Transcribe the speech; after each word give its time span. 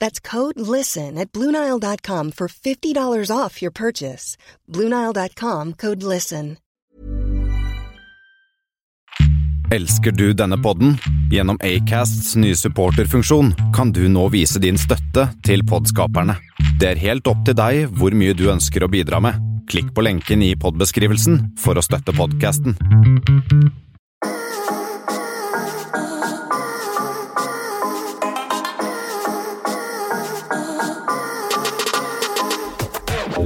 That's 0.00 0.20
code 0.20 0.60
LISTEN 0.60 1.18
at 1.18 1.32
Bluenile.com 1.32 2.32
for 2.32 2.48
$50 2.48 3.30
off 3.30 3.62
your 3.62 3.72
purchase. 3.72 4.36
Bluenile.com 4.68 5.74
code 5.74 6.02
LISTEN. 6.02 6.56
Elsker 9.74 10.12
du 10.12 10.32
denne 10.34 10.58
podden? 10.62 10.98
Gjennom 11.32 11.58
Acasts 11.64 12.36
nye 12.36 12.54
supporterfunksjon 12.54 13.54
kan 13.74 13.90
du 13.92 14.04
nå 14.12 14.28
vise 14.30 14.60
din 14.62 14.78
støtte 14.78 15.24
til 15.42 15.64
podskaperne. 15.66 16.36
Det 16.78 16.92
er 16.92 17.00
helt 17.00 17.26
opp 17.26 17.42
til 17.48 17.56
deg 17.58 17.88
hvor 17.98 18.14
mye 18.14 18.36
du 18.38 18.44
ønsker 18.52 18.84
å 18.84 18.90
bidra 18.92 19.18
med. 19.24 19.40
Klikk 19.66 19.90
på 19.96 20.04
lenken 20.04 20.44
i 20.44 20.52
podbeskrivelsen 20.60 21.40
for 21.58 21.80
å 21.80 21.82
støtte 21.82 22.14
podkasten. 22.14 22.76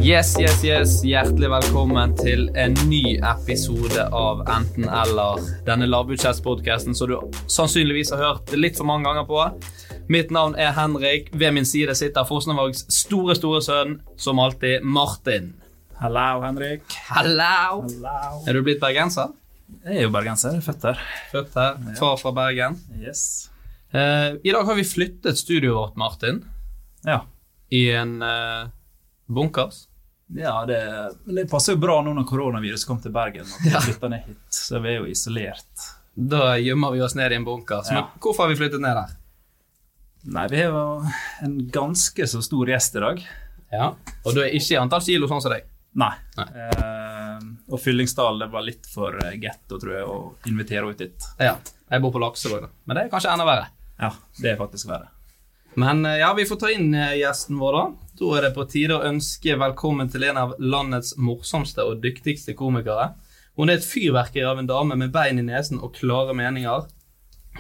Yes, 0.03 0.37
yes, 0.41 0.61
yes. 0.65 0.93
Hjertelig 1.05 1.49
velkommen 1.51 2.13
til 2.19 2.47
en 2.59 2.75
ny 2.89 3.17
episode 3.19 4.05
av 4.15 4.41
Enten 4.51 4.87
eller. 4.89 5.41
Denne 5.67 5.89
lavbudsjettspodkasten 5.91 6.95
som 6.97 7.11
du 7.11 7.17
sannsynligvis 7.51 8.13
har 8.15 8.23
hørt 8.23 8.53
litt 8.57 8.79
for 8.79 8.89
mange 8.89 9.09
ganger 9.09 9.27
på. 9.29 9.41
Mitt 10.13 10.31
navn 10.35 10.55
er 10.61 10.73
Henrik. 10.77 11.31
Ved 11.35 11.55
min 11.57 11.67
side 11.69 11.95
sitter 11.99 12.27
Fosnavågs 12.29 12.85
store, 12.95 13.37
store 13.39 13.61
sønn, 13.65 13.99
som 14.21 14.41
alltid, 14.43 14.87
Martin. 14.87 15.53
Hallo, 15.99 16.41
Henrik. 16.47 16.85
Hallo! 17.11 17.83
Hallo. 17.83 18.43
Er 18.47 18.57
du 18.59 18.63
blitt 18.67 18.81
bergenser? 18.83 19.35
Jeg 19.85 19.99
er 19.99 20.07
jo 20.07 20.13
bergenser. 20.15 20.57
er 20.61 20.65
Født 20.65 20.87
her. 20.89 21.03
Født 21.33 21.59
her. 21.59 21.79
Far 21.99 22.17
fra 22.23 22.33
Bergen. 22.37 22.79
Yes. 23.03 23.51
Uh, 23.93 24.37
I 24.45 24.53
dag 24.55 24.65
har 24.69 24.77
vi 24.79 24.87
flyttet 24.87 25.41
studioet 25.41 25.75
vårt, 25.77 25.97
Martin, 26.01 26.43
Ja. 27.07 27.23
i 27.71 27.91
en 27.93 28.23
eh, 28.25 28.69
bunkers. 29.29 29.85
ja 30.35 30.55
det, 30.69 30.79
det 31.27 31.47
passer 31.51 31.73
jo 31.77 31.81
bra 31.81 32.01
nå 32.05 32.13
når 32.17 32.27
koronaviruset 32.29 32.89
kom 32.89 32.99
til 33.01 33.13
Bergen. 33.15 33.47
At 33.47 33.63
vi 33.65 33.71
Ja. 33.73 33.81
flyttet 33.81 34.11
ned 34.11 34.27
hit, 34.27 34.37
Så 34.51 34.81
vi 34.83 34.89
er 34.95 34.99
jo 35.03 35.07
isolert. 35.13 35.87
Da 36.19 36.57
gjemmer 36.59 36.93
vi 36.97 37.01
oss 37.07 37.15
ned 37.15 37.33
i 37.33 37.37
en 37.39 37.45
bunkers. 37.47 37.91
Men 37.95 38.05
hvorfor 38.21 38.45
har 38.45 38.49
vi 38.53 38.57
flyttet 38.61 38.81
ned 38.83 38.97
her? 38.99 39.15
Nei, 40.29 40.47
vi 40.51 40.57
har 40.63 40.73
jo 40.73 41.11
en 41.47 41.59
ganske 41.73 42.27
så 42.27 42.41
stor 42.43 42.67
gjest 42.67 42.97
i 42.99 43.01
dag. 43.05 43.21
Ja. 43.73 43.93
Og 44.27 44.35
du 44.35 44.41
er 44.43 44.51
ikke 44.57 44.75
i 44.75 44.81
antall 44.81 45.01
kilo 45.05 45.29
sånn 45.31 45.41
som 45.45 45.53
deg? 45.55 45.69
Nei. 45.99 46.11
Nei. 46.37 46.47
Eh, 46.55 47.39
og 47.71 47.81
Fyllingsdal 47.81 48.39
det 48.43 48.51
var 48.53 48.63
litt 48.67 48.87
for 48.91 49.15
eh, 49.25 49.37
getto, 49.41 49.79
tror 49.81 49.95
jeg, 49.95 50.05
å 50.09 50.19
invitere 50.51 50.85
henne 50.89 50.99
hit. 50.99 51.29
Ja. 51.41 51.55
Jeg 51.89 52.03
bor 52.05 52.13
på 52.13 52.21
Lakselv, 52.21 52.61
da. 52.67 52.69
Men 52.85 52.97
det 52.99 53.05
er 53.07 53.13
kanskje 53.15 53.33
enda 53.33 53.47
verre. 53.49 53.69
Ja, 53.99 54.11
det 54.43 54.51
er 54.53 54.59
faktisk 54.61 54.89
verre. 54.91 55.09
Men 55.79 56.07
eh, 56.07 56.17
ja, 56.17 56.35
vi 56.35 56.47
får 56.47 56.57
ta 56.57 56.71
inn 56.75 56.95
eh, 56.95 57.15
gjesten 57.21 57.59
vår, 57.59 57.77
da. 57.77 57.83
Da 58.19 58.29
er 58.35 58.45
det 58.49 58.55
på 58.57 58.65
tide 58.67 58.97
å 58.97 59.05
ønske 59.07 59.55
velkommen 59.61 60.09
til 60.11 60.25
en 60.27 60.41
av 60.41 60.57
landets 60.59 61.13
morsomste 61.23 61.85
og 61.87 62.01
dyktigste 62.03 62.57
komikere. 62.59 63.13
Hun 63.55 63.71
er 63.71 63.79
et 63.79 63.87
fyrverkeri 63.87 64.43
av 64.43 64.59
en 64.59 64.67
dame 64.67 64.97
med 64.99 65.13
bein 65.15 65.39
i 65.39 65.45
nesen 65.47 65.79
og 65.79 65.95
klare 65.95 66.35
meninger. 66.35 66.89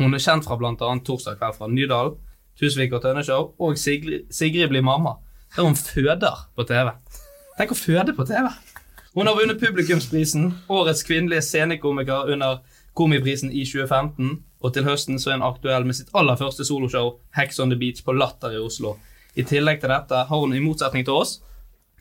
Hun 0.01 0.19
er 0.19 0.25
kjent 0.25 0.49
fra 0.49 0.59
bl.a. 0.59 0.75
Torsdag 1.07 1.39
kveld 1.39 1.61
fra 1.61 1.71
Nydalen, 1.71 2.19
Tusvik 2.59 2.97
og 2.99 3.05
Tønneshow 3.05 3.53
og 3.63 3.79
Sigrid, 3.79 4.27
Sigrid 4.35 4.73
blir 4.73 4.83
mamma, 4.83 5.15
der 5.55 5.69
hun 5.69 5.79
føder 5.79 6.43
på 6.59 6.67
TV. 6.67 6.91
Tenk 7.55 7.71
å 7.71 7.79
føde 7.79 8.17
på 8.19 8.27
TV! 8.27 8.51
Hun 9.15 9.31
har 9.31 9.39
vunnet 9.39 9.63
publikumsprisen, 9.63 10.51
årets 10.67 11.07
kvinnelige 11.07 11.47
scenekomiker 11.47 12.35
under 12.35 12.65
Komiprisen 12.99 13.55
i 13.55 13.63
2015, 13.63 14.41
og 14.61 14.75
til 14.75 14.87
høsten 14.89 15.21
så 15.23 15.31
er 15.31 15.39
hun 15.39 15.47
aktuell 15.49 15.87
med 15.87 15.97
sitt 15.99 16.11
aller 16.19 16.39
første 16.39 16.67
soloshow, 16.67 17.17
Hex 17.37 17.61
on 17.63 17.71
the 17.71 17.79
Beach 17.79 18.03
på 18.05 18.15
Latter 18.17 18.57
i 18.57 18.63
Oslo. 18.63 18.97
I 19.39 19.45
tillegg 19.47 19.81
til 19.83 19.93
dette 19.93 20.25
har 20.29 20.43
hun, 20.43 20.55
i 20.55 20.63
motsetning 20.63 21.07
til 21.07 21.19
oss, 21.21 21.39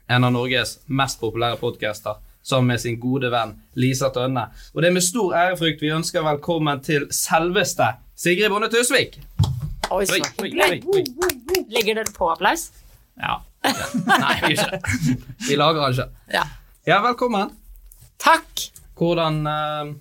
en 0.10 0.24
av 0.24 0.34
Norges 0.34 0.78
mest 0.88 1.20
populære 1.22 1.60
podcaster, 1.62 2.18
sammen 2.42 2.72
med 2.74 2.82
sin 2.82 2.98
gode 3.00 3.30
venn 3.32 3.58
Lisa 3.76 4.10
Tønne. 4.16 4.48
Og 4.74 4.82
det 4.82 4.90
er 4.90 4.96
med 4.96 5.06
stor 5.06 5.36
ærefrykt 5.36 5.84
vi 5.84 5.92
ønsker 5.94 6.26
velkommen 6.26 6.82
til 6.84 7.10
selveste 7.14 7.92
Sigrid 8.18 8.50
Bonde 8.54 8.72
Tusvik. 8.74 9.20
Oi, 9.92 10.06
så 10.08 10.18
hyggelig. 10.42 10.82
Legger 11.72 12.00
dere 12.00 12.16
på 12.16 12.32
applaus? 12.32 12.70
Ja. 13.20 13.38
Nei, 14.08 14.34
vi 14.48 14.56
gjør 14.56 14.64
ikke 14.64 14.72
det. 14.74 15.20
Vi 15.48 15.60
lager 15.60 15.84
den 15.84 15.96
ikke. 15.96 16.08
Ja. 16.34 16.44
Ja, 16.88 17.02
velkommen. 17.04 17.52
Takk. 18.24 18.68
Hvordan 18.98 19.42
uh, 19.48 19.94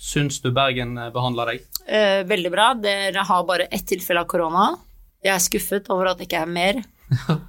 syns 0.00 0.40
du 0.40 0.50
Bergen 0.54 0.96
eh, 0.98 1.12
behandler 1.14 1.52
deg? 1.52 1.66
Eh, 1.86 2.22
veldig 2.28 2.52
bra. 2.52 2.70
Dere 2.80 3.26
har 3.28 3.46
bare 3.48 3.68
ett 3.70 3.86
tilfelle 3.90 4.24
av 4.24 4.30
korona. 4.30 4.72
Jeg 5.20 5.34
er 5.34 5.44
skuffet 5.44 5.90
over 5.92 6.10
at 6.10 6.20
det 6.20 6.30
ikke 6.30 6.44
er 6.46 6.56
mer. 6.58 6.82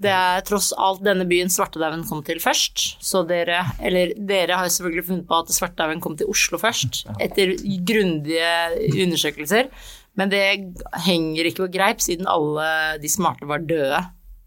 Det 0.00 0.08
er 0.08 0.40
tross 0.48 0.70
alt 0.80 1.02
denne 1.04 1.26
byen 1.28 1.50
svartedauden 1.52 2.06
kom 2.08 2.22
til 2.24 2.38
først. 2.40 3.02
Så 3.04 3.20
dere, 3.28 3.58
eller 3.84 4.14
dere 4.16 4.56
har 4.56 4.70
selvfølgelig 4.72 5.04
funnet 5.10 5.26
på 5.28 5.40
at 5.42 5.52
svartedauden 5.52 6.00
kom 6.00 6.14
til 6.16 6.30
Oslo 6.32 6.56
først, 6.56 7.02
etter 7.20 7.52
grundige 7.84 8.48
undersøkelser. 9.04 9.68
Men 10.16 10.32
det 10.32 10.40
henger 11.04 11.50
ikke 11.50 11.66
på 11.66 11.72
greip, 11.76 12.00
siden 12.00 12.30
alle 12.32 12.96
de 13.02 13.12
smarte 13.12 13.44
var 13.50 13.60
døde 13.68 14.00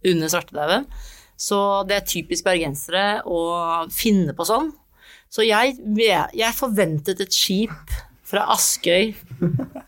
under 0.10 0.34
svartedauden. 0.34 0.90
Så 1.38 1.60
det 1.86 2.00
er 2.00 2.10
typisk 2.10 2.50
bergensere 2.50 3.22
å 3.22 3.44
finne 3.94 4.34
på 4.34 4.50
sånn. 4.50 4.74
Så 5.34 5.46
jeg, 5.48 5.80
jeg 6.38 6.54
forventet 6.54 7.22
et 7.24 7.34
skip 7.34 7.94
fra 8.34 8.46
Askøy 8.54 9.14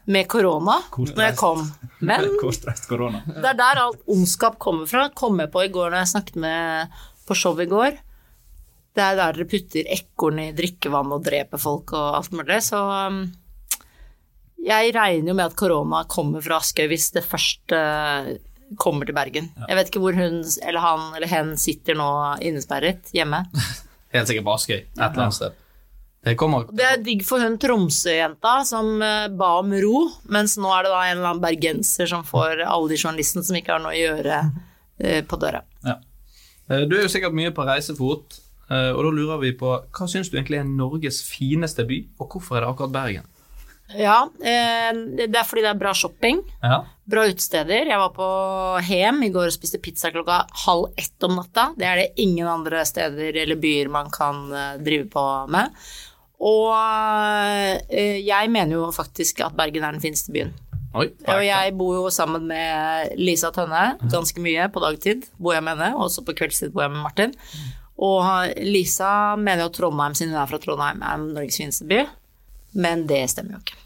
med 0.10 0.26
korona 0.30 0.80
når 0.96 1.22
jeg 1.22 1.38
kom. 1.38 1.62
Men 2.06 2.26
det 3.44 3.52
er 3.52 3.60
der 3.60 3.82
alt 3.84 4.02
ondskap 4.10 4.58
kommer 4.62 4.90
fra. 4.90 5.08
Kom 5.14 5.38
jeg 5.42 5.52
på 5.54 5.68
i 5.68 5.72
går 5.74 5.92
når 5.92 6.02
jeg 6.02 6.14
snakket 6.16 6.42
med 6.42 6.98
på 7.30 7.38
show 7.38 7.62
i 7.62 7.70
går. 7.70 8.02
Det 8.96 9.04
er 9.04 9.18
der 9.20 9.38
dere 9.38 9.48
putter 9.52 9.88
ekorn 9.92 10.42
i 10.42 10.52
drikkevann 10.56 11.14
og 11.14 11.24
dreper 11.26 11.62
folk 11.62 11.94
og 11.94 12.20
alt 12.22 12.34
mulig. 12.34 12.62
Så 12.66 12.82
um, 12.82 13.24
jeg 14.66 14.94
regner 14.98 15.30
jo 15.30 15.38
med 15.38 15.46
at 15.46 15.58
korona 15.60 16.06
kommer 16.10 16.42
fra 16.42 16.62
Askøy 16.64 16.90
hvis 16.90 17.12
det 17.14 17.26
først 17.26 17.76
uh, 17.76 18.34
kommer 18.82 19.06
til 19.06 19.18
Bergen. 19.18 19.54
Jeg 19.68 19.78
vet 19.78 19.94
ikke 19.94 20.02
hvor 20.08 20.18
hun 20.18 20.42
eller 20.42 20.82
han 20.82 21.10
eller 21.14 21.30
hen 21.30 21.58
sitter 21.62 21.98
nå 22.02 22.10
innesperret 22.42 23.14
hjemme. 23.14 23.46
Helt 24.16 24.32
sikkert 24.32 24.48
på 24.48 24.56
Askøy, 24.56 24.80
et 24.80 25.00
eller 25.04 25.26
annet 25.28 25.38
sted. 25.38 25.62
Det 26.26 26.34
Det 26.74 26.86
er 26.86 27.02
digg 27.06 27.22
for 27.22 27.44
hun 27.44 27.58
Tromsø-jenta 27.62 28.56
som 28.66 29.02
eh, 29.06 29.28
ba 29.30 29.60
om 29.60 29.74
ro, 29.84 30.08
mens 30.34 30.56
nå 30.58 30.72
er 30.74 30.88
det 30.88 30.94
da 30.96 31.02
en 31.04 31.18
eller 31.20 31.30
annen 31.30 31.44
bergenser 31.44 32.10
som 32.10 32.24
får 32.26 32.64
alle 32.66 32.90
de 32.90 32.98
journalistene 32.98 33.46
som 33.46 33.60
ikke 33.60 33.76
har 33.76 33.84
noe 33.84 33.94
å 33.94 34.00
gjøre, 34.00 34.40
eh, 35.04 35.22
på 35.22 35.38
døra. 35.38 35.62
Ja. 35.86 36.00
Eh, 36.70 36.88
Du 36.90 36.98
er 36.98 37.04
jo 37.06 37.12
sikkert 37.14 37.38
mye 37.38 37.54
på 37.54 37.68
reisefot, 37.68 38.40
eh, 38.72 38.90
og 38.96 39.04
da 39.06 39.12
lurer 39.14 39.44
vi 39.44 39.54
på 39.60 39.76
hva 39.86 40.10
syns 40.10 40.32
du 40.32 40.40
egentlig 40.40 40.64
er 40.64 40.66
Norges 40.66 41.22
fineste 41.30 41.86
by, 41.86 42.02
og 42.20 42.34
hvorfor 42.34 42.58
er 42.58 42.66
det 42.66 42.74
akkurat 42.74 42.96
Bergen? 42.98 43.30
Ja, 43.94 44.24
eh, 44.42 44.92
det 45.20 45.30
er 45.30 45.46
fordi 45.46 45.62
det 45.62 45.70
er 45.76 45.78
bra 45.80 45.92
shopping. 45.94 46.42
Ja. 46.64 46.80
Bra 47.06 47.28
utesteder. 47.30 47.86
Jeg 47.86 48.02
var 48.02 48.10
på 48.16 48.30
Hem 48.88 49.22
i 49.28 49.30
går 49.30 49.52
og 49.52 49.54
spiste 49.54 49.78
pizza 49.84 50.10
klokka 50.14 50.40
halv 50.66 50.88
ett 50.98 51.28
om 51.28 51.36
natta. 51.38 51.68
Det 51.78 51.86
er 51.86 52.02
det 52.02 52.08
ingen 52.24 52.50
andre 52.50 52.82
steder 52.88 53.38
eller 53.44 53.60
byer 53.62 53.92
man 53.94 54.10
kan 54.14 54.48
eh, 54.52 54.76
drive 54.82 55.06
på 55.14 55.26
med. 55.54 55.70
Og 56.42 56.74
eh, 57.94 58.20
jeg 58.26 58.52
mener 58.52 58.80
jo 58.80 58.90
faktisk 58.96 59.46
at 59.46 59.56
Bergen 59.56 59.86
er 59.86 59.96
den 59.96 60.04
fineste 60.04 60.34
byen. 60.34 60.54
Oi, 60.96 61.10
Og 61.28 61.42
jeg 61.44 61.74
bor 61.76 61.96
jo 61.98 62.04
sammen 62.14 62.46
med 62.48 63.16
Lisa 63.20 63.50
Tønne 63.52 63.98
ganske 64.08 64.40
mye 64.40 64.70
på 64.72 64.80
dagtid, 64.80 65.26
bor 65.38 65.52
jeg 65.52 65.64
med 65.66 65.76
henne. 65.76 65.98
Også 66.00 66.24
på 66.24 66.32
kveldstid 66.40 66.72
bor 66.72 66.86
jeg 66.86 66.94
med 66.94 67.04
Martin. 67.04 67.34
Og 68.00 68.24
Lisa 68.64 69.36
mener 69.36 69.66
jo 69.66 69.72
at 69.74 69.76
Trondheim, 69.76 70.16
siden 70.16 70.32
hun 70.32 70.40
er 70.42 70.48
fra 70.48 70.60
Trondheim, 70.64 71.04
er 71.04 71.20
Norges 71.20 71.60
fineste 71.60 71.88
by. 71.90 72.06
Men 72.76 73.06
det 73.10 73.24
stemmer 73.32 73.58
jo 73.58 73.64
ikke. 73.64 73.82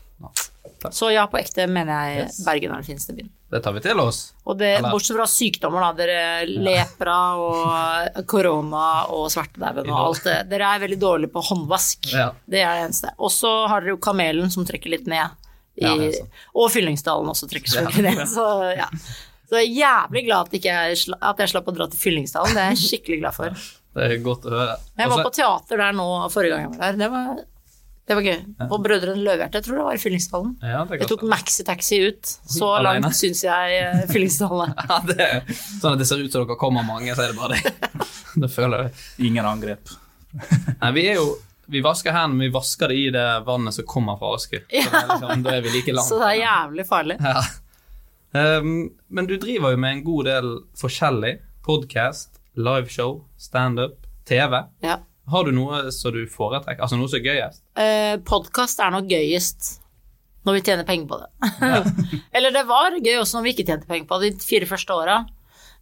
takk. 0.82 0.94
Så 0.96 1.10
ja, 1.12 1.26
på 1.28 1.38
ekte 1.40 1.66
mener 1.68 1.92
jeg 2.10 2.24
Yes. 2.26 2.40
Bergen 2.46 2.72
er 2.72 2.82
den 2.82 2.88
fineste 2.88 3.14
byen. 3.16 3.30
Det 3.50 3.60
tar 3.66 3.74
vi 3.74 3.82
til 3.82 4.00
oss. 4.00 4.20
Det, 4.60 4.70
bortsett 4.86 5.18
fra 5.18 5.26
sykdommer, 5.30 5.82
da. 5.82 5.90
Dere 5.98 6.46
lepra 6.50 7.16
og 7.42 8.20
korona 8.30 8.84
og 9.10 9.26
svartedauden 9.34 9.90
og 9.90 10.04
alt 10.04 10.28
det. 10.28 10.36
Dere 10.52 10.70
er 10.76 10.84
veldig 10.84 11.00
dårlige 11.02 11.34
på 11.34 11.42
håndvask. 11.48 12.12
Ja. 12.14 12.28
Det 12.46 12.62
er 12.62 12.78
det 12.78 12.84
eneste. 12.90 13.14
Og 13.18 13.34
så 13.34 13.52
har 13.72 13.82
dere 13.82 13.96
jo 13.96 14.02
Kamelen 14.06 14.54
som 14.54 14.68
trekker 14.70 14.94
litt 14.94 15.10
ned. 15.10 15.36
I, 15.80 15.86
Ja, 15.88 15.94
og 16.60 16.70
Fyllingsdalen 16.74 17.30
også 17.32 17.48
trekker 17.50 17.72
selvfølgelig 17.72 18.16
ned. 18.20 18.26
Så 18.28 18.46
ja. 18.76 18.88
Så 19.50 19.58
jeg 19.64 19.70
er 19.72 19.78
jævlig 19.80 20.26
glad 20.28 20.50
at, 20.52 20.66
jeg, 20.70 20.98
at 21.26 21.40
jeg 21.42 21.50
slapp 21.50 21.70
å 21.72 21.74
dra 21.74 21.88
til 21.90 21.98
Fyllingsdalen. 22.04 22.54
Det 22.54 22.62
er 22.66 22.74
jeg 22.76 22.82
skikkelig 22.84 23.22
glad 23.24 23.38
for. 23.38 23.64
Det 23.98 24.06
er 24.06 24.20
godt 24.22 24.46
å 24.46 24.52
høre. 24.54 24.76
Jeg 25.00 25.10
var 25.10 25.24
på 25.26 25.32
teater 25.40 25.82
der 25.82 25.96
nå 25.98 26.06
forrige 26.30 26.54
gang 26.54 26.68
jeg 26.68 26.74
var 26.76 26.84
der. 26.84 27.00
Det 27.02 27.10
var, 27.16 27.40
det 28.10 28.16
var 28.18 28.26
gøy. 28.26 28.40
På 28.72 28.78
Brødrene 28.82 29.22
Løvehjerte, 29.22 29.60
jeg 29.60 29.66
tror 29.68 29.76
det 29.78 29.84
var 29.86 29.98
i 29.98 30.02
Fyllingsdalen. 30.02 30.54
ja, 30.66 30.80
Jeg 30.98 31.08
tok 31.12 31.24
maxitaxi 31.30 32.00
ut. 32.08 32.32
Så 32.50 32.70
Alene? 32.74 33.04
langt 33.06 33.18
syns 33.20 33.44
jeg 33.46 33.76
eh, 33.84 34.00
Fyllingsdalen. 34.10 34.74
Ja, 34.90 34.98
det 35.06 35.18
er 35.28 35.44
sånn 35.54 35.94
at 35.94 36.02
det 36.02 36.08
ser 36.10 36.24
ut 36.24 36.34
som 36.34 36.48
dere 36.48 36.58
kommer 36.58 36.88
mange, 36.88 37.14
så 37.14 37.28
er 37.28 37.36
det 37.36 37.38
bare 37.38 37.60
det. 37.60 37.74
Det 38.42 38.50
føler 38.54 38.88
jeg. 38.88 38.96
Ingen 39.30 39.46
angrep. 39.46 39.94
Nei, 40.82 40.92
vi 40.98 41.06
er 41.12 41.20
jo 41.22 41.28
vi 41.70 41.84
vasker 41.86 42.14
hendene, 42.16 42.38
men 42.40 42.48
vi 42.48 42.54
vasker 42.56 42.90
det 42.90 42.98
i 42.98 43.10
det 43.14 43.26
vannet 43.46 43.76
som 43.78 43.86
kommer 43.86 44.18
fra. 44.18 44.32
Så 44.42 44.58
Ja, 44.58 44.64
er 44.90 45.12
liksom, 45.12 45.44
Da 45.46 45.52
er 45.54 45.62
vi 45.62 45.74
like 45.76 45.94
langt. 45.94 46.10
Så 46.10 46.18
det 46.22 46.32
er 46.32 46.40
jævlig 46.42 46.86
farlig. 46.90 47.18
Ja. 47.22 47.44
Um, 48.34 48.72
men 49.10 49.30
du 49.30 49.36
driver 49.42 49.74
jo 49.76 49.78
med 49.82 50.00
en 50.00 50.04
god 50.06 50.26
del 50.30 50.50
forskjellig. 50.82 51.36
Podcast, 51.66 52.40
liveshow, 52.58 53.20
standup, 53.38 54.00
TV. 54.26 54.64
Ja. 54.82 54.98
Har 55.30 55.46
du 55.46 55.54
noe 55.54 55.82
som 55.94 56.16
du 56.16 56.24
foretrekker? 56.30 56.82
Altså 56.84 56.98
noe 57.00 57.10
som 57.12 57.20
er 57.20 57.28
gøyest? 57.28 57.62
Eh, 57.80 58.16
Podkast 58.26 58.82
er 58.84 58.94
nok 58.96 59.10
gøyest 59.12 59.76
når 60.48 60.56
vi 60.56 60.64
tjener 60.66 60.88
penger 60.88 61.10
på 61.10 61.20
det. 61.20 61.30
Eller 62.36 62.56
det 62.56 62.64
var 62.70 62.96
gøy 62.96 63.20
også 63.20 63.38
når 63.38 63.46
vi 63.46 63.54
ikke 63.54 63.68
tjente 63.68 63.90
penger 63.90 64.08
på 64.10 64.22
det 64.22 64.32
de 64.38 64.48
fire 64.48 64.70
første 64.70 64.96
åra. 64.96 65.20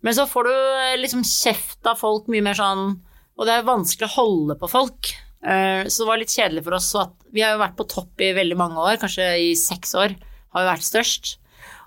Men 0.05 0.17
så 0.17 0.27
får 0.29 0.49
du 0.49 0.53
eh, 0.55 0.97
liksom 1.01 1.23
kjeft 1.27 1.87
av 1.87 1.99
folk 2.01 2.27
mye 2.31 2.43
mer 2.45 2.57
sånn 2.57 2.89
Og 3.37 3.47
det 3.47 3.55
er 3.55 3.65
vanskelig 3.67 4.09
å 4.09 4.15
holde 4.17 4.57
på 4.59 4.69
folk. 4.71 5.11
Eh, 5.45 5.85
så 5.87 6.03
det 6.03 6.09
var 6.09 6.21
litt 6.21 6.33
kjedelig 6.33 6.65
for 6.65 6.77
oss. 6.77 6.89
At 6.97 7.13
vi 7.33 7.45
har 7.45 7.55
jo 7.55 7.63
vært 7.63 7.77
på 7.79 7.87
topp 7.91 8.23
i 8.25 8.33
veldig 8.37 8.57
mange 8.59 8.81
år, 8.81 8.99
kanskje 9.01 9.29
i 9.49 9.51
seks 9.57 9.93
år 9.97 10.17
har 10.17 10.63
vi 10.63 10.69
vært 10.71 10.87
størst. 10.87 11.35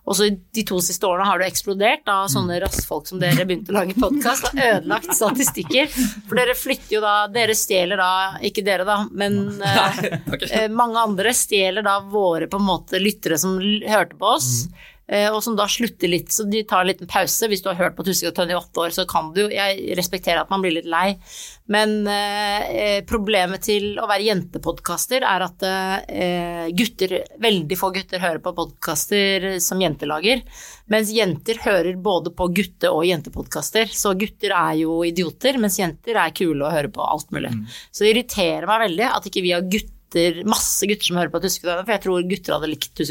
Og 0.08 0.16
så 0.16 0.28
de 0.30 0.64
to 0.66 0.80
siste 0.84 1.06
årene 1.06 1.28
har 1.28 1.40
det 1.40 1.50
eksplodert 1.50 2.08
av 2.10 2.28
sånne 2.32 2.58
rassfolk 2.62 3.08
som 3.10 3.20
dere 3.20 3.44
begynte 3.46 3.72
å 3.74 3.76
lage 3.76 3.96
podkast 4.00 4.48
og 4.50 4.60
ødelagt 4.60 5.12
statistikker. 5.16 5.90
For 6.28 6.40
dere 6.40 6.56
flytter 6.58 6.96
jo 6.96 7.02
da 7.04 7.16
Dere 7.30 7.54
stjeler 7.56 8.00
da, 8.00 8.12
ikke 8.46 8.64
dere 8.66 8.86
da, 8.88 9.02
men 9.12 9.60
eh, 9.60 10.00
eh, 10.50 10.68
mange 10.72 11.02
andre 11.02 11.34
stjeler 11.36 11.84
da 11.86 11.98
våre 12.02 12.48
på 12.50 12.60
en 12.60 12.66
måte 12.66 13.00
lyttere 13.02 13.38
som 13.40 13.58
hørte 13.60 14.18
på 14.18 14.34
oss. 14.36 14.50
Eh, 15.10 15.28
Og 15.28 15.42
som 15.44 15.56
da 15.58 15.66
slutter 15.70 16.10
litt, 16.10 16.30
så 16.32 16.46
de 16.48 16.62
tar 16.64 16.84
en 16.84 16.90
liten 16.90 17.10
pause. 17.10 17.48
Hvis 17.50 17.62
du 17.64 17.68
har 17.70 17.78
hørt 17.80 17.96
på 17.98 18.06
Tusvik 18.06 18.30
og 18.30 18.36
Tønne 18.38 18.54
i 18.54 18.58
åtte 18.58 18.84
år, 18.84 18.94
så 18.94 19.06
kan 19.10 19.32
du 19.36 19.42
Jeg 19.50 19.96
respekterer 19.98 20.42
at 20.42 20.50
man 20.52 20.62
blir 20.62 20.76
litt 20.78 20.88
lei, 20.90 21.18
men 21.70 22.06
eh, 22.10 23.02
problemet 23.06 23.62
til 23.66 23.98
å 24.00 24.08
være 24.10 24.26
jentepodkaster 24.26 25.26
er 25.26 25.44
at 25.46 25.66
eh, 25.66 26.66
gutter, 26.74 27.14
veldig 27.42 27.78
få 27.78 27.92
gutter 27.94 28.22
hører 28.22 28.42
på 28.42 28.54
podkaster 28.56 29.46
som 29.62 29.82
jenter 29.82 30.10
lager, 30.10 30.42
mens 30.90 31.12
jenter 31.14 31.60
hører 31.62 32.00
både 32.02 32.32
på 32.34 32.48
gutte- 32.56 32.90
og 32.90 33.06
jentepodkaster. 33.06 33.86
Så 33.94 34.16
gutter 34.18 34.54
er 34.56 34.80
jo 34.82 35.00
idioter, 35.06 35.60
mens 35.62 35.78
jenter 35.78 36.18
er 36.18 36.34
kule 36.34 36.64
og 36.64 36.74
hører 36.74 36.90
på 36.94 37.06
alt 37.06 37.30
mulig. 37.34 37.52
Så 37.90 38.04
det 38.04 38.14
irriterer 38.14 38.66
meg 38.66 38.86
veldig 38.88 39.08
at 39.10 39.30
ikke 39.30 39.46
vi 39.46 39.54
har 39.54 39.66
gutter, 39.66 39.96
masse 40.44 40.86
gutter 40.90 41.04
som 41.06 41.16
hører 41.20 41.30
på 41.30 41.38
og 41.38 41.84
for 41.86 41.92
jeg 41.94 42.02
tror 42.02 42.22
gutter 42.30 42.54
hadde 42.56 42.70
likt 42.72 43.02
og 43.02 43.06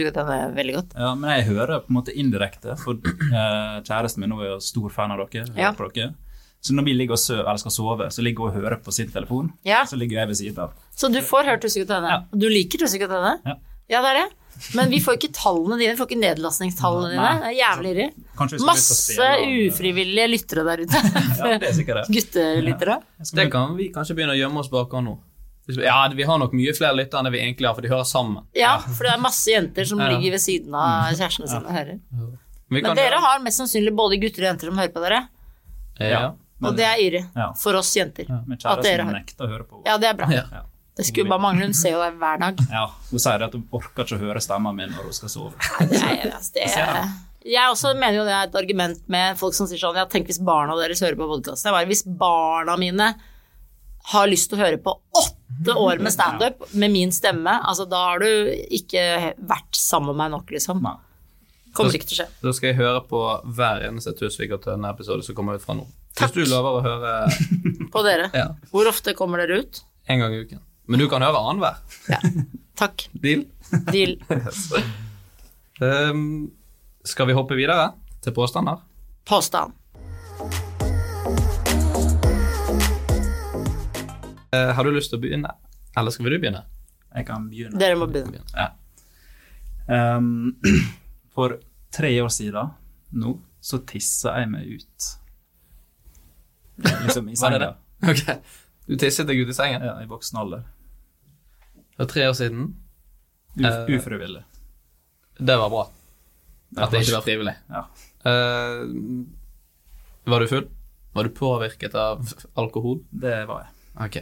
veldig 0.57 0.75
godt. 0.75 0.95
Ja, 0.99 1.11
men 1.15 1.29
jeg 1.37 1.45
hører 1.51 1.79
på 1.85 1.89
en 1.93 1.97
måte 1.99 2.15
indirekte, 2.15 2.75
for 2.81 2.93
eh, 2.99 3.77
kjæresten 3.87 4.19
min 4.25 4.29
nå 4.33 4.41
er 4.43 4.49
jo 4.55 4.59
stor 4.59 4.89
fan 4.89 5.11
av 5.15 5.21
dere. 5.29 5.45
hører 5.47 5.61
Ja. 5.61 5.71
på 5.73 5.87
dere. 5.93 6.13
Så 6.61 6.73
når 6.75 6.83
vi 6.89 6.93
ligger 6.93 7.15
og 7.15 7.19
sø- 7.23 7.39
eller 7.39 7.57
skal 7.61 7.71
sove, 7.71 8.09
så 8.11 8.21
ligger 8.21 8.43
hun 8.43 8.51
og 8.51 8.57
hører 8.61 8.81
på 8.83 8.91
sin 8.91 9.07
telefon. 9.09 9.53
Ja. 9.63 9.85
Så 9.87 9.95
ligger 9.95 10.19
jeg 10.19 10.27
ved 10.27 10.35
siden 10.35 10.59
av. 10.59 10.73
Så 10.91 11.07
du 11.11 11.21
får 11.23 11.45
hørt 11.47 11.63
og 11.63 11.71
Ja. 12.11 12.19
Du 12.35 12.49
liker 12.49 12.83
og 12.83 12.89
Ja. 13.45 13.55
Ja, 13.89 14.01
det 14.03 14.09
er 14.09 14.19
det. 14.25 14.35
Men 14.75 14.89
vi 14.91 14.99
får 14.99 15.15
ikke 15.15 15.31
tallene 15.33 15.77
dine, 15.79 15.93
vi 15.95 15.97
får 15.97 16.09
ikke 16.09 16.19
nedlastningstallene 16.19 17.13
dine. 17.15 17.29
Det 17.39 17.47
er 17.47 17.55
jævlig 17.63 17.91
irri. 17.95 18.07
Masse 18.67 19.15
av- 19.23 19.45
ufrivillige 19.71 20.27
lyttere 20.27 20.65
der 20.67 20.83
ute. 20.83 20.99
Ja, 21.39 21.57
det 21.57 21.69
er 21.69 21.73
sikkert 21.77 22.01
det. 22.03 22.15
Guttelyttere. 22.17 22.97
Det 23.39 23.47
kan 23.53 23.77
vi 23.77 23.87
kanskje 23.95 24.15
begynne 24.19 24.35
å 24.35 24.39
gjemme 24.41 24.59
oss 24.59 24.67
bak 24.67 24.91
nå. 25.07 25.17
Ja, 25.77 25.97
vi 26.15 26.23
har 26.25 26.39
nok 26.41 26.53
mye 26.57 26.73
flere 26.73 26.95
lyttere 26.97 27.21
enn 27.21 27.31
vi 27.31 27.39
egentlig 27.43 27.67
har, 27.69 27.75
for 27.77 27.85
de 27.85 27.89
hører 27.91 28.07
sammen. 28.09 28.43
Ja, 28.57 28.77
for 28.81 29.05
det 29.05 29.11
er 29.13 29.19
masse 29.21 29.51
jenter 29.53 29.85
som 29.85 29.99
Ja. 30.01 30.07
ligger 30.09 30.31
ved 30.37 30.41
siden 30.41 30.73
av 30.73 31.11
kjærestene 31.13 31.47
sine 31.51 31.65
og 31.65 31.75
hører. 31.75 31.99
Men 32.69 32.83
kan 32.83 32.95
dere 32.97 33.19
har 33.21 33.39
mest 33.45 33.57
sannsynlig 33.61 33.93
både 33.95 34.17
gutter 34.21 34.43
og 34.45 34.49
jenter 34.53 34.69
som 34.71 34.77
hører 34.77 34.93
på 34.93 35.01
dere, 35.05 35.21
ja. 35.99 36.31
og 36.63 36.75
det 36.77 36.85
er 36.85 36.97
irre 37.05 37.23
Ja. 37.35 37.51
for 37.53 37.73
oss 37.75 37.93
jenter. 37.95 38.25
Men 38.29 38.57
At 38.63 38.81
dere 38.83 38.97
kjæresten 38.97 39.05
har 39.05 39.13
nekter 39.19 39.45
å 39.45 39.49
høre 39.49 39.63
på. 39.69 39.81
Ja, 39.85 39.97
det 39.97 40.07
er 40.09 40.13
bra. 40.13 40.27
Ja. 40.29 40.43
Ja. 40.51 40.61
Det 40.99 41.05
skulle 41.05 41.29
bare 41.29 41.39
mangle, 41.39 41.63
hun 41.63 41.73
ser 41.73 41.91
jo 41.95 41.99
deg 42.03 42.17
hver 42.19 42.39
dag. 42.39 42.57
Ja, 42.69 42.87
Hun 43.09 43.19
sier 43.19 43.41
at 43.45 43.53
hun 43.53 43.63
orker 43.71 44.03
ikke 44.03 44.17
å 44.17 44.19
høre 44.19 44.41
stemmen 44.43 44.75
min 44.75 44.89
når 44.91 45.03
hun 45.07 45.13
skal 45.13 45.29
sove. 45.29 45.53
Det 45.79 45.95
er, 45.95 46.31
altså, 46.35 46.51
det 46.53 46.65
er, 46.75 47.07
jeg 47.45 47.69
også 47.71 47.93
mener 47.95 48.17
jo 48.17 48.25
det 48.27 48.33
er 48.35 48.47
et 48.49 48.55
argument 48.59 48.99
med 49.07 49.37
folk 49.39 49.53
som 49.55 49.65
sier 49.69 49.79
sånn 49.79 49.95
Ja, 49.95 50.03
tenk 50.05 50.27
hvis 50.27 50.41
barna 50.43 50.75
deres 50.75 50.99
hører 50.99 51.15
på 51.15 51.29
podkasten. 51.29 51.71
Hvis 51.87 52.03
barna 52.03 52.75
mine 52.77 53.13
har 54.13 54.27
lyst 54.27 54.49
til 54.49 54.57
å 54.59 54.63
høre 54.63 54.77
på 54.81 54.93
åtte 55.19 55.75
år 55.75 55.99
med 55.99 56.13
standup 56.13 56.63
med 56.73 56.91
min 56.91 57.11
stemme, 57.11 57.57
altså 57.67 57.85
da 57.89 57.99
har 58.13 58.19
du 58.23 58.27
ikke 58.73 59.33
vært 59.37 59.75
sammen 59.77 60.13
med 60.13 60.21
meg 60.23 60.31
nok, 60.37 60.51
liksom. 60.55 60.81
Nei. 60.83 60.95
Kommer 61.75 61.93
ikke 61.93 62.07
til 62.09 62.15
å 62.17 62.21
skje. 62.23 62.27
Da 62.41 62.53
skal 62.57 62.67
jeg 62.71 62.77
høre 62.79 63.01
på 63.05 63.19
hver 63.55 63.83
eneste 63.85 64.15
Tusvik 64.17 64.55
og 64.55 64.63
Tønne-episode 64.63 65.21
som 65.27 65.35
kommer 65.37 65.59
ut 65.59 65.61
fra 65.65 65.75
nå. 65.77 65.85
Hvis 66.19 66.33
du 66.33 66.41
lover 66.49 66.79
å 66.79 66.81
høre 66.83 67.11
På 67.93 68.01
dere. 68.03 68.31
ja, 68.33 68.47
Hvor 68.71 68.89
ofte 68.89 69.13
kommer 69.15 69.43
dere 69.43 69.61
ut? 69.61 69.83
en 70.09 70.19
gang 70.23 70.33
i 70.33 70.39
uken. 70.41 70.59
Men 70.89 70.99
du 70.99 71.05
kan 71.11 71.21
høre 71.21 71.37
annenhver. 71.37 71.77
Ja. 72.09 72.17
Takk. 72.79 73.05
Deal? 73.23 73.45
Deal. 73.91 74.17
Um, 75.79 76.49
skal 77.07 77.29
vi 77.29 77.35
hoppe 77.37 77.55
videre 77.55 77.93
til 78.19 78.33
påstander? 78.35 78.81
Påstand. 79.29 79.71
Eh, 84.51 84.71
har 84.75 84.83
du 84.83 84.91
lyst 84.95 85.11
til 85.13 85.19
å 85.19 85.23
begynne? 85.23 85.51
Eller 85.97 86.13
skal 86.13 86.25
vi 86.25 86.33
du 86.33 86.39
begynne? 86.41 86.63
Jeg 87.13 87.27
kan 87.27 87.47
begynne. 87.49 87.79
Dere 87.81 87.97
må 87.99 88.07
begynne. 88.09 88.41
Ja. 88.55 88.71
Um, 89.89 90.57
for 91.35 91.57
tre 91.93 92.11
år 92.21 92.29
siden 92.33 92.73
nå, 93.17 93.35
så 93.61 93.81
tissa 93.89 94.35
jeg 94.39 94.49
meg 94.51 94.73
ut. 94.79 95.09
Liksom 97.05 97.29
i 97.29 97.37
senga. 97.41 97.73
Ok. 98.05 98.25
Du 98.89 98.95
tisset 98.97 99.27
deg 99.29 99.41
ut 99.43 99.51
i 99.51 99.57
sengen? 99.57 99.85
Ja, 99.85 99.97
i 100.01 100.09
voksen 100.09 100.41
alder. 100.41 100.65
For 101.97 102.09
tre 102.09 102.29
år 102.29 102.37
siden. 102.37 102.71
Uf 103.59 103.65
Eh, 103.65 103.89
ufrivillig. 103.97 104.43
Det 105.39 105.55
var 105.57 105.69
bra. 105.73 105.81
At 106.77 106.91
det 106.93 107.01
ikke 107.01 107.17
var 107.17 107.25
frivillig. 107.25 107.55
Ja. 107.67 107.81
Uh, 108.23 109.25
var 110.29 110.43
du 110.43 110.47
full? 110.47 110.67
Var 111.17 111.23
du 111.27 111.29
påvirket 111.35 111.95
av 111.97 112.27
alkohol? 112.59 113.01
Det 113.09 113.47
var 113.49 113.65
jeg. 113.65 113.73
Ok, 114.05 114.17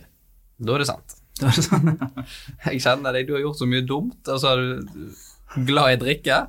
da 0.60 0.74
er 0.76 0.84
det 0.84 0.88
sant. 0.90 1.16
Det 1.38 1.52
sant. 1.62 2.02
Jeg 2.66 2.82
kjenner 2.82 3.14
deg, 3.14 3.28
du 3.30 3.36
har 3.38 3.44
gjort 3.46 3.60
så 3.60 3.68
mye 3.70 3.84
dumt, 3.86 4.22
og 4.34 4.40
så 4.42 4.54
er 4.56 4.64
du 4.64 5.66
glad 5.70 5.94
i 5.94 6.00
drikke. 6.02 6.40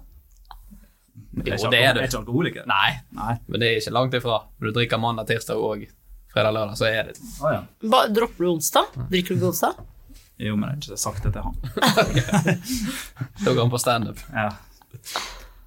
Det 1.39 1.53
er 1.53 1.59
Jo, 1.61 1.71
det 1.71 1.83
er 1.85 1.93
du. 1.95 2.01
er 2.01 2.09
ikke 2.09 2.21
alkoholiker. 2.23 2.65
Nei, 2.71 2.91
Nei. 3.15 3.35
men 3.47 3.61
det 3.63 3.69
er 3.69 3.83
ikke 3.83 3.93
langt 3.95 4.17
ifra. 4.19 4.41
Du 4.59 4.71
drikker 4.75 4.99
mandag, 5.03 5.29
tirsdag 5.29 5.61
og 5.61 5.85
fredag, 6.33 6.55
lørdag, 6.57 6.79
så 6.81 6.89
er 6.89 7.11
det 7.11 7.19
oh, 7.43 7.53
ja. 7.53 7.61
Ba, 7.93 8.01
dropper 8.13 8.45
du 8.47 8.51
onsdag? 8.57 8.97
Drikker 9.13 9.37
du 9.37 9.43
ikke 9.43 9.53
onsdag? 9.53 9.85
Jo, 10.39 10.55
men 10.57 10.71
jeg 10.71 10.75
har 10.75 10.83
ikke 10.83 11.03
sagt 11.03 11.25
det 11.27 11.35
til 11.35 11.43
han. 11.43 11.55
Da 13.45 13.53
går 13.53 13.61
han 13.65 13.71
på 13.73 13.81
standup. 13.83 14.21
Ja. 14.33 14.49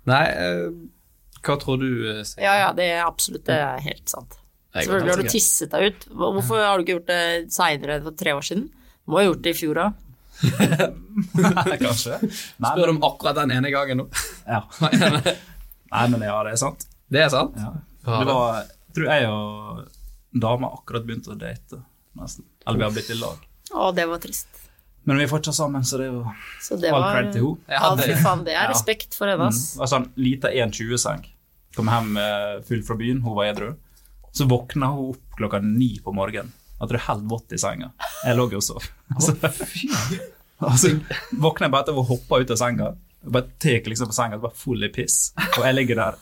Nei, 0.09 0.21
eh, 0.31 0.67
hva 1.45 1.55
tror 1.61 1.79
du, 1.81 1.87
eh, 2.09 2.21
Ja, 2.41 2.53
ja, 2.65 2.69
det 2.77 2.87
er 2.95 3.03
absolutt 3.05 3.45
det 3.49 3.57
er 3.61 3.81
helt 3.85 4.09
sant. 4.11 4.37
Selvfølgelig 4.71 5.11
har 5.11 5.21
du 5.21 5.31
tisset 5.31 5.73
deg 5.73 5.89
ut. 5.89 6.05
Hvorfor 6.15 6.61
har 6.63 6.77
du 6.77 6.85
ikke 6.85 6.95
gjort 6.95 7.09
det 7.11 7.23
seinere 7.51 7.99
for 8.05 8.15
tre 8.17 8.35
år 8.37 8.45
siden? 8.47 8.69
Du 8.71 9.11
må 9.11 9.19
ha 9.19 9.25
gjort 9.27 9.43
det 9.43 9.51
i 9.51 9.57
fjor 9.57 9.81
òg. 9.83 9.99
Kanskje. 11.81 12.17
Nei, 12.23 12.71
Spør 12.71 12.85
men... 12.87 12.95
om 12.95 13.01
akkurat 13.09 13.41
den 13.41 13.51
ene 13.57 13.71
gangen 13.73 14.03
nå? 14.03 14.07
Ja. 14.47 14.63
Nei, 15.91 16.05
men 16.13 16.23
ja, 16.23 16.37
det 16.47 16.55
er 16.55 16.61
sant. 16.61 16.87
Det 17.11 17.25
er 17.25 17.31
sant? 17.33 17.57
Ja. 17.59 17.73
Det 18.07 18.31
var, 18.31 18.61
jeg 18.63 18.95
tror 18.95 19.11
jeg 19.11 19.27
og 19.29 20.39
dama 20.41 20.71
akkurat 20.77 21.05
begynte 21.05 21.33
å 21.33 21.37
date, 21.37 21.81
nesten. 22.17 22.47
Eller 22.63 22.79
vi 22.79 22.87
har 22.87 22.95
blitt 22.95 23.11
i 23.11 23.19
lag. 23.19 23.43
Å, 23.71 23.91
det 23.95 24.07
var 24.07 24.23
trist. 24.23 24.61
Men 25.03 25.17
vi 25.17 25.25
er 25.25 25.31
fortsatt 25.31 25.57
sammen, 25.57 25.83
så 25.87 25.97
det 25.97 26.07
er 26.07 26.15
jo 26.15 26.23
Så 26.61 26.77
det 26.79 26.91
all 26.93 27.03
var 27.03 27.15
cred 27.17 27.31
til 27.33 27.45
henne. 27.45 27.73
Ja, 27.73 27.91
fy 27.97 28.15
faen, 28.21 28.43
det 28.47 28.55
er 28.55 28.69
respekt 28.69 29.17
for 29.17 29.31
henne, 29.31 29.49
ass. 29.49 29.73
Det 29.75 29.83
var 29.83 29.95
en 29.97 30.09
lita 30.21 30.51
1,20-seng. 30.53 31.23
Kom 31.75 31.89
hjem 31.89 32.19
eh, 32.21 32.59
full 32.67 32.83
fra 32.85 32.97
byen, 32.99 33.23
hun 33.25 33.37
var 33.37 33.49
edru. 33.51 33.71
Så 34.31 34.45
våkna 34.47 34.87
hun 34.93 35.09
opp 35.13 35.37
klokka 35.37 35.59
ni 35.63 35.97
på 36.03 36.13
morgenen. 36.15 36.51
Jeg 36.81 36.89
tror 36.89 37.03
helt 37.07 37.25
vått 37.29 37.51
i 37.53 37.59
senga. 37.61 37.91
Jeg 38.25 38.37
lå 38.39 38.45
jo 38.51 38.57
og 38.61 38.63
sov. 38.65 38.85
Så, 39.21 39.35
og 40.61 40.77
så 40.81 40.91
våkner 41.41 41.67
jeg 41.67 41.73
bare 41.73 41.83
etter 41.85 41.97
å 41.99 42.05
hoppe 42.07 42.39
ut 42.41 42.53
av 42.53 42.57
senga. 42.61 42.87
Jeg 43.21 43.33
bare 43.35 43.49
tar 43.61 43.89
liksom 43.91 44.09
på 44.09 44.15
senga, 44.17 44.39
bare 44.41 44.57
full 44.57 44.87
i 44.87 44.89
piss. 44.93 45.17
Og 45.57 45.65
jeg 45.67 45.75
ligger 45.77 45.99
der. 46.01 46.17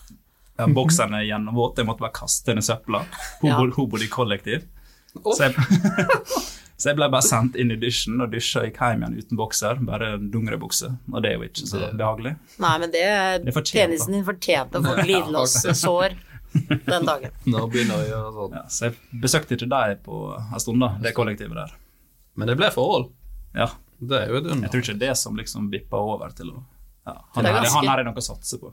Ja, 0.60 0.66
bokseren 0.76 1.16
er 1.16 1.24
gjennomvåte, 1.24 1.80
jeg 1.80 1.88
måtte 1.88 2.04
bare 2.04 2.16
kaste 2.18 2.52
den 2.52 2.60
i 2.60 2.66
søpla. 2.66 3.06
Hun, 3.42 3.50
Ja. 3.54 3.58
bod- 3.62 3.76
hun 3.78 3.90
bodde 3.94 4.04
i 4.04 4.12
kollektiv. 4.12 4.66
Så 5.24 5.46
jeg, 5.46 5.54
så 6.80 6.90
jeg 6.92 6.98
ble 7.00 7.08
bare 7.14 7.24
sendt 7.24 7.56
inn 7.56 7.72
i 7.72 7.78
dusjen 7.80 8.20
og 8.22 8.34
dusja 8.34 8.62
og 8.66 8.68
gikk 8.68 8.82
hjem 8.84 9.06
igjen 9.06 9.16
uten 9.24 9.40
bokser. 9.40 9.80
Bare 9.88 10.18
dungeribukse. 10.20 10.92
Og 11.14 11.24
det 11.24 11.32
er 11.32 11.38
jo 11.40 11.48
ikke 11.48 11.70
så 11.72 11.86
behagelig. 11.96 12.36
Nei, 12.60 12.74
men 12.84 12.92
det, 12.92 13.06
Det 13.46 13.56
fortjente. 13.56 13.86
penisen 13.86 14.18
din 14.18 14.28
fortjente 14.28 14.82
å 14.82 14.84
få 14.90 14.98
glidelåssår 15.08 16.18
den 16.54 17.06
dagen. 17.08 17.32
Nå 17.54 17.66
begynner 17.72 18.00
vi 18.02 18.08
å 18.08 18.10
gjøre 18.14 18.32
sånn. 18.38 18.56
Ja, 18.58 18.64
så 18.72 18.88
jeg 18.90 19.22
besøkte 19.24 19.56
ikke 19.58 19.70
deg 19.72 20.00
på 20.06 20.20
en 20.38 20.60
stund, 20.64 20.82
da, 20.84 20.92
det 21.04 21.14
kollektivet 21.18 21.56
der. 21.60 21.74
Men 22.40 22.48
det 22.52 22.58
ble 22.60 22.70
forhold. 22.74 23.10
Ja, 23.58 23.70
Det 24.00 24.16
er 24.22 24.30
jo 24.32 24.38
et 24.40 24.46
Jeg 24.54 24.70
tror 24.72 24.84
ikke 24.86 25.00
det 25.02 25.14
som 25.20 25.36
liksom 25.36 25.70
vippa 25.74 25.98
over 26.00 26.30
til 26.38 26.54
å 26.54 26.60
ja, 27.10 27.16
han, 27.36 27.46
er 27.46 27.56
ganske- 27.58 27.74
han 27.80 27.88
her 27.90 28.00
er 28.00 28.06
noe 28.06 28.22
å 28.22 28.22
satse 28.24 28.60
på. 28.62 28.70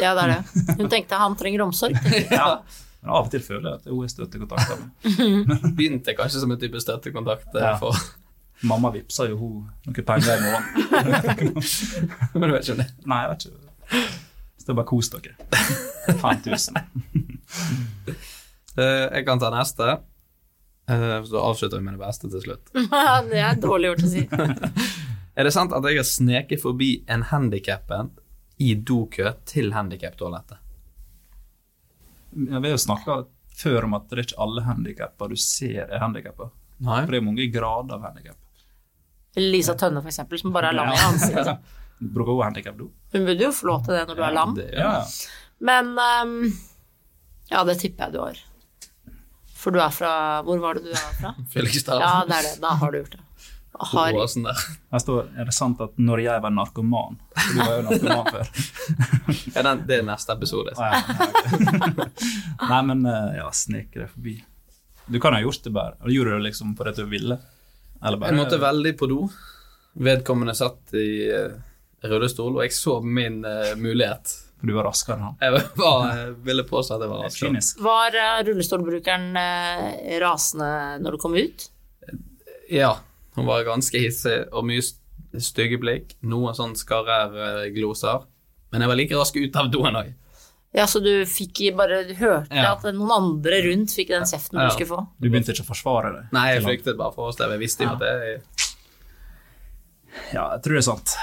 Ja, 0.00 0.10
det 0.18 0.24
er 0.24 0.32
det. 0.34 0.40
Hun 0.80 0.88
tenkte 0.90 1.14
han 1.20 1.36
trenger 1.38 1.62
omsorg. 1.68 1.94
Ja. 2.34 2.60
Men 3.00 3.12
av 3.14 3.26
og 3.28 3.30
til 3.30 3.42
føler 3.44 3.68
jeg 3.70 3.78
at 3.78 3.84
hun 3.92 4.02
er 4.02 4.10
støttekontakter 4.10 4.78
med. 4.80 5.72
Begynte 5.78 6.14
kanskje 6.18 6.40
som 6.42 6.50
en 6.50 6.58
type 6.58 6.80
støttekontakt 6.82 7.54
eh, 7.54 7.62
Ja. 7.62 7.74
for 7.78 7.94
Mamma 8.66 8.88
vippsa 8.90 9.26
jo 9.28 9.36
hun 9.36 9.56
noen 9.84 10.06
penger 10.08 10.32
i 10.32 10.46
morgen. 10.48 11.60
Men 12.34 12.48
du 12.48 12.54
vet 12.56 12.64
ikke 12.64 12.72
om 12.74 12.80
det. 12.80 12.86
Nei, 13.06 13.18
jeg 13.22 13.30
vet 13.30 13.46
ikke. 13.46 14.06
Så 14.66 14.74
bare 14.74 14.88
kos 14.90 15.10
dere. 15.14 15.36
5000. 16.22 16.76
Eh, 18.76 19.06
Jeg 19.16 19.24
kan 19.24 19.38
ta 19.40 19.48
neste. 19.54 19.86
Eh, 20.90 21.22
Så 21.24 21.40
avslutter 21.40 21.78
vi 21.78 21.84
med 21.86 21.94
det 21.96 22.02
beste 22.02 22.28
til 22.28 22.42
slutt. 22.44 22.66
det 23.30 23.38
er 23.40 23.56
dårlig 23.62 23.88
gjort 23.94 24.02
å 24.04 24.10
si. 24.10 24.24
Er 25.36 25.48
det 25.48 25.52
sant 25.54 25.72
at 25.72 25.86
jeg 25.88 25.96
har 25.96 26.04
sneket 26.04 26.60
forbi 26.60 26.90
en 27.08 27.24
handikappen 27.30 28.10
i 28.60 28.74
dokø 28.76 29.32
til 29.48 29.72
handikaptoalettet? 29.72 30.60
Ja, 32.36 32.60
vi 32.60 32.68
har 32.68 32.74
jo 32.76 32.82
snakka 32.84 33.16
før 33.56 33.86
om 33.88 33.96
at 33.96 34.10
det 34.10 34.18
er 34.18 34.24
ikke 34.26 34.42
alle 34.44 34.66
handikapper 34.66 35.32
du 35.32 35.36
ser 35.40 35.86
er 35.88 36.02
handikapper. 36.02 36.50
Nei. 36.84 37.00
For 37.06 37.14
det 37.16 37.22
er 37.22 37.24
mange 37.30 37.48
grader 37.52 37.96
av 37.96 38.04
handikap. 38.10 38.36
Lisa 39.40 39.72
Tønne, 39.76 40.02
for 40.04 40.12
eksempel, 40.12 40.40
som 40.40 40.52
bare 40.52 40.68
er 40.72 40.76
lam 40.76 40.92
i 40.92 41.00
ansiktet. 41.00 41.64
Bruker 42.00 42.36
hun 42.36 42.44
handikap, 42.50 42.76
du? 42.76 42.90
Hun 43.16 43.24
burde 43.28 43.46
jo 43.48 43.52
få 43.56 43.70
lov 43.70 43.84
til 43.86 43.96
det 43.96 44.04
når 44.10 44.18
du 44.18 44.24
er 44.28 44.34
lam. 44.36 44.56
Ja, 44.60 44.68
ja. 44.76 44.92
ja. 45.00 45.44
Men 45.64 45.94
um, 45.96 46.36
Ja, 47.50 47.62
det 47.64 47.78
tipper 47.80 48.08
jeg 48.10 48.16
du 48.16 48.20
har. 48.20 48.40
For 49.56 49.74
du 49.74 49.80
er 49.82 49.94
fra 49.94 50.10
Hvor 50.46 50.60
var 50.62 50.78
det 50.78 50.90
du 50.90 50.92
er 50.94 51.14
fra? 51.20 51.32
Fyllingsdal. 51.54 52.02
Ja, 52.02 52.18
det 52.28 52.36
er 52.36 52.50
det. 52.50 52.58
Da 52.62 52.74
har 52.82 52.92
du 52.92 53.00
gjort 53.00 53.16
det. 53.16 53.22
Har. 53.76 54.14
Her 54.16 55.00
står 55.02 55.26
er 55.36 55.48
det 55.50 55.52
sant 55.52 55.80
at 55.84 55.98
når 56.00 56.22
jeg 56.24 56.40
var 56.40 56.52
narkoman 56.54 57.18
Du 57.36 57.58
var 57.58 57.74
jo 57.74 57.82
narkoman 57.84 58.30
før. 58.38 58.46
Ja, 59.52 59.64
den, 59.66 59.82
det 59.88 59.98
er 59.98 60.06
neste 60.06 60.32
episode. 60.32 60.72
Ah, 60.80 60.94
ja, 60.94 61.02
ja, 61.04 61.90
ok. 61.90 62.22
Nei, 62.70 62.78
men 62.88 63.04
eh, 63.10 63.34
ja, 63.36 63.50
snek 63.52 63.90
deg 63.92 64.08
forbi. 64.14 64.38
Du 65.12 65.20
kan 65.20 65.36
ha 65.36 65.42
gjort 65.44 65.60
det 65.66 65.74
bare. 65.76 65.98
Og 66.06 66.08
Gjorde 66.14 66.32
du 66.32 66.38
det 66.38 66.46
liksom 66.48 66.72
fordi 66.78 66.94
du 66.96 67.04
ville? 67.10 67.36
Eller 68.00 68.22
bare 68.22 68.32
Jeg 68.32 68.40
måtte 68.40 68.62
veldig 68.64 68.94
på 68.96 69.10
do. 69.12 69.20
Vedkommende 70.08 70.56
satt 70.56 70.96
i 70.96 71.08
eh, 71.36 71.52
rullestol, 72.10 72.56
og 72.56 72.62
jeg 72.64 72.74
så 72.76 72.98
min 73.04 73.40
uh, 73.44 73.72
mulighet. 73.80 74.34
For 74.56 74.70
du 74.70 74.72
var 74.76 74.86
raskere 74.88 75.16
enn 75.18 75.24
han? 75.26 75.34
Jeg 75.42 75.52
var, 75.76 76.06
eh, 76.14 76.30
ville 76.46 76.64
påstå 76.64 76.94
at 76.96 77.02
jeg 77.04 77.10
var 77.12 77.18
er 77.18 77.26
raskere. 77.28 77.48
kynisk. 77.50 77.80
var 77.84 78.14
uh, 78.16 78.36
rullestolbrukeren 78.48 79.26
uh, 79.36 80.14
rasende 80.22 80.70
når 81.04 81.16
du 81.16 81.18
kom 81.26 81.34
ut? 81.36 81.66
Ja, 82.72 82.94
hun 83.36 83.46
var 83.46 83.66
ganske 83.68 84.00
hissig 84.00 84.38
og 84.52 84.64
mye 84.66 84.82
stygge 85.36 85.76
blikk. 85.82 86.14
Noen 86.24 86.56
sånn 86.56 86.72
skarrer-gloser. 86.78 88.24
Men 88.72 88.82
jeg 88.82 88.90
var 88.90 88.98
like 88.98 89.18
rask 89.20 89.36
ut 89.36 89.58
av 89.60 89.68
doen 89.70 90.00
òg. 90.00 90.14
Ja, 90.76 90.84
så 90.90 91.00
du 91.00 91.10
fikk 91.28 91.60
bare 91.76 92.02
du 92.08 92.14
hørte 92.18 92.52
Ja. 92.52 92.74
at 92.74 92.82
noen 92.92 93.12
andre 93.14 93.62
rundt 93.64 93.92
fikk 93.96 94.08
den 94.12 94.24
kjeften 94.28 94.58
Ja. 94.58 94.66
du 94.66 94.74
skulle 94.74 94.88
få? 94.90 95.06
Du 95.20 95.28
begynte 95.30 95.52
ikke 95.54 95.64
å 95.64 95.70
forsvare 95.70 96.10
det? 96.12 96.24
Nei, 96.32 96.46
jeg 96.54 96.64
flyktet 96.64 96.96
bare 96.98 97.12
for 97.14 97.30
å 97.30 97.32
stemme. 97.36 97.56
Jeg 97.56 97.60
visste 97.60 97.84
jo 97.84 97.92
at 97.94 98.00
det 98.00 98.42
Ja, 100.32 100.50
jeg 100.56 100.62
tror 100.64 100.72
det 100.76 100.82
er 100.82 100.88
sant. 100.88 101.16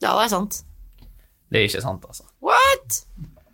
Ja, 0.00 0.14
det 0.18 0.26
er 0.28 0.34
sant. 0.36 0.62
Det 1.50 1.58
er 1.60 1.66
ikke 1.68 1.82
sant, 1.82 2.04
altså. 2.06 2.24
What?! 2.44 3.02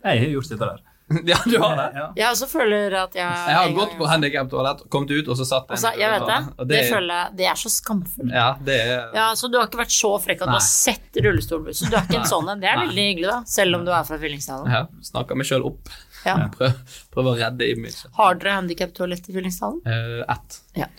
Jeg 0.03 0.21
har 0.21 0.29
gjort 0.37 0.53
dette 0.53 0.67
der. 0.73 0.83
Ja, 1.23 1.37
du 1.45 1.53
har 1.59 1.77
det? 1.79 1.85
Ja. 1.95 2.05
Jeg 2.17 2.27
også 2.33 2.47
føler 2.51 2.91
at 2.99 3.13
jeg 3.15 3.23
Jeg 3.23 3.55
har 3.55 3.69
gått 3.77 3.93
på 3.95 4.07
handikaptoalett, 4.11 4.81
kommet 4.91 5.13
ut, 5.15 5.29
og 5.31 5.37
så 5.39 5.45
satt 5.47 5.69
Altså, 5.71 5.93
jeg 5.95 6.11
vet 6.11 6.25
det. 6.27 6.39
Og 6.59 6.67
Det 6.67 6.81
føler 6.89 7.13
jeg 7.21 7.37
Det 7.39 7.47
er 7.47 7.59
så 7.61 7.71
skamfullt. 7.71 8.33
Ja, 8.35 8.47
det 8.67 8.75
er 8.83 9.15
Ja, 9.15 9.29
Så 9.39 9.47
du 9.47 9.55
har 9.55 9.69
ikke 9.69 9.79
vært 9.85 9.95
så 9.95 10.11
frekk 10.19 10.43
at 10.43 10.51
du 10.51 10.55
har 10.57 10.65
sett 10.67 11.21
rullestolbuss. 11.23 11.79
Så 11.79 11.87
du 11.91 11.95
er 11.95 12.03
ikke 12.09 12.19
en 12.19 12.27
sånn 12.27 12.51
en? 12.51 12.59
Det 12.59 12.67
er 12.67 12.81
veldig 12.83 13.07
hyggelig, 13.07 13.29
da. 13.31 13.39
Selv 13.47 13.79
om 13.79 13.87
du 13.87 13.93
er 13.95 14.03
fra 14.09 14.19
Fyllingsdalen. 14.19 14.67
ja, 14.75 14.83
Snakker 15.13 15.39
meg 15.39 15.47
sjøl 15.47 15.63
opp. 15.71 15.93
Ja. 16.25 16.35
Prøv, 16.57 16.75
prøv 17.15 17.31
å 17.31 17.37
redde 17.39 17.71
imaget. 17.71 18.03
Har 18.19 18.35
dere 18.35 18.57
handikaptoalett 18.59 19.31
i 19.31 19.37
Fyllingsdalen? 19.39 19.79
Uh, 19.87 20.25
ett. 20.35 20.59
Ja. 20.75 20.91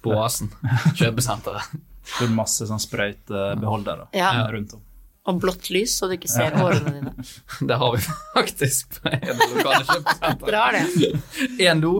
På 0.00 0.16
Oasen. 0.16 0.48
Kjøpesenteret. 0.96 1.76
Det 2.04 2.26
er 2.26 2.34
masse 2.36 2.66
sånn 2.68 2.80
sprøytebeholdere 2.82 4.08
Ja. 4.16 4.32
rundt 4.52 4.74
om. 4.76 4.82
Og 5.24 5.38
blått 5.40 5.70
lys, 5.72 5.94
så 5.96 6.04
du 6.10 6.18
ikke 6.18 6.28
ser 6.28 6.52
hårene 6.52 6.90
dine. 6.98 7.12
Det 7.70 7.76
har 7.80 7.94
vi 7.94 8.02
faktisk 8.34 8.98
på 8.98 9.08
en 9.08 9.38
lokale 9.54 9.84
kjøpesenter. 9.88 10.44
Dere 10.50 10.60
har 10.60 10.76
det. 10.76 11.12
Én 11.70 11.80
do, 11.80 11.92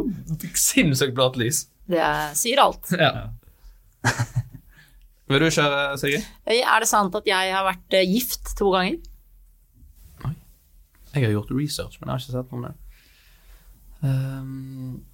sinnssykt 0.60 1.14
blått 1.16 1.38
lys. 1.40 1.62
Det 1.88 2.00
er, 2.04 2.34
sier 2.36 2.60
alt. 2.60 2.92
Ja. 3.00 3.30
Vil 5.24 5.40
du 5.40 5.46
kjøre, 5.48 5.96
Sigrid? 6.00 6.24
Er 6.52 6.84
det 6.84 6.88
sant 6.90 7.14
at 7.16 7.24
jeg 7.28 7.52
har 7.54 7.64
vært 7.64 7.96
eh, 7.96 8.04
gift 8.04 8.52
to 8.58 8.68
ganger? 8.74 8.98
Nei. 10.26 10.34
Jeg 11.14 11.24
har 11.24 11.32
gjort 11.38 11.52
research, 11.56 11.96
men 12.00 12.10
jeg 12.10 12.12
har 12.12 12.20
ikke 12.26 12.34
sett 12.36 12.52
noe 12.52 12.60
om 12.60 12.66
det. 12.68 12.74
Um, 14.04 15.04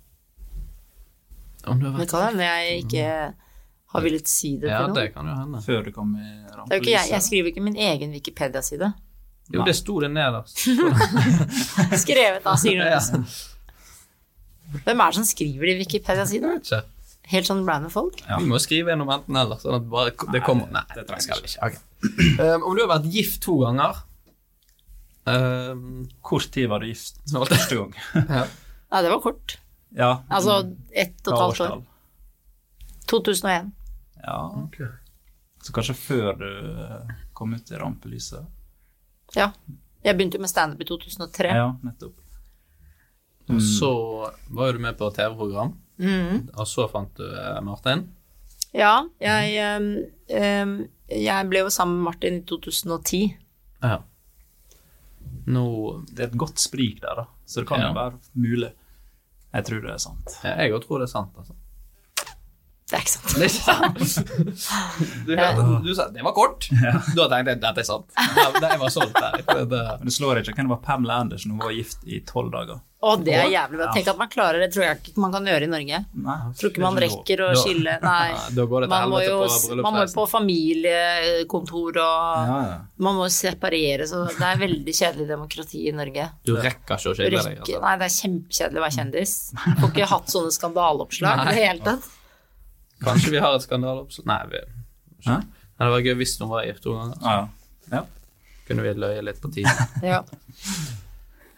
om 1.70 1.78
du 1.78 1.86
har 1.86 1.94
Det 1.94 2.00
vært 2.08 2.10
kan 2.16 2.26
hende 2.32 2.48
jeg 2.48 2.82
ikke 2.82 3.06
har 3.90 4.04
villet 4.04 4.28
si 4.30 4.52
det 4.62 4.70
Ja, 4.70 4.84
til 4.86 4.94
det 5.00 5.06
kan 5.14 5.26
jo 5.26 5.34
hende. 5.34 5.60
Før 5.64 5.84
du 5.86 5.90
kom 5.94 6.12
i 6.14 6.26
Det 6.26 6.60
er 6.60 6.76
jo 6.76 6.82
ikke 6.84 6.92
jeg, 6.94 7.10
jeg 7.10 7.26
skriver 7.26 7.50
ikke 7.50 7.64
min 7.64 7.76
egen 7.76 8.12
Wikipedia-side. 8.14 8.92
Jo, 9.50 9.64
det 9.66 9.74
sto 9.74 9.96
det 10.02 10.12
nederst. 10.14 10.62
Skrevet 12.04 12.46
av 12.46 12.58
Sigrun 12.62 12.86
Ja. 12.86 13.00
Øyesen. 13.00 13.26
Hvem 14.84 15.00
er 15.02 15.10
det 15.10 15.18
som 15.18 15.26
skriver 15.26 15.66
de 15.66 15.76
Wikipedia-sidene? 15.80 16.82
Helt 17.30 17.46
sånn 17.48 17.64
random 17.66 17.90
folk? 17.90 18.20
Ja. 18.28 18.38
Vi 18.38 18.46
må 18.50 18.60
skrive 18.62 18.94
en 18.94 19.02
om 19.02 19.10
enten 19.10 19.38
eller, 19.38 19.58
sånn 19.58 19.80
at 19.80 19.88
bare 19.90 20.14
det 20.34 20.42
kommer 20.46 20.70
Nei, 20.70 20.84
det 20.94 21.02
det 21.02 21.08
trenger 21.08 21.26
skal 21.26 21.42
vi 21.42 21.50
ikke. 21.50 21.66
Okay. 21.70 21.86
Um, 22.40 22.62
om 22.64 22.72
du 22.72 22.80
har 22.80 22.88
vært 22.94 23.10
gift 23.12 23.42
to 23.44 23.58
ganger 23.60 23.98
um, 25.28 26.06
Kort 26.24 26.46
tid 26.54 26.70
var 26.70 26.80
du 26.80 26.88
gift 26.88 27.18
første 27.28 27.76
gang. 27.76 27.92
ja. 28.38 28.46
Nei, 28.46 29.02
det 29.04 29.10
var 29.12 29.20
kort. 29.22 29.58
Ja. 29.98 30.14
Altså 30.30 30.62
ett 30.90 31.18
og 31.26 31.34
et 31.34 31.42
halvt 31.42 31.60
år. 31.66 31.82
2001. 33.10 33.68
Ja. 34.22 34.88
Så 35.62 35.72
kanskje 35.76 35.94
før 35.94 36.32
du 36.40 36.48
eh, 36.84 37.14
kom 37.36 37.54
ut 37.54 37.70
i 37.70 37.78
rampelyset. 37.80 38.46
Ja. 39.36 39.50
Jeg 40.02 40.16
begynte 40.16 40.38
jo 40.38 40.44
med 40.44 40.50
standup 40.50 40.80
i 40.80 40.88
2003. 40.88 41.52
Ja, 41.52 41.68
nettopp. 41.84 42.16
Og 43.50 43.60
så 43.66 43.90
var 44.54 44.70
jo 44.70 44.76
du 44.78 44.82
med 44.84 44.96
på 44.98 45.08
TV-program, 45.10 45.72
mm. 45.98 46.50
og 46.54 46.66
så 46.70 46.86
fant 46.88 47.12
du 47.18 47.24
eh, 47.26 47.58
Martin. 47.66 48.04
Ja, 48.70 48.92
jeg, 49.18 49.56
ehm, 49.58 49.88
ehm, 50.30 50.74
jeg 51.10 51.48
ble 51.50 51.64
jo 51.64 51.72
sammen 51.74 51.98
med 51.98 52.12
Martin 52.12 52.38
i 52.38 52.44
2010. 52.46 53.24
Ja. 53.82 53.96
Nå 55.50 55.64
Det 56.12 56.22
er 56.22 56.28
et 56.28 56.38
godt 56.38 56.60
sprik 56.62 57.00
der, 57.02 57.24
da. 57.24 57.24
Så 57.46 57.60
det 57.64 57.68
kan 57.68 57.80
Ja. 57.82 57.88
jo 57.88 57.94
være 57.98 58.20
mulig. 58.34 58.70
Jeg 59.52 59.64
tror 59.66 59.80
det 59.82 59.90
er 59.90 59.98
sant. 59.98 60.36
ja, 60.44 60.54
Jeg 60.62 60.72
òg 60.72 60.84
tror 60.86 60.98
det 61.02 61.08
er 61.08 61.12
sant, 61.16 61.34
altså. 61.36 61.54
Det 62.90 62.98
er 62.98 63.04
ikke 63.04 63.12
sant. 63.14 63.32
Det 63.38 63.46
er 63.46 63.50
ikke 63.50 64.10
sant. 64.10 64.76
Du, 65.26 65.34
du 65.86 65.90
sa 65.94 66.08
det 66.10 66.24
var 66.26 66.34
kort. 66.36 66.66
Da 67.14 67.28
tenkte 67.30 67.54
jeg 67.54 67.62
dette 67.62 67.84
er 67.84 67.86
sant. 67.86 68.10
Det, 68.36 68.46
det 68.66 68.76
var 68.80 68.92
solgt 68.92 69.16
der. 69.16 69.40
Det, 69.70 69.80
Men 70.00 70.10
det 70.10 70.14
slår 70.16 70.42
ikke 70.42 70.56
hvem 70.58 70.66
det 70.70 70.74
var 70.76 70.84
Pamela 70.84 71.20
Andersen. 71.24 71.54
Hun 71.54 71.62
var 71.62 71.74
gift 71.76 72.02
i 72.06 72.20
tolv 72.26 72.50
dager. 72.54 72.80
Å, 73.00 73.14
det 73.16 73.32
er 73.32 73.46
jævlig 73.48 73.78
bra. 73.80 73.86
Tenk 73.96 74.08
at 74.12 74.18
man 74.20 74.28
klarer 74.28 74.60
det, 74.60 74.66
tror 74.74 74.84
jeg 74.84 74.98
ikke 74.98 75.22
man 75.22 75.32
kan 75.32 75.46
gjøre 75.48 75.64
i 75.64 75.70
Norge. 75.72 76.00
Nei, 76.20 76.34
Tror 76.58 76.68
ikke 76.68 76.82
man 76.84 76.98
det 76.98 77.06
er 77.06 77.14
rekker 77.14 77.42
å 77.46 77.48
skille 77.56 77.94
Nei. 78.04 78.26
Da 78.58 78.66
går 78.68 78.84
det 78.84 78.90
til 78.90 78.92
Man 78.92 79.08
må 79.08 79.20
helvete 79.22 79.30
jo 79.30 79.38
på 79.40 79.78
man 79.86 79.96
må 79.96 80.02
jo 80.04 80.10
på 80.18 80.26
familiekontor 80.34 82.00
og 82.02 82.50
Ja, 82.50 82.60
ja. 82.66 82.76
Man 83.00 83.16
må 83.16 83.30
separere, 83.32 84.04
så 84.10 84.26
det 84.28 84.44
er 84.50 84.60
veldig 84.60 84.96
kjedelig 85.00 85.28
demokrati 85.30 85.86
i 85.88 85.94
Norge. 85.96 86.28
du 86.44 86.52
rekker 86.58 87.00
ikke 87.00 87.14
å 87.14 87.16
skille 87.16 87.30
deg. 87.40 87.60
Altså. 87.62 87.80
nei, 87.86 87.96
det 88.02 88.08
er 88.10 88.16
kjempekjedelig 88.18 88.82
å 88.82 88.84
være 88.84 88.96
kjendis. 88.98 89.36
Får 89.80 89.92
ikke 89.94 90.10
hatt 90.12 90.34
sånne 90.36 90.56
skandaleoppslag 90.60 91.40
i 91.46 91.48
det 91.48 91.60
hele 91.62 91.86
tatt. 91.88 92.10
Kanskje 93.00 93.32
vi 93.32 93.40
har 93.40 93.56
et 93.56 93.64
skandaleoppslag 93.64 94.28
Nei, 94.28 94.40
vi, 94.52 94.62
Hæ? 95.26 95.40
Nei, 95.40 95.86
det 95.86 95.92
var 95.94 96.02
gøy 96.04 96.16
hvis 96.20 96.34
hun 96.40 96.50
var 96.50 96.66
gift 96.68 96.82
to 96.84 96.92
ganger. 96.92 97.20
Ja, 97.24 97.36
ja. 97.94 98.00
Kunne 98.68 98.84
vi 98.84 98.92
løye 99.00 99.22
litt 99.24 99.40
på 99.42 99.52
tiden. 99.52 99.86
Ja. 100.12 100.22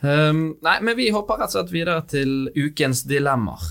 Um, 0.02 0.56
nei, 0.62 0.76
men 0.82 0.96
vi 0.99 1.12
hopper 1.14 1.38
rett 1.38 1.52
og 1.52 1.61
slett 1.61 1.72
videre 1.75 2.02
til 2.11 2.49
ukens 2.58 3.04
dilemmaer. 3.06 3.68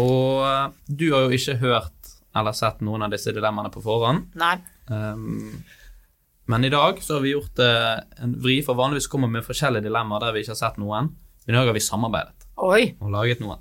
Og 0.00 0.42
eh, 0.46 0.64
du 0.86 1.06
har 1.12 1.26
jo 1.26 1.36
ikke 1.36 1.58
hørt 1.60 2.10
eller 2.34 2.54
sett 2.56 2.82
noen 2.86 3.04
av 3.06 3.14
disse 3.14 3.34
dilemmaene 3.34 3.70
på 3.74 3.82
forhånd. 3.84 4.32
Nei. 4.38 4.56
Um, 4.90 5.60
men 6.50 6.66
i 6.66 6.72
dag 6.72 6.98
så 7.02 7.18
har 7.18 7.24
vi 7.26 7.34
gjort 7.36 7.62
uh, 7.62 8.02
en 8.22 8.34
vri, 8.42 8.58
for 8.66 8.78
vanligvis 8.78 9.10
kommer 9.10 9.30
vi 9.30 9.38
med 9.38 9.46
forskjellige 9.46 9.86
dilemmaer 9.86 10.24
der 10.24 10.34
vi 10.34 10.42
ikke 10.42 10.54
har 10.56 10.62
sett 10.62 10.82
noen. 10.82 11.10
Men 11.44 11.54
i 11.54 11.58
dag 11.58 11.70
har 11.70 11.76
vi 11.76 11.82
samarbeidet 11.84 12.39
Oi. 12.60 12.94
og 13.00 13.10
laget 13.14 13.40
noen. 13.40 13.58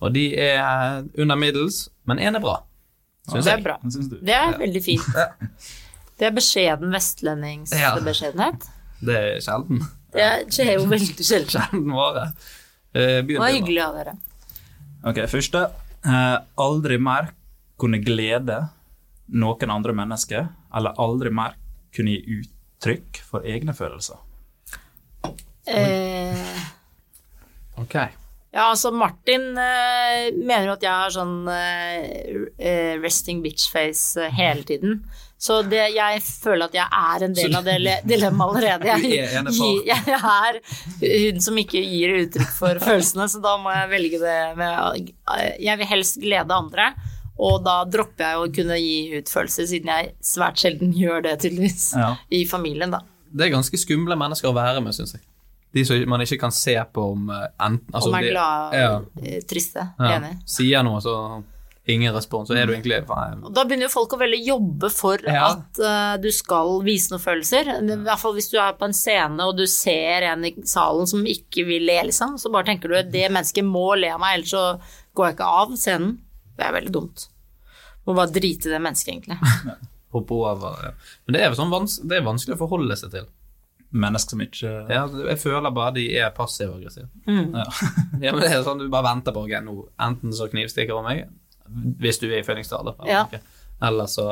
Og 0.00 0.12
de 0.14 0.22
er 0.40 1.04
under 1.20 1.36
middels, 1.36 1.88
men 2.08 2.18
én 2.18 2.36
er 2.36 2.40
bra. 2.42 2.58
Syns 3.28 3.44
Det 3.44 3.52
er 3.52 3.56
jeg. 3.56 3.64
bra. 3.64 3.76
Det 4.28 4.34
er 4.36 4.58
veldig 4.60 4.82
fint. 4.84 5.06
Det 6.18 6.26
er 6.28 6.34
beskjeden 6.36 6.92
vestlendingsbeskjedenhet. 6.94 8.66
Det 9.04 9.16
er 9.16 9.40
sjelden. 9.44 9.80
Det 10.14 10.22
er 10.66 10.74
jo 10.78 10.84
veldig 10.90 11.24
sjelden. 11.30 11.50
Sjelden 11.54 11.88
vare. 11.96 12.26
Eh, 12.94 13.22
Det 13.26 13.38
var 13.40 13.50
hyggelig 13.54 13.82
av 13.82 13.96
dere. 13.98 14.16
Ok, 15.04 15.22
første. 15.28 15.64
Eh, 16.04 16.36
aldri 16.60 16.98
mer 17.00 17.32
kunne 17.80 17.98
glede 18.04 18.60
noen 19.34 19.70
andre 19.72 19.92
mennesker, 19.96 20.48
eller 20.76 20.94
aldri 21.00 21.30
mer 21.32 21.56
kunne 21.96 22.12
gi 22.14 22.40
uttrykk 22.42 23.22
for 23.24 23.40
egne 23.48 23.72
følelser. 23.74 24.20
Eh, 25.66 26.53
Ok. 27.84 27.94
ja, 28.54 28.68
altså 28.70 28.90
Martin 28.94 29.48
eh, 29.58 30.28
mener 30.36 30.68
jo 30.70 30.74
at 30.76 30.84
jeg 30.86 30.92
har 30.94 31.12
sånn 31.14 31.36
eh, 31.50 32.34
eh, 32.58 32.94
resting 33.02 33.40
bitch-face 33.44 34.24
eh, 34.28 34.34
hele 34.36 34.62
tiden. 34.68 35.00
Så 35.44 35.58
det, 35.68 35.80
jeg 35.92 36.20
føler 36.24 36.70
at 36.70 36.76
jeg 36.78 36.86
er 36.88 37.24
en 37.26 37.34
del 37.36 37.56
av 37.58 37.64
det 37.66 37.74
le- 37.82 37.98
dilemmaet 38.08 38.54
allerede. 38.54 38.86
Jeg, 39.04 39.26
Jeg, 39.84 40.04
jeg 40.06 40.20
er 40.20 40.60
hun 41.34 41.42
som 41.44 41.58
ikke 41.60 41.82
gir 41.84 42.14
uttrykk 42.22 42.54
for 42.56 42.80
følelsene, 42.80 43.26
så 43.28 43.42
da 43.44 43.56
må 43.60 43.74
jeg 43.74 43.90
velge 43.90 44.20
det 44.22 44.36
med 44.56 45.10
Jeg 45.60 45.80
vil 45.82 45.90
helst 45.90 46.16
glede 46.22 46.54
andre. 46.56 46.86
Og 47.34 47.58
da 47.66 47.80
dropper 47.90 48.24
jeg 48.30 48.38
å 48.40 48.48
kunne 48.54 48.76
gi 48.78 49.18
ut 49.18 49.28
følelser, 49.34 49.66
siden 49.66 49.90
jeg 49.90 50.12
svært 50.24 50.62
sjelden 50.62 50.92
gjør 50.94 51.24
det, 51.26 51.32
tydeligvis. 51.42 51.88
Ja. 51.98 52.12
I 52.30 52.44
familien, 52.48 52.94
da. 52.94 53.02
Det 53.34 53.48
er 53.48 53.56
ganske 53.56 53.80
skumle 53.82 54.14
mennesker 54.16 54.48
å 54.48 54.54
være 54.56 54.80
med, 54.86 54.94
syns 54.96 55.16
jeg. 55.18 55.24
De 55.74 55.82
som 55.86 56.04
man 56.10 56.22
ikke 56.22 56.38
kan 56.38 56.54
se 56.54 56.76
på 56.94 57.08
om 57.14 57.30
eh, 57.34 57.48
enten 57.66 57.94
altså, 57.96 58.12
Om 58.12 58.14
er 58.20 58.28
glad 58.30 58.76
ja, 58.78 58.92
eh, 59.22 59.40
triste. 59.48 59.88
ja, 59.98 60.14
Enig. 60.20 60.36
Sier 60.48 60.84
noe, 60.86 61.00
så 61.02 61.16
ingen 61.90 62.14
respons. 62.14 62.48
Så 62.48 62.56
er 62.56 62.68
du 62.68 62.72
egentlig 62.72 63.02
faen, 63.08 63.42
Da 63.52 63.64
begynner 63.66 63.88
jo 63.88 63.92
folk 63.92 64.14
å 64.16 64.20
veldig 64.22 64.40
jobbe 64.46 64.88
for 64.94 65.20
Ja. 65.28 65.50
at 65.52 65.80
uh, 65.82 66.14
du 66.22 66.30
skal 66.32 66.78
vise 66.86 67.12
noen 67.12 67.20
følelser. 67.20 67.68
I 67.76 67.98
hvert 68.06 68.22
fall 68.22 68.36
hvis 68.38 68.48
du 68.52 68.56
er 68.62 68.76
på 68.78 68.88
en 68.88 68.96
scene 68.96 69.44
og 69.44 69.58
du 69.58 69.66
ser 69.68 70.24
en 70.30 70.46
i 70.48 70.54
salen 70.64 71.10
som 71.10 71.26
ikke 71.28 71.66
vil 71.68 71.84
le, 71.84 71.98
liksom. 72.08 72.38
Så 72.40 72.52
bare 72.54 72.70
tenker 72.70 72.88
du 72.88 72.96
at 72.96 73.12
det 73.12 73.26
mennesket 73.28 73.66
må 73.68 73.90
le 74.00 74.14
av 74.14 74.22
meg, 74.22 74.38
ellers 74.38 74.54
så 74.54 74.64
går 75.14 75.28
jeg 75.28 75.36
ikke 75.36 75.50
av 75.60 75.76
scenen. 75.76 76.14
Det 76.54 76.64
er 76.64 76.78
veldig 76.78 76.94
dumt. 76.94 77.26
Må 78.06 78.16
bare 78.16 78.32
drite 78.32 78.70
i 78.70 78.72
det 78.72 78.80
mennesket, 78.80 79.12
egentlig. 79.18 79.74
hoppe 80.14 80.34
over. 80.34 80.78
Ja. 80.86 80.92
Men 81.26 81.36
det 81.36 81.42
er, 81.42 81.56
sånn 81.58 81.72
vans 81.72 81.98
det 82.00 82.20
er 82.20 82.26
vanskelig 82.26 82.56
å 82.56 82.62
forholde 82.64 82.96
seg 82.98 83.12
til. 83.14 83.28
Mennesker 83.94 84.34
som 84.34 84.40
ikke 84.42 84.70
Ja, 84.90 85.04
jeg 85.30 85.38
føler 85.38 85.70
bare 85.74 85.94
de 85.94 86.08
er 86.18 86.32
passiv-aggressive. 86.34 87.06
Mm. 87.28 87.54
Ja. 87.54 87.64
Ja, 88.24 88.32
men 88.32 88.40
det 88.42 88.50
er 88.50 88.64
sånn 88.66 88.80
du 88.82 88.88
bare 88.90 89.06
venter 89.12 89.34
på 89.34 89.44
okay, 89.46 89.60
nå 89.62 89.74
enten 90.02 90.32
så 90.34 90.48
knivstikker 90.50 90.96
hun 90.98 91.06
meg, 91.06 91.24
hvis 92.02 92.18
du 92.22 92.26
er 92.30 92.40
i 92.40 92.46
fødingsdaler, 92.46 92.96
eller, 93.00 93.34
Ja. 93.34 93.42
eller 93.88 94.06
så 94.10 94.26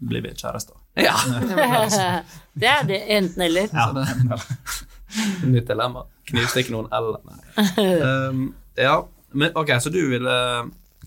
blir 0.00 0.24
vi 0.24 0.34
kjærester. 0.36 0.76
Ja! 1.06 1.12
det 2.60 2.68
er 2.72 2.86
det, 2.88 3.02
enten-eller. 3.18 3.68
Ja. 3.72 4.38
Nytt 5.44 5.68
dilemma. 5.68 6.06
Knivstikke 6.26 6.72
noen 6.72 6.88
eller 6.92 7.20
Nei. 7.26 7.84
Um, 8.00 8.46
ja, 8.80 8.96
men 9.36 9.52
ok, 9.56 9.74
så 9.80 9.92
du 9.92 10.00
ville 10.10 10.36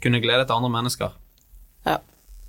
kunne 0.04 0.22
glede 0.24 0.46
til 0.46 0.56
andre 0.56 0.70
mennesker. 0.78 1.16
Ja. 1.88 1.98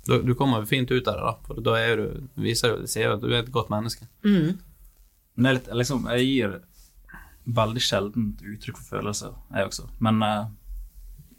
Du, 0.07 0.19
du 0.25 0.33
kommer 0.37 0.61
jo 0.61 0.69
fint 0.69 0.91
ut 0.91 1.07
av 1.07 1.17
det, 1.17 1.23
da. 1.25 1.33
For 1.47 1.63
da 1.65 1.77
er 1.81 1.99
du, 1.99 2.27
viser 2.41 2.75
jo, 2.75 2.85
sier 2.89 3.09
jo 3.09 3.15
at 3.17 3.23
du 3.25 3.29
er 3.33 3.41
et 3.41 3.51
godt 3.53 3.69
menneske. 3.73 4.07
Mm. 4.25 4.59
Men 5.41 5.57
litt, 5.57 5.69
liksom, 5.73 6.05
jeg 6.13 6.27
gir 6.27 6.59
veldig 7.57 7.81
sjelden 7.81 8.33
uttrykk 8.53 8.77
for 8.77 8.99
følelser, 8.99 9.33
jeg 9.55 9.71
også. 9.71 9.87
Men 10.05 10.21
uh, 10.21 10.43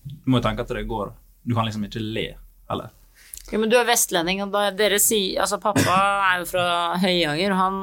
du 0.02 0.32
må 0.32 0.40
jo 0.40 0.46
tenke 0.48 0.64
at 0.64 0.74
det 0.74 0.88
går 0.90 1.12
Du 1.46 1.54
kan 1.54 1.66
liksom 1.66 1.86
ikke 1.86 2.02
le, 2.02 2.32
eller? 2.70 2.90
Ja, 3.50 3.58
men 3.58 3.70
du 3.70 3.76
er 3.78 3.86
vestlending, 3.86 4.42
og 4.44 4.52
da 4.54 4.68
dere 4.74 4.98
sier 5.02 5.42
Altså, 5.42 5.60
pappa 5.62 5.96
er 6.32 6.42
jo 6.42 6.50
fra 6.52 6.66
Høyanger, 7.02 7.54
og 7.54 7.58
han 7.60 7.80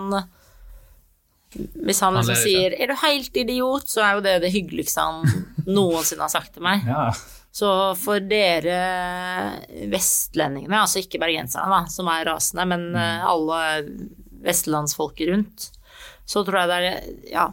Hvis 1.87 2.01
han 2.03 2.15
Han 2.15 2.23
liksom 2.23 2.43
sier 2.43 2.75
'er 2.75 2.91
du 2.91 2.95
helt 3.01 3.35
idiot', 3.43 3.89
så 3.89 4.03
er 4.05 4.13
jo 4.15 4.25
det 4.27 4.35
det 4.45 4.53
hyggeligste 4.53 5.01
han 5.01 5.45
noensinne 5.65 6.21
har 6.25 6.29
sagt 6.29 6.53
til 6.53 6.63
meg. 6.63 6.85
Ja. 6.85 7.09
Så 7.51 7.95
for 7.97 8.21
dere 8.21 8.77
vestlendingene, 9.89 10.77
altså 10.77 11.01
ikke 11.01 11.19
bergenserne, 11.21 11.69
da, 11.73 11.89
som 11.89 12.07
er 12.07 12.27
rasende, 12.29 12.65
men 12.69 12.91
mm. 12.93 13.25
alle 13.25 13.59
vestlandsfolket 14.45 15.31
rundt, 15.33 15.71
så 16.29 16.43
tror 16.45 16.59
jeg 16.61 16.69
det 16.69 16.77
er 16.85 16.99
Ja. 17.39 17.47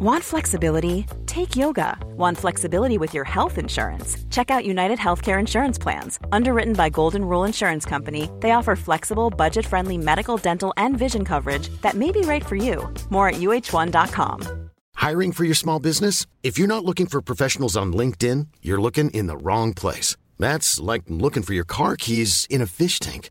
Want 0.00 0.22
flexibility? 0.22 1.06
Take 1.26 1.56
yoga. 1.56 1.96
Want 2.16 2.38
flexibility 2.38 2.98
with 2.98 3.14
your 3.14 3.24
health 3.24 3.58
insurance? 3.58 4.16
Check 4.30 4.48
out 4.50 4.64
United 4.64 4.98
Healthcare 4.98 5.40
Insurance 5.40 5.76
Plans. 5.76 6.20
Underwritten 6.30 6.74
by 6.74 6.88
Golden 6.88 7.24
Rule 7.24 7.44
Insurance 7.44 7.84
Company, 7.84 8.30
they 8.40 8.52
offer 8.52 8.76
flexible, 8.76 9.28
budget 9.30 9.66
friendly 9.66 9.98
medical, 9.98 10.36
dental, 10.36 10.72
and 10.76 10.96
vision 10.96 11.24
coverage 11.24 11.68
that 11.82 11.94
may 11.94 12.12
be 12.12 12.20
right 12.20 12.46
for 12.46 12.54
you. 12.56 12.88
More 13.10 13.28
at 13.28 13.40
uh1.com. 13.40 14.68
Hiring 14.94 15.32
for 15.32 15.44
your 15.44 15.56
small 15.56 15.80
business? 15.80 16.26
If 16.44 16.58
you're 16.58 16.68
not 16.68 16.84
looking 16.84 17.06
for 17.06 17.20
professionals 17.20 17.76
on 17.76 17.92
LinkedIn, 17.92 18.48
you're 18.62 18.80
looking 18.80 19.10
in 19.10 19.26
the 19.26 19.36
wrong 19.36 19.74
place. 19.74 20.16
That's 20.38 20.78
like 20.80 21.02
looking 21.08 21.42
for 21.42 21.54
your 21.54 21.64
car 21.64 21.96
keys 21.96 22.46
in 22.48 22.62
a 22.62 22.66
fish 22.66 22.98
tank. 23.00 23.30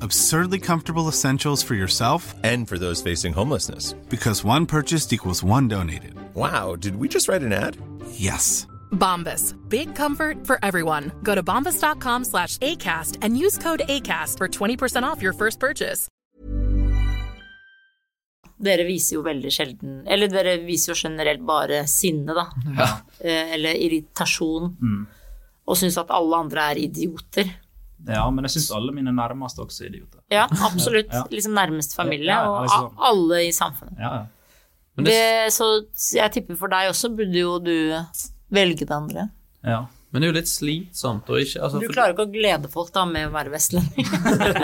Absurdly 0.00 0.58
comfortable 0.60 1.08
essentials 1.08 1.62
for 1.62 1.74
yourself 1.74 2.34
and 2.44 2.68
for 2.68 2.78
those 2.78 3.02
facing 3.02 3.32
homelessness. 3.32 3.94
Because 4.08 4.44
one 4.44 4.66
purchased 4.66 5.12
equals 5.12 5.42
one 5.42 5.66
donated. 5.68 6.14
Wow, 6.34 6.76
did 6.76 6.96
we 6.96 7.08
just 7.08 7.28
write 7.28 7.42
an 7.42 7.52
ad? 7.52 7.76
Yes. 8.12 8.66
Bombas. 8.92 9.54
Big 9.68 9.94
comfort 9.94 10.46
for 10.46 10.58
everyone. 10.62 11.10
Go 11.22 11.34
to 11.34 11.42
bombas.com 11.42 12.24
slash 12.24 12.58
ACAST 12.58 13.18
and 13.22 13.36
use 13.36 13.58
code 13.58 13.82
ACAST 13.88 14.38
for 14.38 14.48
20% 14.48 15.02
off 15.02 15.22
your 15.22 15.32
first 15.32 15.58
purchase. 15.58 16.08
Dere 18.58 18.82
viser 18.88 19.14
jo 19.14 19.20
veldig 19.22 19.50
sjelden 19.54 19.98
Eller 20.10 20.26
dere 20.32 20.56
viser 20.66 20.90
jo 20.90 20.96
generelt 20.98 21.44
bare 21.46 21.84
sinne, 21.86 22.34
da. 22.34 22.48
Ja. 22.74 22.88
Eh, 23.20 23.52
Eller 23.54 23.78
irritasjon. 23.78 24.72
Mm. 24.82 25.04
Og 25.68 25.76
syns 25.78 25.98
at 26.00 26.10
alle 26.10 26.40
andre 26.42 26.64
er 26.72 26.80
idioter. 26.86 27.52
Ja, 28.06 28.30
men 28.30 28.44
jeg 28.44 28.50
syns 28.54 28.70
alle 28.76 28.92
mine 28.94 29.10
nærmeste 29.12 29.60
også 29.64 29.84
er 29.84 29.88
idioter. 29.90 30.20
Ja, 30.30 30.46
absolutt. 30.64 31.10
Ja. 31.12 31.24
Liksom 31.30 31.52
nærmest 31.52 31.96
familie, 31.96 32.30
Ja, 32.30 32.42
ja, 32.44 32.48
og 32.50 32.62
liksom. 32.68 32.84
a- 32.98 33.08
alle 33.10 33.40
i 33.48 33.50
samfunnet. 33.52 33.98
Ja, 33.98 34.12
ja. 34.14 34.26
Det, 34.98 35.52
så 35.54 35.66
jeg 36.14 36.32
tipper 36.32 36.56
for 36.58 36.68
deg 36.68 36.88
også 36.90 37.10
burde 37.14 37.38
jo 37.38 37.58
du 37.58 37.74
velge 38.50 38.84
det 38.86 38.90
andre. 38.90 39.30
ja. 39.64 39.86
Men 40.10 40.22
det 40.22 40.28
er 40.28 40.32
jo 40.32 40.36
litt 40.38 40.48
slitsomt 40.48 41.26
å 41.28 41.36
ikke 41.36 41.60
altså, 41.60 41.80
Du 41.82 41.88
klarer 41.92 42.14
ikke 42.14 42.24
å 42.24 42.32
glede 42.32 42.68
folk 42.72 42.88
da 42.94 43.02
med 43.04 43.26
å 43.28 43.30
være 43.34 43.50
vestlending. 43.52 44.06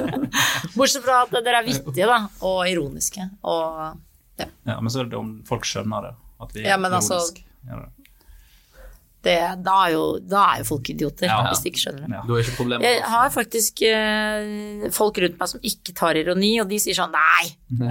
Bortsett 0.78 1.04
fra 1.04 1.18
at 1.26 1.34
dere 1.44 1.58
er 1.60 1.66
vittige 1.66 2.06
da, 2.08 2.16
og 2.40 2.62
ironiske. 2.70 3.26
Og 3.44 3.98
ja, 4.40 4.78
Men 4.80 4.88
så 4.88 5.02
er 5.02 5.10
det 5.12 5.18
om 5.18 5.34
folk 5.44 5.66
skjønner 5.68 6.06
det. 6.08 6.14
At 6.40 6.54
vi 6.56 6.62
er 6.64 6.70
Ja, 6.70 6.78
men 6.80 6.92
altså- 6.96 7.18
ironiske. 7.20 7.44
Ja, 7.68 7.82
det. 9.24 9.36
da, 9.64 9.74
er 9.88 9.92
jo, 9.94 10.02
da 10.20 10.42
er 10.54 10.62
jo 10.62 10.66
folk 10.68 10.90
idioter, 10.92 11.26
Ja. 11.28 11.40
hvis 11.50 11.62
de 11.64 11.70
ikke 11.72 11.82
skjønner 11.82 12.04
det. 12.06 12.12
Ja. 12.16 12.22
Du 12.28 12.32
har 12.34 12.42
ikke 12.44 12.56
problemer 12.58 12.84
Jeg 12.86 13.02
har 13.14 13.30
faktisk 13.34 13.82
eh, 13.88 14.88
folk 14.94 15.18
rundt 15.24 15.38
meg 15.40 15.48
som 15.54 15.60
ikke 15.70 15.94
tar 15.96 16.20
ironi, 16.20 16.52
og 16.62 16.68
de 16.70 16.78
sier 16.82 16.96
sånn 16.98 17.14
nei. 17.14 17.50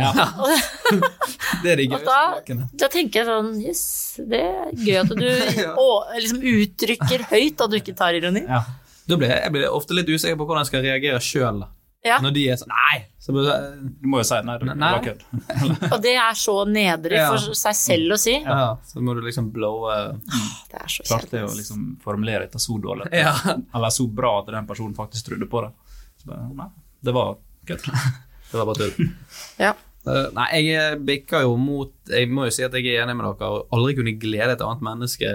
Det 1.64 1.72
er 1.74 1.80
de 1.80 1.86
gøyeste 1.88 2.06
gøyeste 2.06 2.56
da, 2.58 2.68
da 2.84 2.90
tenker 2.92 3.22
jeg 3.22 3.28
sånn 3.30 3.52
yes, 3.64 3.84
det 4.30 4.40
er 4.44 4.72
gøy 4.84 4.98
at 5.02 5.14
du 5.14 5.28
å, 5.84 5.88
liksom 6.18 6.42
uttrykker 6.54 7.28
høyt 7.32 7.62
at 7.64 7.72
du 7.74 7.78
ikke 7.80 7.96
tar 7.98 8.18
ironi. 8.18 8.44
Ja. 8.48 8.64
Blir 9.10 9.30
jeg 9.34 9.52
blir 9.52 9.68
ofte 9.70 9.96
litt 9.98 10.08
usikker 10.10 10.38
på 10.40 10.46
hvordan 10.48 10.64
jeg 10.64 10.72
skal 10.72 10.86
reagere 10.86 11.20
sjøl. 11.24 11.64
Ja. 12.04 12.18
Når 12.20 12.34
de 12.36 12.42
er 12.52 12.58
sånn 12.60 12.68
Nei! 12.74 12.98
Så 13.24 13.32
bare, 13.32 13.54
Du 13.80 14.08
må 14.12 14.20
jo 14.20 14.26
si 14.28 14.36
nei, 14.44 14.58
det 14.60 14.68
det 14.68 14.74
Nei. 14.76 14.90
var 14.92 15.04
kødd. 15.06 15.22
Og 15.94 16.02
det 16.04 16.16
er 16.20 16.34
så 16.36 16.56
nedrig 16.68 17.16
Ja. 17.22 17.30
for 17.32 17.56
seg 17.56 17.78
selv 17.80 18.16
å 18.16 18.18
si. 18.20 18.34
ja, 18.44 18.74
så 18.84 19.00
må 19.04 19.14
du 19.16 19.22
liksom 19.24 19.48
blowe 19.56 19.96
Det 20.68 20.82
er 20.82 20.92
så 20.92 21.06
Klarte 21.08 21.30
kjedelig. 21.38 21.48
å 21.48 21.56
liksom 21.62 21.86
formulere 22.04 22.44
dette 22.48 22.60
så 22.60 22.76
dårlig. 22.84 23.08
Ja. 23.16 23.32
Eller 23.74 23.90
så 23.96 24.08
bra 24.12 24.34
at 24.42 24.52
den 24.52 24.68
personen 24.68 24.96
faktisk 24.98 25.30
trodde 25.32 25.48
på 25.48 25.64
det. 25.64 25.72
Så 26.20 26.28
bare, 26.34 26.50
nei, 26.60 26.68
det 27.08 27.16
var 27.16 27.38
kødd. 27.72 27.88
Det 28.54 28.60
var 28.60 28.68
bare 28.70 28.84
tull. 28.84 29.08
Ja. 29.58 29.72
Uh, 30.06 30.28
nei, 30.36 30.50
jeg 30.68 30.98
bikker 31.08 31.42
jo 31.46 31.56
mot 31.58 31.94
Jeg 32.12 32.28
må 32.30 32.44
jo 32.46 32.52
si 32.54 32.62
at 32.68 32.74
jeg 32.76 32.86
er 32.92 33.06
enig 33.06 33.16
med 33.18 33.26
dere. 33.26 33.48
og 33.50 33.72
aldri 33.74 33.96
kunne 33.98 34.12
glede 34.20 34.52
et 34.54 34.62
annet 34.62 34.84
menneske, 34.84 35.32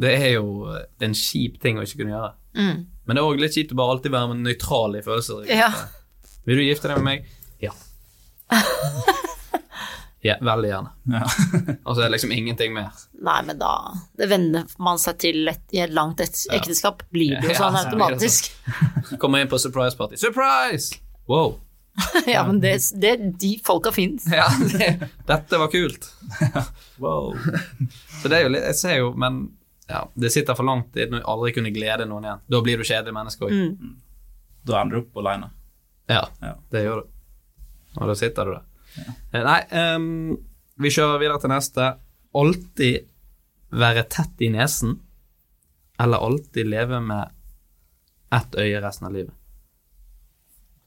det 0.00 0.10
er 0.16 0.32
jo 0.40 0.64
en 1.04 1.14
kjip 1.14 1.60
ting 1.62 1.76
å 1.78 1.84
ikke 1.84 2.00
kunne 2.00 2.16
gjøre. 2.16 2.32
Mm. 2.56 2.80
Men 3.06 3.16
det 3.16 3.22
er 3.22 3.30
òg 3.30 3.40
litt 3.40 3.54
kjipt 3.54 3.74
å 3.74 3.78
bare 3.78 3.96
alltid 3.96 4.14
være 4.14 4.38
nøytral 4.40 4.98
i 4.98 5.02
følelser. 5.06 5.44
Ja. 5.50 5.70
Vil 6.46 6.60
du 6.60 6.64
gifte 6.66 6.90
deg 6.90 6.98
med 7.00 7.06
meg? 7.06 7.28
Ja. 7.62 7.72
ja 10.26 10.36
veldig 10.42 10.72
gjerne. 10.72 10.94
Ja. 11.14 11.22
Og 11.86 11.92
så 11.94 12.00
er 12.00 12.06
det 12.06 12.16
liksom 12.16 12.34
ingenting 12.34 12.74
mer. 12.74 12.94
Nei, 13.22 13.38
men 13.46 13.60
da 13.62 13.74
det 14.18 14.30
venner 14.30 14.66
man 14.82 14.98
seg 15.02 15.20
til 15.22 15.46
et, 15.52 15.62
i 15.74 15.84
et 15.84 15.94
langt 15.94 16.22
et, 16.24 16.42
ekteskap, 16.56 17.06
blir 17.14 17.38
det 17.38 17.52
jo 17.52 17.60
sånn 17.60 17.78
det 17.78 17.84
automatisk. 17.86 18.50
Kommer 19.22 19.44
inn 19.44 19.52
på 19.52 19.60
surprise 19.62 19.98
party. 19.98 20.18
Surprise! 20.20 20.98
Wow. 21.30 21.60
ja, 22.26 22.42
men 22.46 22.60
det, 22.60 22.78
det, 22.94 23.16
de 23.40 23.60
folka 23.64 23.92
fins. 23.94 24.26
Ja, 24.30 24.50
det, 24.72 25.08
dette 25.26 25.58
var 25.62 25.70
kult. 25.72 26.10
Wow. 26.98 27.38
Så 28.22 28.28
det 28.28 28.38
er 28.38 28.46
jo 28.46 28.52
litt 28.52 28.66
Jeg 28.66 28.76
ser 28.78 28.98
jo, 29.00 29.12
men 29.16 29.46
ja, 29.88 30.00
det 30.14 30.30
sitter 30.34 30.56
for 30.58 30.66
langt 30.66 30.94
når 30.96 31.22
å 31.22 31.34
aldri 31.36 31.52
kunne 31.56 31.70
glede 31.74 32.06
noen 32.10 32.24
igjen. 32.26 32.40
Da 32.50 32.60
blir 32.64 32.80
du 32.80 32.84
kjedelig 32.86 33.14
menneske 33.14 33.46
òg. 33.46 33.52
Mm. 33.54 33.92
Da 34.66 34.80
ender 34.82 34.96
du 34.98 35.02
opp 35.04 35.20
aleine. 35.22 35.50
Ja, 36.10 36.24
Ja. 36.42 36.54
det 36.70 36.82
gjør 36.84 37.02
du. 37.02 37.08
Og 38.00 38.08
da 38.10 38.14
sitter 38.18 38.44
du 38.44 38.50
der. 38.56 38.64
Ja. 39.32 39.42
Nei, 39.46 39.60
um, 39.94 40.36
vi 40.82 40.90
kjører 40.90 41.20
videre 41.22 41.40
til 41.42 41.52
neste. 41.52 41.86
Alltid 42.36 43.06
være 43.76 44.02
tett 44.12 44.42
i 44.44 44.50
nesen, 44.52 44.98
eller 46.00 46.18
alltid 46.26 46.66
leve 46.68 47.00
med 47.00 47.30
ett 48.36 48.54
øye 48.58 48.80
resten 48.84 49.06
av 49.08 49.12
livet. 49.14 49.34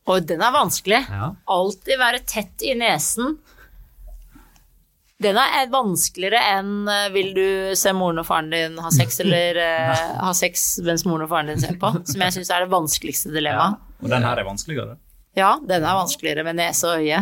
Og 0.09 0.25
den 0.25 0.41
er 0.41 0.53
vanskelig. 0.53 1.03
Ja. 1.09 1.31
Alltid 1.47 1.99
være 2.01 2.19
tett 2.25 2.63
i 2.65 2.73
nesen. 2.77 3.37
Den 5.19 5.35
er 5.35 5.67
vanskeligere 5.71 6.39
enn 6.55 6.87
eh, 6.87 7.09
vil 7.11 7.33
du 7.35 7.47
se 7.75 7.91
moren 7.95 8.21
og 8.21 8.27
faren 8.29 8.53
din 8.53 8.77
ha 8.79 8.91
sex, 8.93 9.19
eller 9.23 9.59
uh, 9.59 10.05
ha 10.23 10.31
sex 10.37 10.71
mens 10.85 11.03
moren 11.07 11.25
og 11.25 11.33
faren 11.33 11.51
din 11.51 11.59
ser 11.59 11.75
på, 11.81 11.91
som 12.07 12.23
jeg 12.23 12.37
syns 12.37 12.51
er 12.55 12.63
det 12.63 12.71
vanskeligste 12.71 13.33
dilemmaet. 13.33 13.81
Og 13.99 14.11
den 14.13 14.23
her 14.23 14.39
er 14.39 14.47
vanskeligere. 14.47 14.95
Ja, 15.37 15.51
den 15.61 15.83
er 15.83 15.99
vanskeligere 15.99 16.43
med 16.47 16.57
nese 16.57 16.87
og 16.87 17.03
øye. 17.03 17.19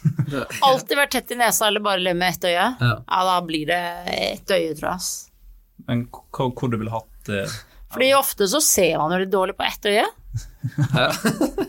Alltid 0.68 0.96
være 0.96 1.10
tett 1.12 1.34
i 1.34 1.38
nesa 1.38 1.68
eller 1.68 1.82
bare 1.84 2.02
leve 2.02 2.18
med 2.22 2.36
ett 2.36 2.46
øye. 2.46 2.54
Ja. 2.54 2.94
Ja, 3.02 3.20
da 3.28 3.36
blir 3.46 3.66
det 3.68 3.82
ett 4.14 4.54
øye, 4.54 4.72
tror 4.78 4.94
jeg. 4.94 5.10
Men 5.90 6.06
hvor 6.08 6.70
du 6.70 6.78
ville 6.78 6.94
hatt 6.94 7.34
uh, 7.34 7.58
Fordi 7.92 8.14
ofte 8.16 8.46
så 8.48 8.62
ser 8.64 8.96
man 9.02 9.12
jo 9.12 9.24
litt 9.24 9.34
dårlig 9.34 9.58
på 9.58 9.66
ett 9.66 9.90
øye. 9.90 10.06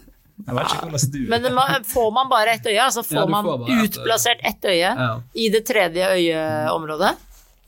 Jeg 0.46 0.56
vet 0.56 0.74
ikke 0.76 0.88
hvordan 0.90 1.12
du 1.14 1.20
Men 1.32 1.48
må, 1.58 1.64
får 1.90 2.12
man 2.14 2.28
bare 2.30 2.52
ett 2.54 2.68
øye, 2.70 2.82
altså 2.84 3.02
får, 3.04 3.16
Ja, 3.18 3.24
får 3.26 3.64
man 3.64 3.80
utplassert 3.86 4.44
ett 4.46 4.66
øye 4.70 4.92
Ja. 4.92 5.08
i 5.34 5.50
det 5.50 5.64
tredje 5.66 6.10
øyeområdet. 6.20 7.16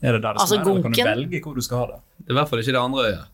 Er 0.00 0.12
det 0.14 0.22
der 0.22 0.32
det 0.36 0.40
Altså, 0.40 0.58
være? 0.60 0.70
eller 0.70 0.82
Kan 0.82 0.92
du 0.92 1.02
velge 1.10 1.40
hvor 1.42 1.54
du 1.58 1.60
skal 1.66 1.78
ha 1.78 1.86
det? 1.86 1.98
Det 2.18 2.30
er 2.30 2.32
i 2.32 2.38
hvert 2.38 2.48
fall 2.52 2.62
ikke 2.62 2.72
det 2.76 2.82
andre 2.84 3.04
øyet. 3.08 3.26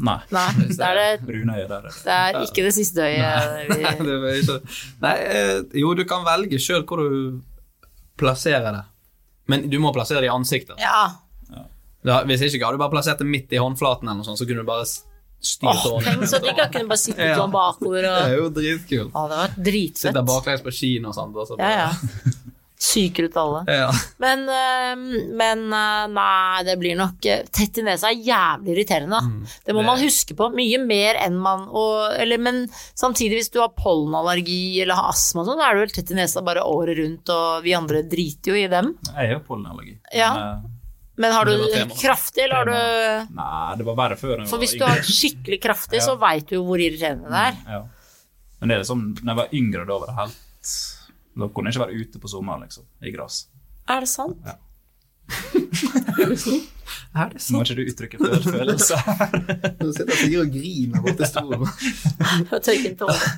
Nei. 0.00 0.18
Nei, 0.30 0.46
det 0.78 0.86
er, 0.86 0.94
det, 1.00 1.26
Brunøye 1.26 1.66
det, 1.66 1.76
er 1.76 1.82
det. 1.88 1.94
det 2.04 2.14
er 2.18 2.38
ikke 2.46 2.62
det 2.68 2.74
siste 2.74 3.00
øyet. 3.04 3.58
Vi, 3.68 3.80
det 4.06 4.14
er 4.14 4.38
ikke, 4.38 4.60
nei, 5.02 5.16
eh, 5.18 5.56
jo, 5.82 5.90
du 5.98 6.04
kan 6.08 6.24
velge 6.24 6.60
sjøl 6.62 6.86
hvor 6.88 7.02
du 7.02 7.40
plasserer 8.20 8.70
det. 8.72 8.84
Men 9.50 9.66
du 9.70 9.78
må 9.82 9.90
plassere 9.92 10.22
det 10.22 10.30
i 10.30 10.32
ansiktet. 10.32 10.78
ja. 10.78 11.10
ja. 12.06 12.22
hvis 12.24 12.40
ikke 12.46 12.64
hadde 12.64 12.78
du 12.78 12.84
bare 12.84 12.94
plassert 12.94 13.18
det 13.18 13.26
midt 13.26 13.52
i 13.52 13.58
håndflaten, 13.60 14.06
eller 14.08 14.22
noe 14.22 14.28
sånt, 14.30 14.38
så 14.40 14.46
kunne 14.48 14.62
du 14.62 14.68
bare 14.68 14.86
styrt 15.40 15.82
hånden. 15.86 16.04
tenk 16.20 16.28
så 16.28 16.40
digg 16.44 16.58
å 16.60 16.68
kunne 16.72 16.88
bare 16.92 16.98
sitte 17.00 17.30
Ja. 17.30 17.36
sånn 17.38 17.52
bakover 17.54 18.02
Det 18.02 18.14
er 18.28 18.36
jo 18.36 18.50
dritkult. 18.50 19.12
Å, 19.16 19.28
det 19.30 19.36
var 19.42 19.48
dritfett. 19.56 20.10
Sitte 20.12 20.26
baklengs 20.28 20.62
på 20.62 20.72
kino 20.72 21.08
og 21.08 21.14
sånt. 21.16 21.36
Og 21.36 21.48
så 21.48 21.56
Ja, 21.58 21.64
bare- 21.64 21.78
ja. 21.78 22.36
Psyker 22.80 23.26
ut 23.28 23.34
alle. 23.36 23.58
ja. 23.68 23.90
Men, 24.16 24.46
eh, 24.48 24.94
men 25.36 25.66
eh, 25.76 26.06
nei, 26.08 26.62
det 26.64 26.78
blir 26.80 26.96
nok 26.96 27.26
eh, 27.28 27.42
Tett 27.52 27.76
i 27.76 27.82
nesa 27.84 28.08
er 28.08 28.16
jævlig 28.24 28.72
irriterende. 28.72 29.18
Mm, 29.20 29.42
det 29.66 29.74
må 29.76 29.82
man 29.84 30.00
huske 30.00 30.32
på. 30.34 30.48
Mye 30.56 30.78
mer 30.80 31.18
enn 31.20 31.36
man 31.36 31.66
og, 31.68 32.14
eller, 32.16 32.38
Men 32.40 32.62
samtidig, 32.96 33.36
hvis 33.42 33.50
du 33.52 33.60
har 33.60 33.68
pollenallergi 33.76 34.80
eller 34.80 34.94
har 34.96 35.10
astma, 35.12 35.42
og 35.44 35.50
sånn, 35.50 35.60
da 35.60 35.68
er 35.68 35.74
du 35.76 35.80
vel 35.84 35.92
tett 35.92 36.10
i 36.10 36.14
nesa 36.22 36.40
bare 36.42 36.64
året 36.64 36.96
rundt, 36.96 37.28
og 37.36 37.62
vi 37.68 37.76
andre 37.76 38.00
driter 38.02 38.54
jo 38.54 38.56
i 38.64 38.66
dem. 38.72 38.94
Jeg 39.12 39.34
har 39.34 39.44
pollenallergi. 39.44 39.98
Ja. 40.16 40.32
Men, 40.32 40.48
eh, 40.64 40.69
Men 41.20 41.32
har 41.36 41.44
du 41.44 41.52
kraftig, 42.00 42.44
eller 42.46 42.56
har 42.62 42.68
du 42.70 43.34
Nei, 43.36 43.76
det 43.80 43.84
var 43.88 43.96
verre 43.98 44.16
før. 44.20 44.42
For 44.48 44.62
hvis 44.62 44.72
du 44.80 44.84
har 44.86 45.02
skikkelig 45.04 45.58
kraftig, 45.62 45.98
Ja. 46.00 46.06
så 46.08 46.14
veit 46.20 46.46
du 46.48 46.54
jo 46.56 46.64
hvor 46.64 46.80
irriterende 46.80 47.28
det 47.28 47.42
er. 47.50 47.54
Ja. 47.76 47.82
Men 48.60 48.68
det 48.72 48.74
er 48.76 48.82
liksom, 48.84 49.04
når 49.20 49.30
jeg 49.34 49.40
var 49.42 49.54
yngre, 49.60 49.84
da 49.88 49.98
var 50.00 50.06
det 50.10 50.16
helt 50.20 50.38
Da 51.40 51.46
kunne 51.48 51.70
jeg 51.70 51.76
ikke 51.76 51.86
være 51.86 52.00
ute 52.02 52.18
på 52.20 52.28
sommeren, 52.32 52.64
liksom, 52.66 52.84
i 53.04 53.12
gress. 53.14 53.42
Er 53.88 54.00
det 54.04 54.08
sant? 54.10 54.40
Er 57.14 57.30
det 57.30 57.40
sant? 57.42 57.54
Må 57.54 57.60
ikke 57.64 57.76
du 57.78 57.82
uttrykke 57.90 58.18
føl- 58.18 58.44
følelser? 58.44 58.98
Nå 59.80 59.92
sitter 59.94 60.16
Sigrid 60.18 60.40
og 60.42 60.50
griner 60.54 61.02
borti 61.04 61.26
stolen. 61.28 61.62
Jeg 62.50 62.62
tørker 62.66 62.88
en 62.90 62.96
tåre. 62.98 63.30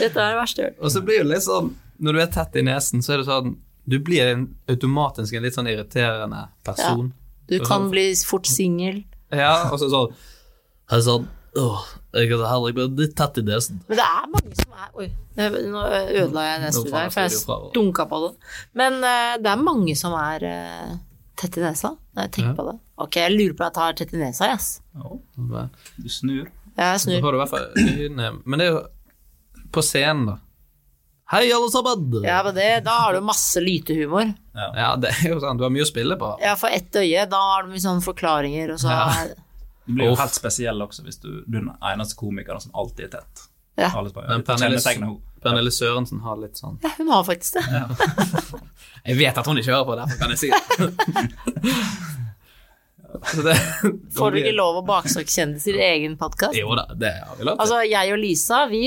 Dette 0.00 0.20
er 0.20 0.34
det 0.34 0.38
verste 0.40 0.62
jeg 0.62 0.68
har 0.68 0.74
hørt. 0.74 0.84
Og 0.84 0.92
så 0.94 1.02
blir 1.04 1.22
det 1.22 1.30
litt 1.32 1.44
sånn 1.46 1.70
Når 2.04 2.16
du 2.16 2.20
er 2.20 2.30
tett 2.34 2.56
i 2.60 2.64
nesen, 2.66 3.02
så 3.04 3.14
er 3.14 3.22
det 3.22 3.26
sånn 3.30 3.54
Du 3.88 3.96
blir 4.04 4.28
en, 4.34 4.42
automatisk 4.72 5.36
en 5.38 5.44
litt 5.46 5.56
sånn 5.56 5.68
irriterende 5.72 6.42
person. 6.66 7.12
Du 7.50 7.58
kan 7.64 7.84
sånn- 7.86 7.90
bli 7.92 8.06
fort 8.26 8.46
singel. 8.46 9.02
Ja, 9.30 9.70
og 9.70 9.78
så 9.78 9.88
sånn 9.92 10.14
Jeg 10.90 10.98
er 10.98 11.04
sånn 11.06 11.28
Åh, 11.58 11.82
jeg 12.14 12.28
kan 12.30 12.44
heller 12.46 12.72
bli 12.76 12.84
litt 13.02 13.16
tett 13.18 13.38
i 13.38 13.42
nesen. 13.42 13.80
Men 13.88 13.98
det 13.98 14.04
er 14.06 14.26
mange 14.30 14.54
som 14.54 14.74
er 14.78 14.90
Oi, 15.02 15.06
nå 15.36 15.80
ødela 16.14 16.44
jeg 16.46 16.60
nesen 16.62 16.84
der, 16.84 16.94
her, 16.94 17.10
for 17.10 17.20
jeg 17.26 17.72
dunka 17.74 18.06
på 18.10 18.20
det. 18.22 18.30
Men 18.78 18.98
uh, 19.02 19.34
det 19.42 19.50
er 19.50 19.56
mange 19.62 19.96
som 19.98 20.14
er 20.14 20.44
uh, 20.46 20.92
tett 21.40 21.58
i 21.58 21.64
nesa 21.64 21.90
når 22.14 22.22
jeg 22.28 22.32
tenker 22.36 22.52
Ja. 22.52 22.58
på 22.60 22.66
det. 22.70 22.76
Ok, 23.02 23.16
jeg 23.16 23.32
lurer 23.34 23.54
på 23.58 23.64
om 23.64 23.66
jeg 23.66 23.74
tar 23.80 23.98
tett 23.98 24.14
i 24.14 24.20
nesa, 24.22 24.50
yes. 24.52 24.68
Du 24.94 26.08
snur. 26.08 26.46
Ja, 26.76 26.92
Jeg 26.92 27.00
snur. 27.00 28.40
Men 28.46 28.58
det 28.58 28.66
er 28.68 28.72
jo 28.76 28.86
på 29.72 29.82
scenen, 29.82 30.26
da. 30.26 30.36
Hei, 31.30 31.52
alle 31.54 31.70
sammen! 31.70 32.24
Ja, 32.24 32.40
men 32.44 32.54
det, 32.54 32.80
da 32.84 32.90
har 32.90 33.14
du 33.14 33.20
masse 33.22 33.60
lytehumor. 33.62 34.32
Ja, 34.54 34.96
det 34.98 35.12
er 35.14 35.28
jo 35.30 35.36
sant. 35.40 35.60
Du 35.60 35.64
har 35.64 35.70
mye 35.70 35.84
å 35.86 35.88
spille 35.88 36.16
på. 36.18 36.32
Ja, 36.42 36.56
for 36.58 36.74
ett 36.74 36.96
øye, 36.98 37.22
da 37.30 37.38
har 37.52 37.62
du 37.66 37.70
mye 37.70 37.82
sånne 37.82 38.02
forklaringer, 38.02 38.72
og 38.74 38.82
så 38.82 38.90
Ja. 38.90 39.28
Du 39.86 39.94
blir 39.94 40.10
jo 40.10 40.16
helt 40.18 40.34
spesiell 40.36 40.82
også 40.84 41.02
hvis 41.02 41.18
du, 41.22 41.30
du 41.46 41.56
er 41.58 41.62
den 41.64 41.70
eneste 41.82 42.14
komikeren 42.18 42.62
som 42.62 42.74
alltid 42.78 43.08
er 43.08 43.12
tett. 43.16 43.44
Ja. 43.80 43.88
Bare, 43.94 44.26
Men 44.28 44.42
Pernille, 44.44 45.70
Sørensen 45.72 46.20
har 46.20 46.36
litt 46.36 46.58
sånn 46.60 46.76
Ja, 46.82 46.90
hun 46.98 47.08
har 47.08 47.22
faktisk 47.24 47.56
det. 47.56 47.64
Jeg 49.08 49.16
vet 49.22 49.38
at 49.40 49.46
hun 49.48 49.58
ikke 49.58 49.72
hører 49.72 49.86
på, 49.88 49.96
derfor 50.02 50.18
kan 50.20 50.34
jeg 50.34 50.40
si 50.42 50.50
det. 50.52 51.72
Så 53.32 53.42
det 53.42 53.54
Får 54.14 54.30
du 54.34 54.38
ikke 54.42 54.52
lov 54.54 54.82
å 54.82 54.84
baksnakke 54.86 55.32
kjendiser 55.32 55.78
i 55.78 55.86
egen 55.86 56.18
podkast? 56.20 56.54
Jo 56.58 56.74
da, 56.78 56.84
det 56.94 57.14
har 57.24 57.38
vi 57.38 57.46
lov 57.48 57.56
til. 57.56 57.62
Altså, 57.64 57.80
jeg 57.88 58.12
og 58.14 58.20
Lisa, 58.20 58.60
vi, 58.70 58.82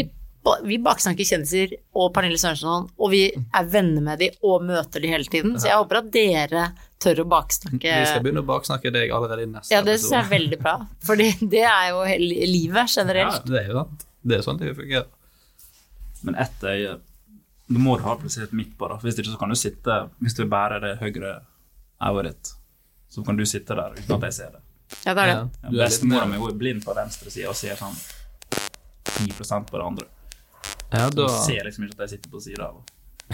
vi 0.63 0.77
baksnakker 0.84 1.27
kjendiser 1.27 1.71
og 1.95 2.10
Pernille 2.15 2.39
Sørensen, 2.39 2.89
og 2.99 3.12
vi 3.13 3.21
er 3.32 3.67
venner 3.71 4.03
med 4.03 4.19
de 4.19 4.29
og 4.43 4.65
møter 4.67 5.03
de 5.03 5.12
hele 5.12 5.27
tiden, 5.32 5.56
så 5.60 5.69
jeg 5.69 5.79
håper 5.79 6.01
at 6.01 6.10
dere 6.12 6.65
tør 7.03 7.23
å 7.23 7.27
baksnakke 7.32 7.93
Vi 7.99 8.10
skal 8.10 8.23
begynne 8.25 8.43
å 8.43 8.47
baksnakke 8.47 8.91
deg 8.95 9.13
allerede 9.15 9.45
i 9.45 9.49
neste 9.51 9.71
episode. 9.71 9.77
Ja, 9.77 9.86
det 9.88 9.95
syns 10.01 10.15
jeg 10.15 10.19
er 10.21 10.32
veldig 10.34 10.60
bra, 10.63 10.75
For 11.08 11.23
det 11.56 11.63
er 11.69 11.89
jo 11.93 12.03
hele 12.08 12.49
livet 12.51 12.97
Ja, 12.97 13.06
det 13.08 13.62
er 13.62 13.71
jo 13.71 13.77
sant. 13.79 14.06
Det 14.23 14.38
er 14.38 14.45
sånn 14.45 14.60
det 14.60 14.73
fungerer. 14.75 15.10
Men 16.23 16.38
ett 16.39 16.63
øye 16.63 16.97
Du 17.67 17.79
må 17.79 17.97
ha 17.99 18.15
plassert 18.19 18.51
midt 18.56 18.77
på, 18.79 18.88
da. 18.91 18.99
Hvis 19.03 19.17
ikke 19.19 19.34
så 19.34 19.39
kan 19.39 19.51
du 19.51 19.58
sitte 19.60 19.97
Hvis 20.23 20.36
du 20.38 20.45
bærer 20.47 20.84
det 20.84 20.93
høyre 21.01 21.34
øyet 22.03 22.29
ditt, 22.29 22.53
så 23.12 23.23
kan 23.23 23.39
du 23.39 23.45
sitte 23.47 23.75
der 23.79 23.95
uten 23.95 24.15
at 24.17 24.27
jeg 24.27 24.36
ser 24.36 24.56
det. 24.58 24.62
Ja, 25.06 25.13
det 25.13 25.21
er 25.23 25.29
det. 25.29 25.36
Ja. 25.36 25.69
Er 25.69 25.77
Bestemora 25.86 26.25
mi 26.27 26.36
er 26.36 26.58
blind 26.60 26.84
på 26.84 26.95
venstre 26.97 27.32
side 27.32 27.47
og 27.47 27.56
ser 27.56 27.79
sånn 27.79 27.95
10% 29.13 29.69
på 29.69 29.79
det 29.79 29.86
andre. 29.86 30.08
Ja, 30.93 31.10
Du 31.10 31.23
da 31.23 31.29
ser 31.43 31.65
liksom 31.65 31.88
ikke 31.88 31.97
at 31.97 32.06
jeg 32.06 32.17
sitter 32.17 32.34
på 32.34 32.41
sida 32.43 32.69
av 32.69 32.84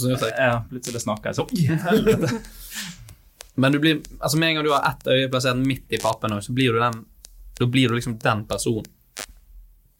så 0.00 0.08
gjør 0.10 0.24
jeg. 0.26 0.34
Ja, 0.40 0.56
plutselig 0.66 1.02
snakker 1.04 1.30
jeg 1.30 1.38
sånn 1.38 1.50
helvete! 1.86 2.40
Men 3.60 3.74
du 3.74 3.78
blir 3.82 4.00
Altså, 4.18 4.38
med 4.40 4.50
en 4.50 4.58
gang 4.58 4.66
du 4.66 4.72
har 4.72 4.86
ett 4.88 5.06
øye 5.12 5.28
plassert 5.30 5.60
midt 5.60 5.92
i 5.94 6.00
pappen, 6.02 6.34
så 6.42 6.54
blir 6.56 6.74
du 6.74 6.80
den 6.82 7.04
Da 7.60 7.68
blir 7.70 7.92
du 7.92 7.94
liksom 7.98 8.16
den 8.22 8.44
personen. 8.48 8.88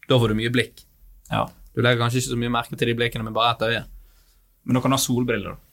Da 0.09 0.17
får 0.19 0.33
du 0.33 0.35
mye 0.41 0.51
blikk. 0.51 0.81
Ja. 1.29 1.45
Du 1.75 1.79
legger 1.85 2.01
kanskje 2.01 2.19
ikke 2.19 2.33
så 2.33 2.39
mye 2.41 2.51
merke 2.51 2.75
til 2.75 2.89
de 2.89 2.95
blikkene 2.97 3.23
med 3.27 3.35
bare 3.37 3.53
ett 3.53 3.61
øye. 3.69 3.83
Men 4.65 4.75
du 4.75 4.81
kan 4.83 4.91
ha 4.91 4.99
solbriller, 4.99 5.53
da. 5.53 5.70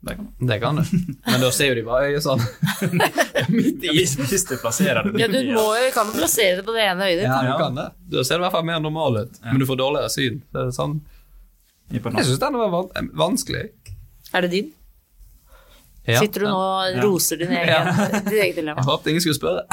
Det 0.00 0.14
kan 0.14 0.26
du. 0.26 0.46
Det 0.46 0.60
kan 0.62 0.76
du. 0.76 0.82
Men 1.26 1.40
da 1.42 1.50
ser 1.50 1.72
jo 1.72 1.76
de 1.80 1.82
bare 1.86 2.12
øyet 2.12 2.22
sånn. 2.22 2.42
Midt 3.56 3.82
i. 3.82 3.92
Hvis, 3.96 4.14
hvis 4.30 4.46
du 4.46 4.54
plasserer 4.60 5.08
det 5.08 5.24
Ja, 5.24 5.28
du 5.32 5.38
må 5.50 5.64
jo, 5.74 5.88
kan 5.94 6.06
jo 6.06 6.14
plassere 6.20 6.60
det 6.60 6.64
på 6.66 6.74
det 6.76 6.84
ene 6.86 7.08
øyet 7.08 7.22
ditt. 7.24 7.26
Ja, 7.26 7.40
du 7.48 7.54
kan 7.58 7.78
det. 7.78 7.88
Da 8.14 8.22
ser 8.22 8.38
det 8.38 8.44
i 8.44 8.46
hvert 8.46 8.56
fall 8.60 8.68
mer 8.70 8.82
normal 8.84 9.24
ut. 9.24 9.40
Men 9.42 9.58
du 9.58 9.66
får 9.68 9.80
dårligere 9.82 10.12
syn. 10.14 10.42
Det 10.54 10.68
er 10.68 10.74
sånn. 10.76 11.00
Jeg 11.90 12.04
syns 12.04 12.42
den 12.42 12.58
var 12.60 12.70
van 12.74 13.10
vanskelig. 13.16 13.70
Er 14.36 14.44
det 14.44 14.52
din? 14.52 14.72
Ja. 16.08 16.22
Sitter 16.22 16.44
du 16.44 16.48
nå 16.48 16.56
og 16.56 17.02
roser 17.04 17.40
din 17.42 17.50
egen, 17.52 17.88
ditt 18.14 18.32
eget 18.32 18.56
dilemma? 18.56 18.80
Jeg 18.80 18.88
håpet 18.88 19.10
ingen 19.12 19.24
skulle 19.24 19.36
spørre. 19.36 19.66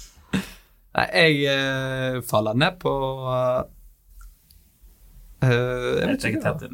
Nei, 0.96 1.04
jeg 1.14 1.34
uh, 1.52 2.22
faller 2.26 2.56
ned 2.58 2.78
på 2.82 2.92
uh, 3.26 3.60
eh, 5.44 5.52
Jeg 5.52 6.08
vet 6.08 6.26
ikke. 6.32 6.70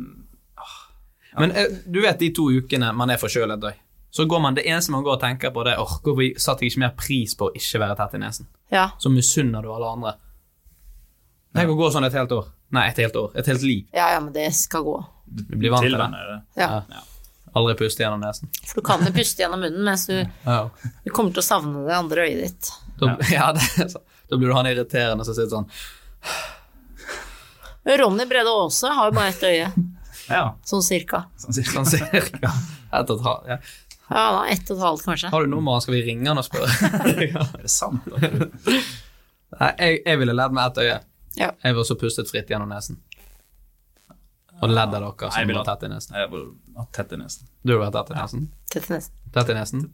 Men 1.38 1.52
eh, 1.52 1.80
du 1.86 2.00
vet 2.02 2.18
de 2.18 2.30
to 2.34 2.48
ukene 2.50 2.92
man 2.96 3.12
er 3.12 3.20
forkjølet, 3.20 3.60
døy. 3.60 3.74
Så 4.16 4.24
går 4.24 4.40
man, 4.40 4.54
Det 4.56 4.64
eneste 4.64 4.92
man 4.94 5.02
går 5.04 5.18
og 5.18 5.20
tenker 5.20 5.50
på, 5.52 5.64
det 5.66 5.74
er 5.74 5.82
hvorfor 5.82 6.38
satte 6.40 6.64
jeg 6.64 6.72
ikke 6.72 6.84
mer 6.86 6.94
pris 6.96 7.34
på 7.36 7.50
å 7.50 7.56
ikke 7.58 7.80
være 7.82 7.96
tett 7.98 8.14
i 8.16 8.20
nesen? 8.22 8.48
Ja. 8.72 8.86
Så 8.98 9.12
misunner 9.12 9.62
du 9.62 9.68
alle 9.74 9.90
andre. 9.92 10.14
Tenk 11.56 11.72
å 11.72 11.76
gå 11.76 11.90
sånn 11.92 12.06
et 12.08 12.16
helt 12.16 12.32
år. 12.32 12.48
Nei, 12.76 12.86
et 12.90 13.02
helt 13.04 13.16
år. 13.20 13.34
Et 13.36 13.46
helt 13.52 13.62
liv. 13.62 13.84
ja, 13.92 14.08
ja, 14.14 14.22
men 14.22 14.32
det 14.32 14.48
skal 14.56 14.84
gå. 14.86 14.96
Du 15.26 15.56
blir 15.56 15.74
vant 15.74 15.84
til 15.84 15.98
det. 15.98 16.40
Ja. 16.56 16.82
Ja. 16.88 17.04
Aldri 17.56 17.76
puste 17.78 18.04
gjennom 18.04 18.20
nesen. 18.20 18.50
For 18.66 18.80
du 18.80 18.86
kan 18.86 19.04
jo 19.04 19.12
puste 19.16 19.42
gjennom 19.42 19.62
munnen, 19.64 19.84
mens 19.84 20.06
du, 20.08 20.18
du 21.04 21.10
kommer 21.10 21.32
til 21.32 21.40
å 21.40 21.46
savne 21.46 21.84
det 21.86 21.94
andre 21.96 22.26
øyet 22.28 22.42
ditt. 22.44 22.72
Da, 23.00 23.14
ja, 23.32 23.52
det 23.56 23.90
da 24.28 24.36
blir 24.36 24.48
du 24.48 24.54
han 24.56 24.66
irriterende 24.66 25.24
som 25.24 25.36
sitter 25.36 25.52
sånn 25.52 25.68
Ronny 27.86 28.26
Brede 28.26 28.50
Aase 28.50 28.90
har 28.90 29.10
jo 29.10 29.14
bare 29.14 29.28
ett 29.30 29.44
øye, 29.46 29.68
Ja, 30.30 30.44
sånn 30.66 30.82
cirka. 30.84 31.24
sånn 31.40 31.56
cirka. 31.56 31.72
sånn 31.78 31.90
cirka. 31.92 32.52
Et 32.96 33.10
og 33.10 33.18
et 33.18 33.26
halvt, 33.26 33.50
ja. 33.50 33.58
Ja, 34.06 34.22
da, 34.30 34.42
ett 34.54 34.68
og 34.70 34.76
et 34.76 34.82
halvt, 34.84 35.02
kanskje. 35.08 35.30
Har 35.32 35.42
du 35.42 35.50
nummeret, 35.50 35.82
skal 35.82 35.96
vi 35.96 36.02
ringe 36.06 36.30
han 36.30 36.38
og 36.38 36.46
spørre? 36.46 36.70
Er 37.10 37.62
det 37.64 37.70
sant? 37.72 38.06
Nei, 38.06 39.70
jeg, 39.80 39.98
jeg 40.06 40.20
ville 40.20 40.36
ledd 40.36 40.54
med 40.54 40.62
ett 40.70 40.78
øye. 40.84 40.98
Ja. 41.36 41.50
Jeg 41.64 41.76
var 41.76 41.88
så 41.88 41.96
pustet 41.98 42.30
fritt 42.30 42.50
gjennom 42.52 42.70
nesen. 42.70 43.00
Og 44.62 44.70
ledd 44.72 44.94
av 44.96 45.02
dere 45.04 45.30
som 45.34 45.52
var 45.52 45.66
tett 45.68 45.84
i 45.84 45.90
nesen. 45.92 46.16
Jeg 46.16 46.30
ville 46.32 46.78
hatt 46.78 46.92
tett 46.96 47.12
i 47.12 47.18
nesen. 47.20 47.48
Du 47.60 47.74
ville 47.74 47.82
vært 47.82 47.98
tett 47.98 48.14
i 48.14 48.20
nesen? 48.20 48.46
Tett 48.72 48.88
i 48.88 48.94
nesen. 48.94 49.18
Tett 49.34 49.52
i 49.52 49.56
nesen? 49.58 49.84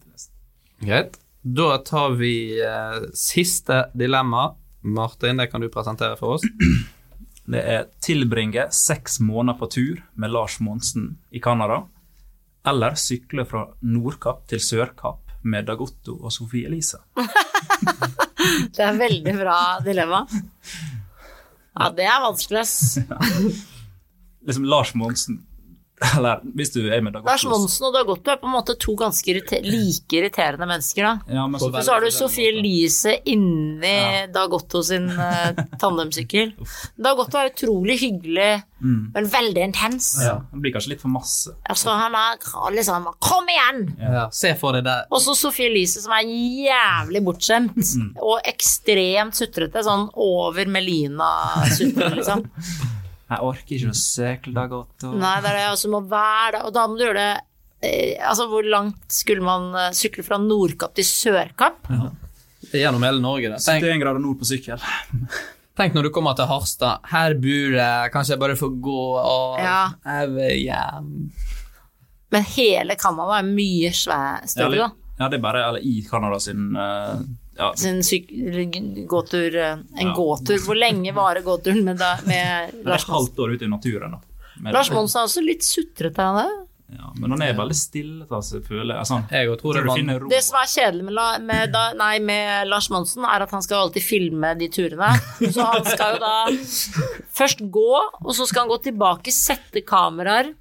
Greit. 0.83 1.19
Da 1.43 1.71
tar 1.83 2.15
vi 2.21 2.35
eh, 2.63 2.99
siste 3.19 3.87
dilemma. 3.99 4.53
Martin, 4.83 5.41
det 5.41 5.49
kan 5.51 5.63
du 5.63 5.69
presentere 5.73 6.17
for 6.19 6.37
oss. 6.37 6.47
Det 7.43 7.59
er 7.59 7.89
tilbringe 8.03 8.69
seks 8.75 9.19
måneder 9.21 9.59
på 9.59 9.69
tur 9.73 10.03
med 10.15 10.31
Lars 10.31 10.61
Monsen 10.63 11.17
i 11.35 11.41
Canada, 11.43 11.83
eller 12.67 12.95
sykle 12.95 13.45
fra 13.49 13.65
Nordkapp 13.83 14.45
til 14.51 14.63
Sørkapp 14.63 15.33
med 15.43 15.67
Dag 15.67 15.81
Otto 15.83 16.15
og 16.21 16.33
Sofie 16.33 16.71
Elise. 16.71 17.03
Det 18.75 18.83
er 18.83 18.97
veldig 18.99 19.33
bra 19.39 19.59
dilemma. 19.85 20.25
Ja, 21.73 21.89
det 21.95 22.05
er 22.05 22.19
vanskelig, 22.25 22.59
ass. 22.65 22.99
Liksom 24.47 24.67
Lars 24.67 24.91
Monsen 24.99 25.39
Eller 26.17 26.41
hvis 26.57 26.73
du 26.75 26.81
er 26.89 27.03
med 27.05 27.15
Dag 27.17 27.27
Lars 27.27 27.45
Monsen 27.49 27.87
og 27.89 27.95
Dag 27.95 28.09
Otto 28.11 28.33
er 28.33 28.41
på 28.41 28.49
en 28.49 28.55
måte 28.57 28.75
to 28.81 28.95
ganske 28.99 29.29
irriter 29.33 29.63
like 29.67 30.17
irriterende 30.19 30.67
mennesker, 30.69 31.07
da. 31.07 31.35
ja, 31.39 31.45
men 31.51 31.61
så, 31.63 31.71
så 31.79 31.95
har 31.95 32.05
du 32.05 32.11
Sofie 32.15 32.53
Elise 32.53 33.15
inni 33.31 34.27
Dag 34.35 34.55
Otto 34.57 34.83
sin 34.87 35.09
uh, 35.15 35.53
tandemsykkel. 35.83 36.55
Dag 37.03 37.21
Otto 37.23 37.41
er 37.41 37.53
utrolig 37.53 37.99
hyggelig, 38.03 38.51
men 38.83 39.29
veldig 39.31 39.63
intens. 39.69 40.13
ja, 40.25 40.39
han 40.51 40.63
blir 40.65 40.75
kanskje 40.75 40.95
litt 40.95 41.03
for 41.05 41.13
masse. 41.13 41.53
Altså, 41.71 41.93
han 41.95 42.17
er 42.19 42.41
liksom 42.75 43.07
Kom 43.23 43.47
igjen! 43.51 43.85
Ja. 44.01 44.25
Se 44.35 44.55
for 44.59 44.75
deg 44.77 44.87
det. 44.89 44.97
Og 45.13 45.23
så 45.23 45.37
Sofie 45.39 45.71
Elise, 45.71 46.03
som 46.03 46.15
er 46.17 46.27
jævlig 46.27 47.23
bortskjemt. 47.27 47.79
Og 48.23 48.41
ekstremt 48.51 49.39
sutrete. 49.39 49.85
Sånn 49.87 50.09
over 50.19 50.69
Melina-sutrete, 50.71 52.17
liksom. 52.19 52.45
Jeg 53.33 53.47
orker 53.49 53.77
ikke 53.79 53.93
å 53.93 53.97
sykle 53.99 54.53
Dag 54.57 54.75
Otto. 54.77 55.13
Nei, 55.17 55.35
det 55.45 55.51
er 55.53 55.59
det. 55.61 55.65
Og 55.73 55.79
så 55.81 55.91
må 55.93 56.01
være 56.11 56.63
Og 56.67 56.75
da 56.77 56.85
må 56.91 56.99
du 56.99 57.05
gjøre 57.07 57.23
det 57.23 57.33
eh, 57.89 58.19
Altså, 58.29 58.47
hvor 58.51 58.67
langt 58.69 59.09
skulle 59.15 59.45
man 59.47 59.71
eh, 59.79 59.91
sykle 59.97 60.25
fra 60.27 60.39
Nordkapp 60.43 60.95
til 60.99 61.07
Sørkapp? 61.09 61.89
Er 62.73 62.79
gjennom 62.85 63.03
hele 63.05 63.21
Norge. 63.25 63.51
Det. 63.55 63.59
Tenk, 63.65 63.83
71 63.85 64.01
grader 64.05 64.23
nord 64.23 64.39
på 64.41 64.47
sykkel. 64.49 64.85
tenk 65.81 65.97
når 65.97 66.07
du 66.09 66.13
kommer 66.15 66.37
til 66.39 66.47
Harstad. 66.51 67.03
Her 67.11 67.35
bor 67.41 67.75
jeg, 67.79 68.13
kanskje 68.15 68.37
jeg 68.37 68.43
bare 68.45 68.57
får 68.61 68.77
gå 68.85 69.01
og 69.19 69.59
Ja. 69.61 69.81
jeg 70.07 70.31
vil 70.37 70.59
hjem. 70.69 71.11
Men 72.33 72.47
hele 72.55 72.95
Canada 72.97 73.39
er 73.43 73.49
mye 73.49 73.91
Ja, 73.93 74.21
større, 74.49 74.77
da. 74.79 74.91
ja, 75.19 75.29
det 75.29 75.37
er 75.37 75.43
bare 75.45 75.65
eller, 75.69 75.85
i 75.85 75.99
Canada 76.09 76.39
sin 76.41 76.71
eh, 76.81 77.19
ja, 77.59 77.73
Sin 77.77 78.03
syk 78.07 78.31
gåtur 79.11 79.57
eh, 79.57 79.73
En 80.01 80.07
Ja. 80.09 80.15
gåtur. 80.17 80.59
Hvor 80.65 80.79
lenge 80.79 81.13
varer 81.15 81.43
gåturen 81.45 81.85
med, 81.85 81.99
da, 82.01 82.17
med 82.27 82.73
Det 82.85 82.89
er 82.89 82.99
et 82.99 83.09
halvt 83.13 83.39
år 83.45 83.57
ute 83.57 83.65
i 83.69 83.73
naturen. 83.73 84.19
Lars 84.73 84.91
Monsen 84.93 85.21
er 85.23 85.27
også 85.31 85.43
litt 85.45 85.65
sutrete, 85.67 86.23
han 86.23 86.45
er. 86.45 86.53
Ja, 86.93 87.09
men 87.17 87.33
han 87.33 87.41
er 87.41 87.55
veldig 87.57 87.77
stille, 87.77 88.27
altså, 88.29 88.59
føler. 88.65 88.99
Sånn, 89.09 89.23
Jeg 89.33 89.49
tror 89.61 89.79
det 89.79 89.85
ro. 90.21 90.29
Det 90.29 90.43
som 90.45 90.59
er 90.61 90.69
kjedelig 90.69 91.07
med, 91.09 91.47
med, 91.49 91.71
da, 91.73 91.85
nei, 91.97 92.19
med 92.21 92.69
Lars 92.69 92.91
Monsen, 92.93 93.25
er 93.25 93.47
at 93.47 93.55
han 93.57 93.65
skal 93.65 93.87
alltid 93.87 94.05
filme 94.05 94.51
de 94.61 94.69
turene. 94.69 95.09
Så 95.55 95.65
han 95.65 95.89
skal 95.89 96.19
jo 96.19 96.21
da 96.21 96.35
først 97.33 97.65
gå, 97.73 97.89
og 98.21 98.33
så 98.37 98.45
skal 98.49 98.67
han 98.67 98.73
gå 98.75 98.79
tilbake, 98.91 99.33
sette 99.33 99.81
kameraer. 99.89 100.53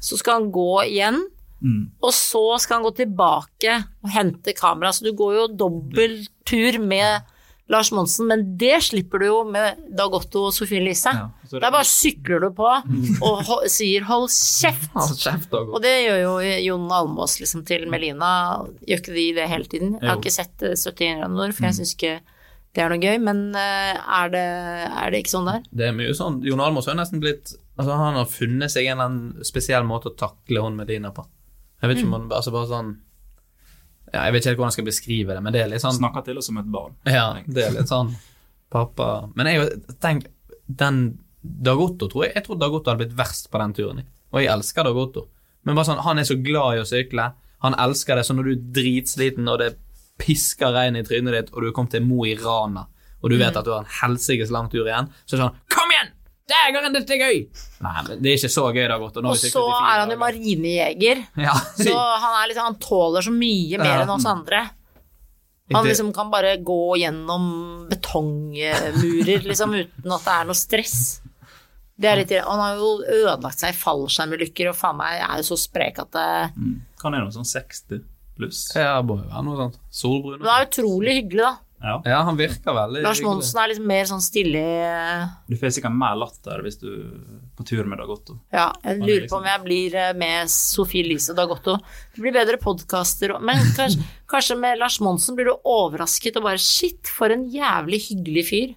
Så 0.00 0.20
skal 0.20 0.42
han 0.42 0.50
gå 0.54 0.68
igjen, 0.84 1.22
Mm. 1.60 1.90
og 2.00 2.12
så 2.14 2.42
skal 2.62 2.76
han 2.78 2.84
gå 2.86 2.92
tilbake 3.00 3.72
og 4.04 4.10
hente 4.14 4.52
kamera. 4.54 4.92
Så 4.94 5.02
du 5.08 5.12
går 5.18 5.34
jo 5.34 5.46
dobbel 5.58 6.20
tur 6.46 6.78
med, 6.78 7.22
Lars 7.68 7.90
Monsen, 7.92 8.24
men 8.30 8.56
det 8.56 8.78
slipper 8.86 9.20
du 9.20 9.26
jo 9.26 9.40
med 9.44 9.76
Dag 9.92 10.14
Otto 10.16 10.46
og 10.46 10.54
Sofie 10.56 10.78
Elise. 10.80 11.10
Ja, 11.12 11.26
det- 11.50 11.60
Der 11.60 11.70
bare 11.74 11.84
sykler 11.84 12.40
du 12.40 12.50
på 12.56 12.64
og 12.64 13.42
ho 13.44 13.58
sier 13.68 14.00
'hold 14.06 14.28
kjeft'. 14.30 14.88
Hold 14.94 15.18
kjeft, 15.18 15.52
Og 15.52 15.82
det 15.82 16.06
gjør 16.06 16.22
jo 16.22 16.64
Jon 16.64 16.88
Almås 16.90 17.38
liksom, 17.40 17.66
til 17.66 17.86
Melina. 17.90 18.64
Gjør 18.88 19.02
ikke 19.02 19.14
de 19.14 19.32
det 19.34 19.48
hele 19.50 19.64
tiden? 19.64 19.98
Jeg 20.00 20.08
har 20.08 20.16
ikke 20.16 20.32
sett 20.32 20.62
eh, 20.62 20.76
71 20.76 21.18
grader 21.20 21.52
for 21.52 21.64
jeg 21.64 21.74
syns 21.74 21.94
ikke 21.94 22.20
det 22.74 22.82
er 22.84 22.88
noe 22.88 22.98
gøy. 23.00 23.18
Men 23.20 23.54
eh, 23.54 23.96
er 24.22 24.28
det, 24.30 24.46
er 25.04 25.10
det 25.10 25.24
ikke 25.26 25.36
sånn 25.36 25.52
der? 25.52 25.62
Det 25.74 25.88
er 25.88 25.92
mye 25.92 26.14
sånn 26.14 26.42
Jon 26.42 26.60
Almaas 26.60 26.86
har 26.86 26.94
nesten 26.94 27.20
blitt 27.20 27.52
Altså 27.78 27.92
Han 27.96 28.14
har 28.14 28.24
funnet 28.24 28.70
seg 28.70 28.86
en 28.86 28.98
eller 28.98 29.04
annen 29.04 29.44
spesiell 29.44 29.84
måte 29.84 30.06
å 30.10 30.16
takle 30.16 30.62
hun 30.62 30.74
Medina 30.74 31.10
på. 31.12 31.26
Jeg 31.78 31.90
vet 31.90 32.00
ikke 32.00 32.08
om 32.08 32.14
man, 32.16 32.26
altså 32.34 32.52
bare 32.54 32.68
sånn 32.70 32.90
Ja, 34.12 34.24
Jeg 34.24 34.32
vet 34.34 34.42
ikke 34.42 34.50
helt 34.50 34.58
hvordan 34.58 34.72
jeg 34.72 34.76
skal 34.78 34.88
beskrive 34.88 35.36
det, 35.36 35.42
men 35.44 35.54
det 35.54 35.62
er 35.62 35.70
litt 35.70 35.84
sånn 35.84 35.96
Snakker 35.98 36.26
til 36.26 36.40
oss 36.40 36.48
som 36.50 36.58
et 36.58 36.68
barn. 36.74 36.96
Ja, 37.06 37.26
det 37.46 37.64
er 37.66 37.74
litt 37.76 37.90
sånn 37.92 38.14
Pappa 38.72 39.08
Men 39.38 39.50
jeg 39.50 39.80
tenk 40.02 40.26
Den 40.66 41.02
Dag 41.42 41.80
Otto 41.80 42.08
tror 42.10 42.26
jeg 42.26 42.34
Jeg 42.34 42.46
tror 42.48 42.58
Dag 42.60 42.74
Otto 42.74 42.90
hadde 42.90 43.04
blitt 43.04 43.16
verst 43.18 43.50
på 43.52 43.60
den 43.62 43.76
turen. 43.76 44.02
Og 44.34 44.42
jeg 44.42 44.50
elsker 44.52 44.84
Dag 44.84 44.96
Otto. 44.98 45.28
Men 45.64 45.78
bare 45.78 45.88
sånn, 45.88 46.02
han 46.04 46.18
er 46.20 46.26
så 46.28 46.36
glad 46.42 46.76
i 46.76 46.82
å 46.82 46.88
sykle. 46.88 47.30
Han 47.64 47.76
elsker 47.80 48.18
det. 48.18 48.24
Så 48.26 48.34
når 48.36 48.48
du 48.48 48.50
er 48.52 48.66
dritsliten, 48.78 49.48
og 49.48 49.58
det 49.62 49.70
pisker 50.20 50.74
regn 50.74 50.98
i 50.98 51.04
trynet 51.06 51.34
ditt, 51.34 51.50
og 51.54 51.62
du 51.62 51.70
er 51.70 51.74
kommet 51.76 51.94
til 51.96 52.04
Mo 52.04 52.24
i 52.28 52.34
Rana, 52.36 52.86
og 53.22 53.32
du 53.32 53.38
vet 53.38 53.56
at 53.56 53.64
du 53.66 53.72
har 53.72 53.84
en 53.84 53.92
helsikes 54.02 54.52
lang 54.54 54.68
tur 54.72 54.84
igjen, 54.86 55.08
så 55.24 55.36
er 55.36 55.40
det 55.40 55.46
sånn 55.46 55.60
Kom! 55.72 55.87
Dægeren, 56.48 56.94
dette 56.96 57.12
er 57.14 57.20
gøy! 57.20 57.38
Nei, 57.84 57.94
det 58.08 58.30
er 58.32 58.38
ikke 58.38 58.48
så 58.50 58.64
gøy, 58.72 58.80
det 58.86 58.90
har 58.94 59.02
gått. 59.02 59.18
har 59.20 59.28
Og 59.28 59.36
så 59.36 59.64
er 59.68 60.00
han 60.02 60.10
jo 60.14 60.18
marinejeger. 60.22 61.22
Ja. 61.46 61.54
Så 61.76 61.92
han, 61.94 62.34
er 62.42 62.48
liksom, 62.50 62.68
han 62.70 62.78
tåler 62.82 63.26
så 63.26 63.32
mye 63.34 63.78
mer 63.82 63.94
Ja. 63.98 64.02
enn 64.06 64.14
oss 64.16 64.26
andre. 64.28 64.62
Han 65.74 65.84
liksom 65.84 66.14
kan 66.16 66.30
bare 66.32 66.54
gå 66.64 66.96
gjennom 66.96 67.88
betongmurer 67.90 69.44
liksom, 69.44 69.74
uten 69.76 70.14
at 70.16 70.24
det 70.24 70.36
er 70.38 70.46
noe 70.48 70.56
stress. 70.56 70.98
Det 71.98 72.08
er 72.08 72.20
litt, 72.22 72.32
han 72.32 72.60
har 72.62 72.78
jo 72.78 72.92
ødelagt 73.02 73.58
seg 73.60 73.74
i 73.74 73.76
fallskjermulykker, 73.76 74.70
og 74.70 74.76
faen 74.78 74.96
meg 75.00 75.18
er 75.18 75.40
jo 75.42 75.48
så 75.50 75.58
sprek 75.58 75.98
at 75.98 76.12
det 76.14 76.28
Kan 77.02 77.12
være 77.12 77.26
noe 77.26 77.34
sånn 77.34 77.48
60 77.48 78.04
pluss. 78.38 78.60
Ja, 78.78 79.00
være 79.02 79.42
noe 79.44 79.58
sånt. 79.58 79.80
Solbrun. 79.90 80.38
Det 80.40 80.52
er 80.54 80.68
utrolig 80.70 81.16
hyggelig, 81.18 81.42
da. 81.44 81.56
Ja. 81.80 82.02
Ja, 82.04 82.22
han 82.26 82.36
virker 82.36 82.74
veldig 82.74 83.02
Lars. 83.04 83.20
Monsen 83.22 83.60
er 83.62 83.68
liksom 83.70 83.86
mer 83.86 84.06
sånn 84.10 84.22
stille 84.24 84.62
Du 85.46 85.54
får 85.60 85.70
sikkert 85.76 85.94
mer 85.94 86.16
latter 86.18 86.62
hvis 86.64 86.80
du 86.80 86.88
er 86.90 87.38
på 87.58 87.66
tur 87.68 87.86
med 87.86 88.00
Dagotto. 88.02 88.34
Ja, 88.50 88.72
jeg 88.82 88.96
er 88.96 88.98
lurer 89.04 89.20
liksom- 89.22 89.30
på 89.30 89.38
om 89.38 89.46
jeg 89.46 89.62
blir 89.64 89.94
eh, 89.94 90.12
med 90.18 90.50
Sofie 90.50 91.04
Elise 91.04 91.30
og 91.30 91.36
Dag 91.36 91.54
Det 91.64 92.20
blir 92.22 92.32
bedre 92.34 92.58
podkaster 92.58 93.38
Men 93.40 93.62
kanskje, 93.76 94.02
kanskje 94.32 94.58
med 94.58 94.78
Lars 94.78 94.98
Monsen 95.00 95.36
blir 95.38 95.44
du 95.52 95.54
overrasket 95.64 96.36
og 96.36 96.42
bare 96.50 96.58
Shit, 96.58 97.06
for 97.06 97.30
en 97.30 97.46
jævlig 97.50 98.00
hyggelig 98.10 98.44
fyr. 98.50 98.74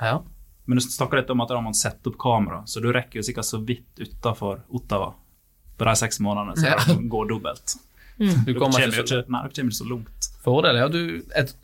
Ja. 0.00 0.18
Men 0.66 0.78
du 0.78 0.82
snakker 0.82 1.18
litt 1.20 1.30
om 1.30 1.40
at 1.42 1.48
da 1.48 1.56
må 1.58 1.70
man 1.70 1.74
sette 1.78 2.10
opp 2.10 2.18
kamera, 2.18 2.62
så 2.66 2.80
du 2.82 2.90
rekker 2.92 3.18
jo 3.20 3.22
sikkert 3.26 3.46
så 3.48 3.58
vidt 3.64 3.98
utafor 4.02 4.62
Ottawa 4.72 5.12
på 5.78 5.84
de 5.88 5.94
seks 5.98 6.18
månedene, 6.22 6.54
så 6.58 6.66
Ja. 6.70 6.76
det 6.86 7.08
går 7.10 7.28
dobbelt. 7.28 7.76
Du 8.18 8.26
kommer 8.54 8.60
kommer 8.60 8.80
ikke 8.86 8.92
så 8.92 9.02
ikke, 9.02 9.30
nei, 9.32 9.40
dere 9.42 9.54
kommer 9.56 9.72
ikke 9.72 9.80
så 9.80 9.88
langt. 9.88 10.28
Fordel 10.44 10.76
er 10.76 10.84
at 10.84 10.92
du 10.92 11.22
et, 11.34 11.54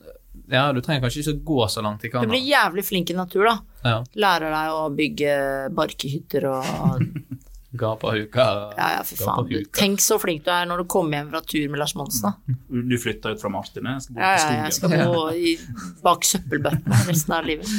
Ja, 0.51 0.67
du 0.73 0.81
trenger 0.81 1.05
kanskje 1.05 1.23
ikke 1.25 1.45
gå 1.45 1.69
så 1.69 1.83
langt 1.85 2.05
i 2.05 2.11
Canada. 2.11 2.29
Du 2.29 2.33
blir 2.35 2.45
jævlig 2.49 2.85
flink 2.87 3.11
i 3.13 3.17
natur, 3.19 3.45
da. 3.49 3.57
Ja. 3.85 3.99
Lærer 4.17 4.55
deg 4.55 4.77
å 4.77 4.85
bygge 4.97 5.35
barkehytter 5.77 6.47
og 6.51 7.03
Gapahuker. 7.79 8.61
Ja, 8.79 8.87
ja, 8.97 9.03
for 9.05 9.21
faen. 9.27 9.49
Du, 9.51 9.59
tenk 9.77 10.01
så 10.01 10.17
flink 10.19 10.47
du 10.47 10.51
er 10.55 10.65
når 10.71 10.83
du 10.83 10.89
kommer 10.89 11.19
hjem 11.19 11.29
fra 11.35 11.43
tur 11.45 11.69
med 11.69 11.83
Lars 11.83 11.93
Monsen, 11.99 12.33
da. 12.33 12.57
Du 12.69 12.97
flytter 12.99 13.37
ut 13.37 13.43
fra 13.45 13.51
Martin, 13.53 13.85
jeg 13.93 14.07
skal 14.07 14.17
bo 14.17 14.23
Ja, 14.25 14.31
ja, 14.33 14.53
ja, 14.57 14.63
jeg 14.65 14.77
skal 14.79 14.95
bo 14.97 15.25
i, 15.37 15.57
bak 16.03 16.25
søppelbøttene 16.25 17.03
resten 17.11 17.37
av 17.37 17.49
livet. 17.49 17.75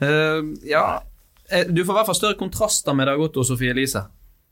Uh, 0.00 0.54
ja 0.64 0.84
Eh, 1.50 1.66
Du 1.66 1.84
får 1.84 1.92
i 1.94 1.96
hvert 1.98 2.06
fall 2.06 2.14
større 2.14 2.38
kontraster 2.38 2.94
med 2.94 3.08
Dag 3.10 3.20
Otto 3.20 3.42
og 3.42 3.46
Sofie 3.48 3.72
Elise. 3.74 4.04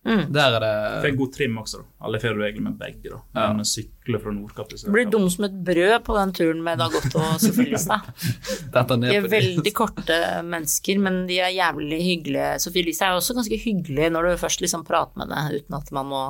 Mm. 0.08 0.22
Der 0.32 0.54
er 0.56 0.64
For 0.64 1.02
Får 1.02 1.10
en 1.10 1.18
god 1.18 1.32
trim 1.34 1.56
også, 1.60 1.80
da. 1.82 1.86
Alle 2.08 2.20
får 2.22 2.36
du 2.38 2.42
egentlig 2.46 2.64
med 2.64 2.78
begge, 2.80 3.10
da. 3.12 3.18
Ja. 3.36 3.46
Men 3.52 3.68
sykle 3.68 4.20
fra 4.22 4.32
Nordkapp 4.32 4.70
til 4.72 4.92
blir 4.94 5.10
dum 5.12 5.26
som 5.32 5.44
et 5.48 5.56
brød 5.66 5.94
på 6.06 6.16
den 6.16 6.32
turen 6.38 6.62
med 6.64 6.80
Dag 6.80 6.94
Otto 6.96 7.20
og 7.20 7.42
Sofie 7.42 7.66
Elise. 7.68 7.98
Dette 8.74 8.98
De 9.04 9.12
er 9.18 9.28
veldig 9.28 9.72
korte 9.76 10.18
mennesker, 10.48 11.02
men 11.04 11.20
de 11.28 11.40
er 11.44 11.52
jævlig 11.52 11.98
hyggelige. 12.06 12.54
Sofie 12.64 12.86
Elise 12.86 13.04
er 13.04 13.18
også 13.18 13.36
ganske 13.36 13.60
hyggelig 13.60 14.08
når 14.14 14.30
du 14.30 14.40
først 14.40 14.64
liksom 14.64 14.86
prater 14.88 15.20
med 15.20 15.34
henne 15.36 15.60
uten 15.60 15.78
at 15.80 15.92
man 15.98 16.08
må 16.14 16.22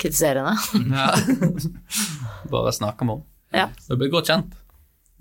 kritisere 0.00 0.42
henne. 0.42 0.58
Ja. 0.98 1.10
Bare 2.52 2.74
snakke 2.74 3.06
med 3.06 3.20
henne. 3.20 3.30
Ja. 3.54 3.68
Du 3.86 3.94
blir 4.00 4.10
godt 4.10 4.32
kjent. 4.32 4.58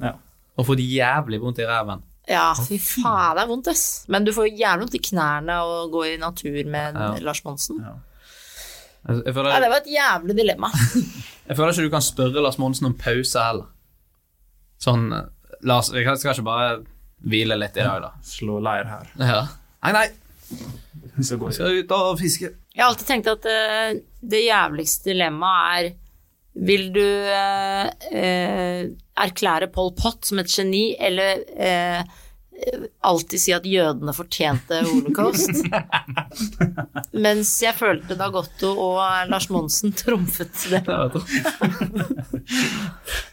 Ja. 0.01 0.15
Og 0.57 0.65
fått 0.65 0.81
jævlig 0.81 1.39
vondt 1.43 1.61
i 1.61 1.69
ræven. 1.69 2.01
Ja, 2.29 2.53
fy 2.55 2.77
faen, 2.79 3.35
det 3.35 3.43
er 3.43 3.49
vondt, 3.49 3.67
ass. 3.67 3.83
Men 4.11 4.23
du 4.23 4.31
får 4.35 4.47
jævlig 4.47 4.85
vondt 4.85 4.95
i 4.95 5.03
knærne 5.09 5.57
å 5.67 5.83
gå 5.91 6.05
i 6.13 6.17
natur 6.21 6.59
med 6.71 6.95
Ja. 6.95 7.09
Lars 7.25 7.43
Monsen. 7.43 7.81
Ja. 7.83 7.97
Jeg, 9.09 9.23
jeg, 9.27 9.35
Ja, 9.35 9.59
det 9.59 9.69
var 9.73 9.81
et 9.81 9.91
jævlig 9.91 10.35
dilemma. 10.37 10.69
jeg 11.47 11.57
føler 11.57 11.73
ikke 11.73 11.87
du 11.89 11.91
kan 11.91 12.05
spørre 12.05 12.43
Lars 12.45 12.57
Monsen 12.61 12.87
om 12.87 12.95
pause 12.95 13.43
heller. 13.43 13.67
Sånn 14.83 15.09
eh, 15.15 15.27
Lars, 15.67 15.91
vi 15.91 16.03
skal 16.03 16.31
ikke 16.31 16.47
bare 16.47 16.69
hvile 17.23 17.57
litt 17.59 17.75
i 17.79 17.83
dag, 17.83 18.03
da. 18.03 18.13
Slå 18.23 18.59
leir 18.63 18.87
her. 18.87 19.11
Ja. 19.19 19.41
Nei, 19.83 19.91
nei, 19.95 20.07
Så 21.23 21.37
går 21.39 21.51
vi 21.51 21.57
skal 21.57 21.77
ut 21.81 21.91
og 21.95 22.17
fiske. 22.19 22.53
Jeg 22.73 22.81
har 22.83 22.91
alltid 22.91 23.07
tenkt 23.07 23.29
at 23.31 23.45
uh, 23.47 23.91
det 24.23 24.41
jævligste 24.45 25.11
dilemmaet 25.11 25.75
er 25.83 25.91
Vil 26.53 26.91
du 26.93 27.05
eh, 27.33 27.87
eh, 28.13 28.83
erklære 29.17 29.71
Pol 29.73 29.89
Pot 29.97 30.27
som 30.29 30.41
et 30.41 30.51
geni, 30.51 30.91
eller 31.01 31.41
eh, 31.57 32.03
alltid 33.01 33.41
si 33.41 33.53
at 33.55 33.65
jødene 33.65 34.13
fortjente 34.13 34.83
holocaust? 34.85 35.63
Mens 37.25 37.55
jeg 37.63 37.73
følte 37.77 38.17
Dagotto 38.19 38.73
og 38.77 39.01
Lars 39.31 39.49
Monsen 39.53 39.95
trumfet 39.97 40.53
det. 40.69 40.83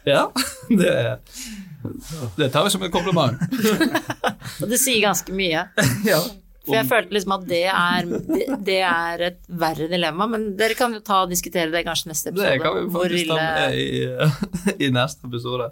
Ja, 0.08 0.30
det, 0.72 0.94
det 2.40 2.50
tar 2.54 2.64
vi 2.64 2.72
som 2.72 2.88
en 2.88 2.92
kompliment. 2.92 3.36
Og 4.62 4.68
det 4.68 4.80
sier 4.80 5.04
ganske 5.04 5.32
mye. 5.36 5.68
Ja. 6.08 6.20
For 6.70 6.78
jeg 6.78 6.88
følte 6.88 7.16
liksom 7.16 7.34
at 7.36 7.46
det 7.50 7.62
er, 7.68 8.08
det, 8.66 8.78
er 8.86 9.24
et 9.30 9.38
verre 9.60 9.88
dilemma, 9.90 10.26
men 10.30 10.46
dere 10.58 10.76
kan 10.78 10.94
jo 10.96 11.02
ta 11.04 11.22
og 11.24 11.32
diskutere 11.32 11.72
det 11.72 11.82
kanskje 11.86 12.12
neste 12.12 12.32
episode. 12.32 12.54
Det 12.54 12.62
kan 12.64 12.78
vi 12.78 12.84
faktisk 12.94 13.32
ta 13.32 13.38
med 13.40 13.76
i, 13.76 13.88
i 14.86 14.90
neste 14.94 15.28
episode. 15.28 15.70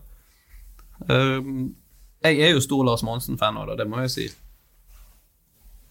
Um, 1.08 1.76
jeg 2.26 2.40
er 2.42 2.54
jo 2.56 2.62
stor 2.64 2.84
Lars 2.86 3.04
Monsen-fan 3.06 3.58
av 3.60 3.70
det, 3.70 3.78
det 3.82 3.88
må 3.90 4.02
jeg 4.04 4.14
si. 4.14 4.28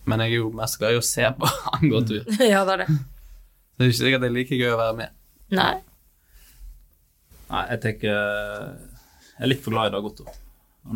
Men 0.07 0.23
jeg 0.23 0.37
er 0.37 0.41
jo 0.41 0.49
mest 0.55 0.79
glad 0.79 0.95
i 0.95 0.99
å 1.01 1.05
se 1.05 1.27
på 1.39 1.51
han 1.67 1.93
gå 1.93 2.03
tur. 2.07 2.33
Ja, 2.53 2.63
det 2.67 2.77
er 2.77 2.83
det. 2.85 2.97
Det 3.77 3.85
er 3.85 3.91
ikke 3.91 4.01
sikkert 4.01 4.25
det 4.25 4.31
er 4.31 4.35
like 4.39 4.59
gøy 4.59 4.73
å 4.73 4.81
være 4.81 4.97
med. 4.97 5.15
Nei. 5.55 5.73
Nei, 7.47 7.63
jeg 7.71 7.79
tenker 7.85 8.11
Jeg 8.11 9.45
er 9.45 9.47
litt 9.47 9.61
for 9.63 9.71
glad 9.71 9.91
i 9.91 9.95
Dag 9.95 10.07
Otto. 10.09 10.25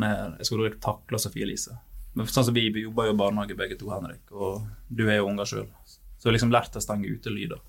Jeg 0.02 0.48
skulle 0.48 0.72
ikke 0.72 0.84
takle 0.84 1.20
Sofie 1.22 1.46
Elise. 1.46 1.78
Men 2.14 2.28
sånn 2.28 2.46
som 2.50 2.56
Vi 2.56 2.70
vi 2.76 2.86
jobber 2.86 3.08
jo 3.08 3.14
i 3.16 3.20
barnehage 3.20 3.56
begge 3.58 3.78
to, 3.80 3.90
Henrik, 3.94 4.24
og 4.32 4.66
du 4.90 5.06
er 5.10 5.22
jo 5.22 5.28
unger 5.30 5.48
sjøl. 5.48 5.68
Så 5.88 6.28
jeg 6.28 6.30
har 6.30 6.36
liksom 6.38 6.52
lært 6.54 6.76
å 6.76 6.82
stenge 6.84 7.08
ute 7.10 7.32
lyder. 7.34 7.62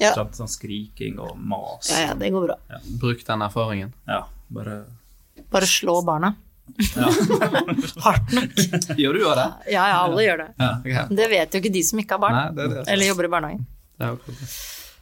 Ja. 0.00 0.14
Sånn, 0.16 0.30
sånn 0.32 0.48
skriking 0.48 1.18
og 1.20 1.34
mas. 1.36 1.90
Ja, 1.92 2.06
ja, 2.08 2.14
det 2.16 2.30
går 2.32 2.46
bra. 2.48 2.56
Bruk 3.02 3.20
den 3.26 3.44
erfaringen. 3.44 3.92
Ja, 4.08 4.22
bare 4.48 4.84
Bare 5.50 5.66
slå 5.68 5.98
barna. 6.06 6.34
ja. 6.96 7.10
Hardt 8.06 8.32
nok. 8.32 8.56
Gjør 8.96 9.16
du 9.18 9.24
òg 9.26 9.36
det? 9.36 9.46
Ja, 9.74 9.84
ja, 9.90 9.98
alle 10.06 10.24
gjør 10.24 10.42
det. 10.44 10.48
Ja, 10.60 10.70
okay. 10.80 11.16
Det 11.20 11.28
vet 11.32 11.54
jo 11.54 11.60
ikke 11.62 11.72
de 11.74 11.82
som 11.84 12.00
ikke 12.02 12.16
har 12.16 12.22
barn. 12.24 12.38
Nei, 12.38 12.46
det 12.56 12.64
er 12.64 12.74
det. 12.74 12.84
Eller 12.94 13.10
jobber 13.10 13.28
i 13.28 13.32
barnehagen. 13.36 13.66
Er. 14.00 14.16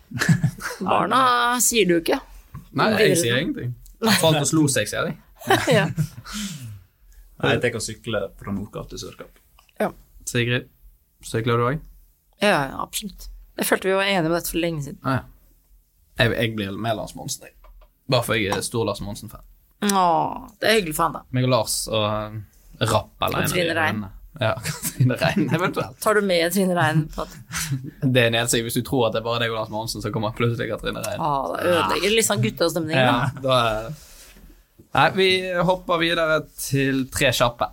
Barna 0.91 1.21
sier 1.63 1.87
du 1.87 1.99
jo 1.99 2.03
ikke. 2.03 2.19
Nei, 2.79 2.89
jeg 3.03 3.19
sier 3.21 3.43
ingenting. 3.43 3.75
Falt 4.23 4.41
og 4.43 4.49
slo 4.49 4.67
seg, 4.73 4.89
sier 4.91 5.11
de. 5.11 5.15
ja. 5.79 5.87
Nei, 7.39 7.53
jeg 7.55 7.63
tenker 7.63 7.81
å 7.81 7.85
sykle 7.85 8.23
fra 8.39 8.55
Nordkapp 8.55 8.91
til 8.91 9.01
Sørkapp. 9.03 9.45
Sigrid, 10.29 10.69
sykler 11.25 11.57
du 11.57 11.67
òg? 11.71 11.85
ja, 12.43 12.59
ja, 12.69 12.83
absolutt. 12.83 13.31
Jeg 13.59 13.67
følte 13.67 13.89
vi 13.89 13.95
var 13.97 14.07
enige 14.07 14.29
om 14.29 14.35
dette 14.37 14.53
for 14.53 14.63
lenge 14.63 14.85
siden. 14.85 14.99
Ah, 15.03 15.17
ja. 15.19 15.23
jeg, 16.21 16.35
jeg 16.37 16.53
blir 16.59 16.77
med 16.79 16.99
Lars 16.99 17.15
Monsen, 17.19 17.49
jeg. 17.49 17.57
Bare 18.09 18.25
for 18.25 18.39
jeg 18.39 18.53
er 18.55 18.63
stor 18.65 18.87
Lars 18.87 19.01
Monsen-fan. 19.05 19.43
Åh, 19.89 20.45
det 20.61 20.69
er 20.69 20.79
hyggelig 20.79 20.95
for 20.97 21.09
han, 21.09 21.17
da. 21.19 21.25
Meg 21.35 21.49
og 21.49 21.53
Lars 21.53 21.75
og 21.91 22.05
uh, 22.05 22.39
Rapp 22.93 23.27
alene. 23.27 23.49
Og 23.49 23.53
Trine 23.53 23.75
Rein. 23.79 24.05
Ja, 24.39 24.53
Trine 24.87 25.19
Rein, 25.19 25.49
eventuelt. 25.59 25.99
Tar 26.05 26.19
du 26.19 26.29
med 26.29 26.53
Trine 26.55 26.77
Rein 26.79 27.07
Det 28.15 28.27
er 28.29 28.35
nedsig 28.35 28.63
hvis 28.67 28.79
du 28.79 28.85
tror 28.87 29.09
at 29.09 29.17
det 29.17 29.23
er 29.23 29.27
bare 29.27 29.43
deg 29.43 29.55
og 29.55 29.59
Lars 29.63 29.73
Monsen, 29.75 30.05
så 30.05 30.13
kommer 30.15 30.37
plutselig 30.39 30.71
Katrine 30.71 31.03
Rein. 31.03 31.19
Åh, 31.19 31.49
det 31.55 31.73
ødelegger 31.73 32.15
litt 32.15 32.29
sånn 32.29 32.45
guttastemning. 32.45 33.01
Ja, 33.01 33.17
da. 33.39 33.43
da 33.49 33.59
er... 33.65 34.05
Nei, 34.99 35.11
vi 35.15 35.27
hopper 35.63 36.01
videre 36.01 36.41
til 36.59 37.05
tre 37.15 37.29
kjappe. 37.31 37.69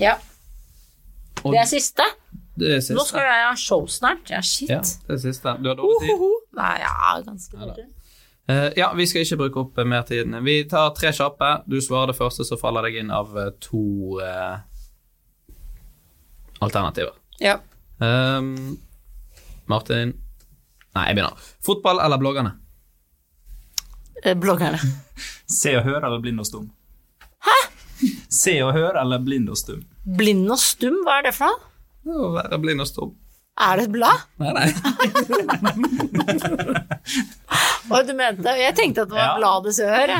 Ja. 0.00 0.16
Det 1.38 1.60
er 1.60 1.68
siste. 1.70 2.02
det 2.58 2.72
er 2.72 2.80
siste. 2.80 2.96
Nå 2.98 3.04
skal 3.06 3.28
jeg 3.28 3.44
ha 3.46 3.52
show 3.54 3.86
snart. 3.86 4.32
Ja, 4.34 4.40
shit. 4.42 4.72
Ja, 4.72 4.80
det 4.82 5.20
er 5.20 5.20
siste. 5.22 5.52
Du 5.62 5.68
har 5.70 5.78
dårlig 5.78 6.00
tid. 6.02 6.10
Uhuhu. 6.16 6.40
Nei, 6.58 6.72
ja, 6.82 6.96
ganske 7.28 7.60
dårlig. 7.60 7.86
Eh, 8.50 8.66
ja, 8.80 8.90
vi 8.98 9.06
skal 9.06 9.22
ikke 9.22 9.38
bruke 9.44 9.62
opp 9.62 9.78
eh, 9.78 9.90
mer 9.94 10.02
tid. 10.10 10.34
Vi 10.42 10.56
tar 10.74 10.90
tre 10.98 11.14
kjappe. 11.14 11.52
Du 11.70 11.78
svarer 11.78 12.10
det 12.10 12.18
første, 12.18 12.48
så 12.48 12.58
faller 12.58 12.88
deg 12.88 12.98
inn 13.04 13.14
av 13.14 13.38
eh, 13.38 13.52
to 13.62 14.18
eh, 14.18 14.58
alternativer. 16.58 17.14
Ja. 17.38 17.60
Um, 18.02 18.80
Martin 19.70 20.16
Nei, 20.96 21.06
jeg 21.08 21.16
begynner. 21.16 21.46
Fotball 21.64 22.00
eller 22.04 22.20
bloggerne? 22.20 22.52
Eh, 24.24 24.36
Bloggerne. 24.38 24.78
Se 25.60 25.72
og 25.78 25.84
hør 25.86 26.04
eller 26.04 26.20
blind 26.22 26.40
og 26.42 26.46
stum? 26.48 26.66
Hæ? 27.46 27.56
Se 28.32 28.54
og 28.64 28.72
hør 28.76 28.98
eller 29.00 29.22
blind 29.24 29.48
og 29.52 29.58
stum? 29.60 29.82
Blind 30.18 30.50
og 30.50 30.58
stum, 30.60 31.00
hva 31.06 31.20
er 31.20 31.28
det 31.28 31.34
for 31.36 31.50
noe? 31.50 31.68
Å 32.12 32.30
være 32.34 32.58
blind 32.62 32.82
og 32.82 32.88
stum. 32.90 33.12
Er 33.60 33.76
det 33.76 33.82
et 33.84 33.92
blad? 33.92 34.16
Nei, 34.40 34.48
nei. 34.56 34.72
Og 37.92 38.06
du 38.08 38.12
mente 38.16 38.48
Jeg 38.56 38.72
tenkte 38.78 39.02
at 39.04 39.10
det 39.10 39.16
var 39.16 39.26
Ja. 39.26 39.34
bladet 39.36 39.74
Sør. 39.76 40.08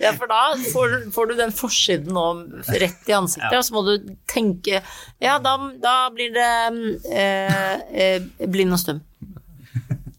Ja, 0.00 0.12
for 0.16 0.26
da 0.30 0.38
får, 0.72 0.88
får 1.12 1.24
du 1.28 1.34
den 1.36 1.52
forsiden 1.52 2.14
nå 2.16 2.24
rett 2.80 3.08
i 3.10 3.12
ansiktet, 3.16 3.52
og 3.58 3.64
så 3.66 3.72
må 3.76 3.82
du 3.84 3.92
tenke 4.30 4.80
Ja, 5.20 5.34
da, 5.44 5.56
da 5.82 5.94
blir 6.14 6.30
det 6.32 6.48
eh, 7.12 7.74
eh, 7.92 8.22
blind 8.48 8.72
og 8.72 8.78
stum. 8.80 9.00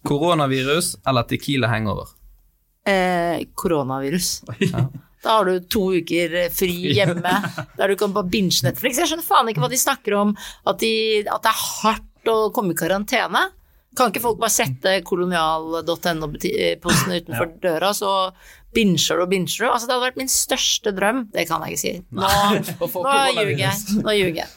Koronavirus 0.08 0.96
eller 1.08 1.24
Tequila 1.30 1.68
hangover? 1.72 2.08
Eh, 2.86 3.42
koronavirus. 3.58 4.42
Da 5.22 5.38
har 5.38 5.48
du 5.48 5.60
to 5.70 5.84
uker 6.02 6.36
fri 6.54 6.76
hjemme, 6.98 7.34
der 7.78 7.92
du 7.92 7.98
kan 8.00 8.14
bare 8.16 8.30
binge 8.32 8.64
Netflix. 8.66 9.00
Jeg 9.02 9.12
skjønner 9.12 9.28
faen 9.28 9.50
ikke 9.52 9.64
hva 9.64 9.72
de 9.72 9.82
snakker 9.82 10.16
om, 10.18 10.30
at, 10.66 10.80
de, 10.82 10.94
at 11.26 11.44
det 11.46 11.52
er 11.52 11.66
hardt 11.66 12.32
å 12.32 12.38
komme 12.56 12.76
i 12.76 12.80
karantene. 12.80 13.44
Kan 13.98 14.14
ikke 14.14 14.24
folk 14.24 14.40
bare 14.40 14.54
sette 14.54 14.94
kolonial.no-posten 15.04 17.16
utenfor 17.20 17.48
døra, 17.64 17.90
så 17.94 18.12
binger 18.76 19.18
du 19.18 19.22
og 19.26 19.32
binger 19.34 19.52
du? 19.52 19.66
Altså, 19.68 19.88
det 19.88 19.96
hadde 19.98 20.06
vært 20.06 20.22
min 20.22 20.32
største 20.32 20.94
drøm. 20.96 21.26
Det 21.34 21.44
kan 21.50 21.66
jeg 21.66 21.76
ikke 21.76 21.84
si. 21.84 21.94
Nå, 22.16 22.30
nå 23.04 23.16
ljuger 23.36 23.66
jeg. 23.66 23.76
Nå 24.00 24.12
ljuger 24.16 24.40
jeg. 24.46 24.52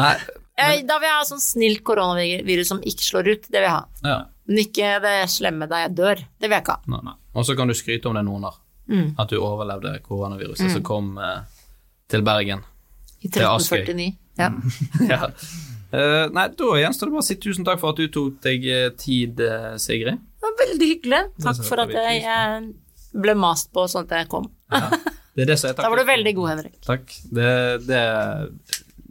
Nei. 0.00 0.16
men... 0.58 0.88
Da 0.90 0.98
vil 0.98 1.06
jeg 1.06 1.18
ha 1.20 1.28
sånn 1.28 1.44
snilt 1.44 1.84
koronavirus 1.86 2.74
som 2.74 2.82
ikke 2.82 3.06
slår 3.06 3.30
ut. 3.30 3.46
Det 3.46 3.60
vil 3.60 3.68
jeg 3.68 3.76
ha. 3.76 3.84
Ja. 4.02 4.18
Men 4.50 4.56
ikke 4.66 4.86
det 5.06 5.16
slemme 5.32 5.70
der 5.70 5.86
jeg 5.86 5.94
dør. 6.02 6.18
Det 6.26 6.50
vil 6.50 6.58
jeg 6.58 6.66
ikke 6.66 6.78
ha. 6.82 7.14
Og 7.34 7.42
så 7.46 7.52
kan 7.58 7.70
du 7.70 7.74
skryte 7.78 8.10
om 8.10 8.18
det 8.18 8.26
noen 8.26 8.50
år. 8.50 8.58
Mm. 8.90 9.14
At 9.18 9.30
du 9.32 9.38
overlevde 9.40 9.96
koronaviruset 10.04 10.72
som 10.72 10.82
kom 10.84 11.14
eh, 11.18 11.44
til 12.10 12.24
Bergen. 12.26 12.64
I 13.24 13.28
Det 13.28 13.42
er 13.42 13.50
Askøy. 13.54 13.80
1349. 13.80 14.18
Ja. 14.38 14.50
ja. 15.12 15.30
Uh, 15.94 16.26
nei, 16.34 16.48
da 16.58 16.76
gjenstår 16.80 17.06
det 17.06 17.14
bare 17.14 17.22
å 17.22 17.26
si 17.26 17.36
tusen 17.38 17.66
takk 17.66 17.78
for 17.78 17.94
at 17.94 18.00
du 18.02 18.08
tok 18.10 18.40
deg 18.42 18.64
eh, 18.66 18.88
tid, 18.98 19.38
eh, 19.44 19.74
Sigrid. 19.78 20.18
Det 20.18 20.48
var 20.48 20.56
veldig 20.58 20.88
hyggelig. 20.90 21.20
Takk 21.44 21.60
for 21.68 21.82
at 21.84 21.92
jeg 21.94 22.24
eh, 22.34 22.56
ble 23.14 23.34
mast 23.38 23.70
på 23.74 23.84
sånn 23.90 24.08
at 24.08 24.16
jeg 24.18 24.30
kom. 24.32 24.48
Det 25.34 25.44
er 25.44 25.52
det 25.52 25.58
som 25.60 25.70
er 25.70 25.78
Da 25.84 25.92
var 25.92 26.02
du 26.02 26.08
veldig 26.08 26.32
god, 26.40 26.50
Henrik. 26.50 26.74
Takk. 26.82 27.14
Det, 27.38 27.52
det, 27.86 28.02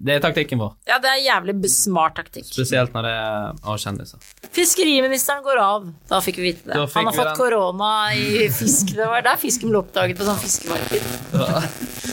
det 0.03 0.17
er 0.17 0.23
taktikken 0.23 0.59
vår. 0.59 0.73
Ja, 0.89 0.97
det 0.99 1.11
er 1.13 1.19
jævlig 1.23 1.69
smart 1.71 2.17
taktikk. 2.17 2.49
Spesielt 2.49 2.91
når 2.95 3.05
det 3.07 3.11
er 3.15 3.61
av 3.71 3.77
kjendiser. 3.79 4.25
Fiskeriministeren 4.51 5.45
går 5.45 5.61
av. 5.63 5.85
Da 6.09 6.19
fikk 6.23 6.41
vi 6.41 6.49
vite 6.49 6.67
det. 6.67 6.79
Han 6.97 7.07
har 7.07 7.15
fått 7.15 7.29
den. 7.29 7.37
korona 7.39 7.91
i 8.19 8.49
fisk. 8.51 8.91
Det 8.97 9.07
var 9.07 9.23
der 9.23 9.39
fisken 9.39 9.71
ble 9.71 9.79
oppdaget 9.79 10.19
på 10.19 10.27
sånn 10.27 10.41
fiskemarked. 10.41 11.07
Ja. 11.39 11.63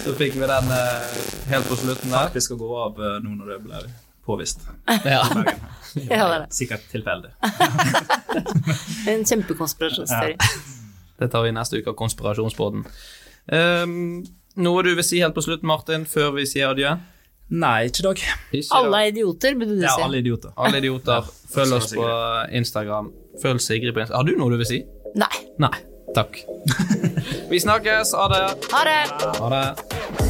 Så 0.05 0.15
fikk 0.21 0.39
vi 0.39 0.53
den 0.53 0.71
uh, 0.71 1.19
helt 1.51 1.67
på 1.67 1.81
slutten 1.83 2.15
der. 2.15 2.31
Vi 2.37 2.45
skal 2.47 2.63
gå 2.63 2.71
av 2.87 3.03
uh, 3.03 3.19
nå 3.25 3.35
når 3.41 3.53
det 3.57 3.61
ble 3.67 3.85
påvist. 4.29 4.67
Ja. 5.05 5.25
Ja, 5.91 6.07
det 6.07 6.19
er 6.23 6.43
det. 6.45 6.55
Sikkert 6.55 6.85
tilfeldig. 6.87 7.33
En 9.11 9.25
kjempekonspirasjonsteori. 9.27 10.37
Det 11.19 11.29
tar 11.33 11.43
vi 11.43 11.51
neste 11.51 11.81
uke 11.81 11.91
av 11.91 11.97
Konspirasjonsbåten. 11.99 12.85
Um, 13.51 14.21
noe 14.63 14.85
du 14.87 14.93
vil 14.95 15.03
si 15.03 15.19
helt 15.19 15.35
på 15.35 15.43
slutten, 15.43 15.67
Martin, 15.67 16.07
før 16.07 16.37
vi 16.39 16.47
sier 16.47 16.71
adjø? 16.71 16.95
Nei, 17.51 17.89
ikke 17.91 18.03
i 18.03 18.07
dag. 18.07 18.25
Alle 18.79 19.03
er 19.03 19.11
idioter, 19.11 19.57
burde 19.59 19.75
du 19.75 19.81
si. 19.81 19.87
Ja, 19.89 19.97
alle 20.05 20.23
idioter. 20.23 20.55
Alle 20.57 20.79
idioter. 20.79 21.31
Følg 21.55 21.77
oss 21.81 21.91
på 21.95 22.07
Instagram. 22.61 23.11
Følg 23.43 23.63
Sigrid 23.65 23.95
på 23.95 24.05
Instagram. 24.05 24.19
Har 24.23 24.29
du 24.31 24.39
noe 24.39 24.55
du 24.55 24.61
vil 24.63 24.71
si? 24.71 24.83
Nei. 25.19 25.33
Nei. 25.63 25.75
Takk. 26.15 26.43
Vi 27.51 27.63
snakkes. 27.63 28.15
Ha 28.19 28.29
det. 28.35 28.45
Ha 28.75 28.85
det! 28.87 29.01
Ha 29.43 29.55
det. 29.57 30.30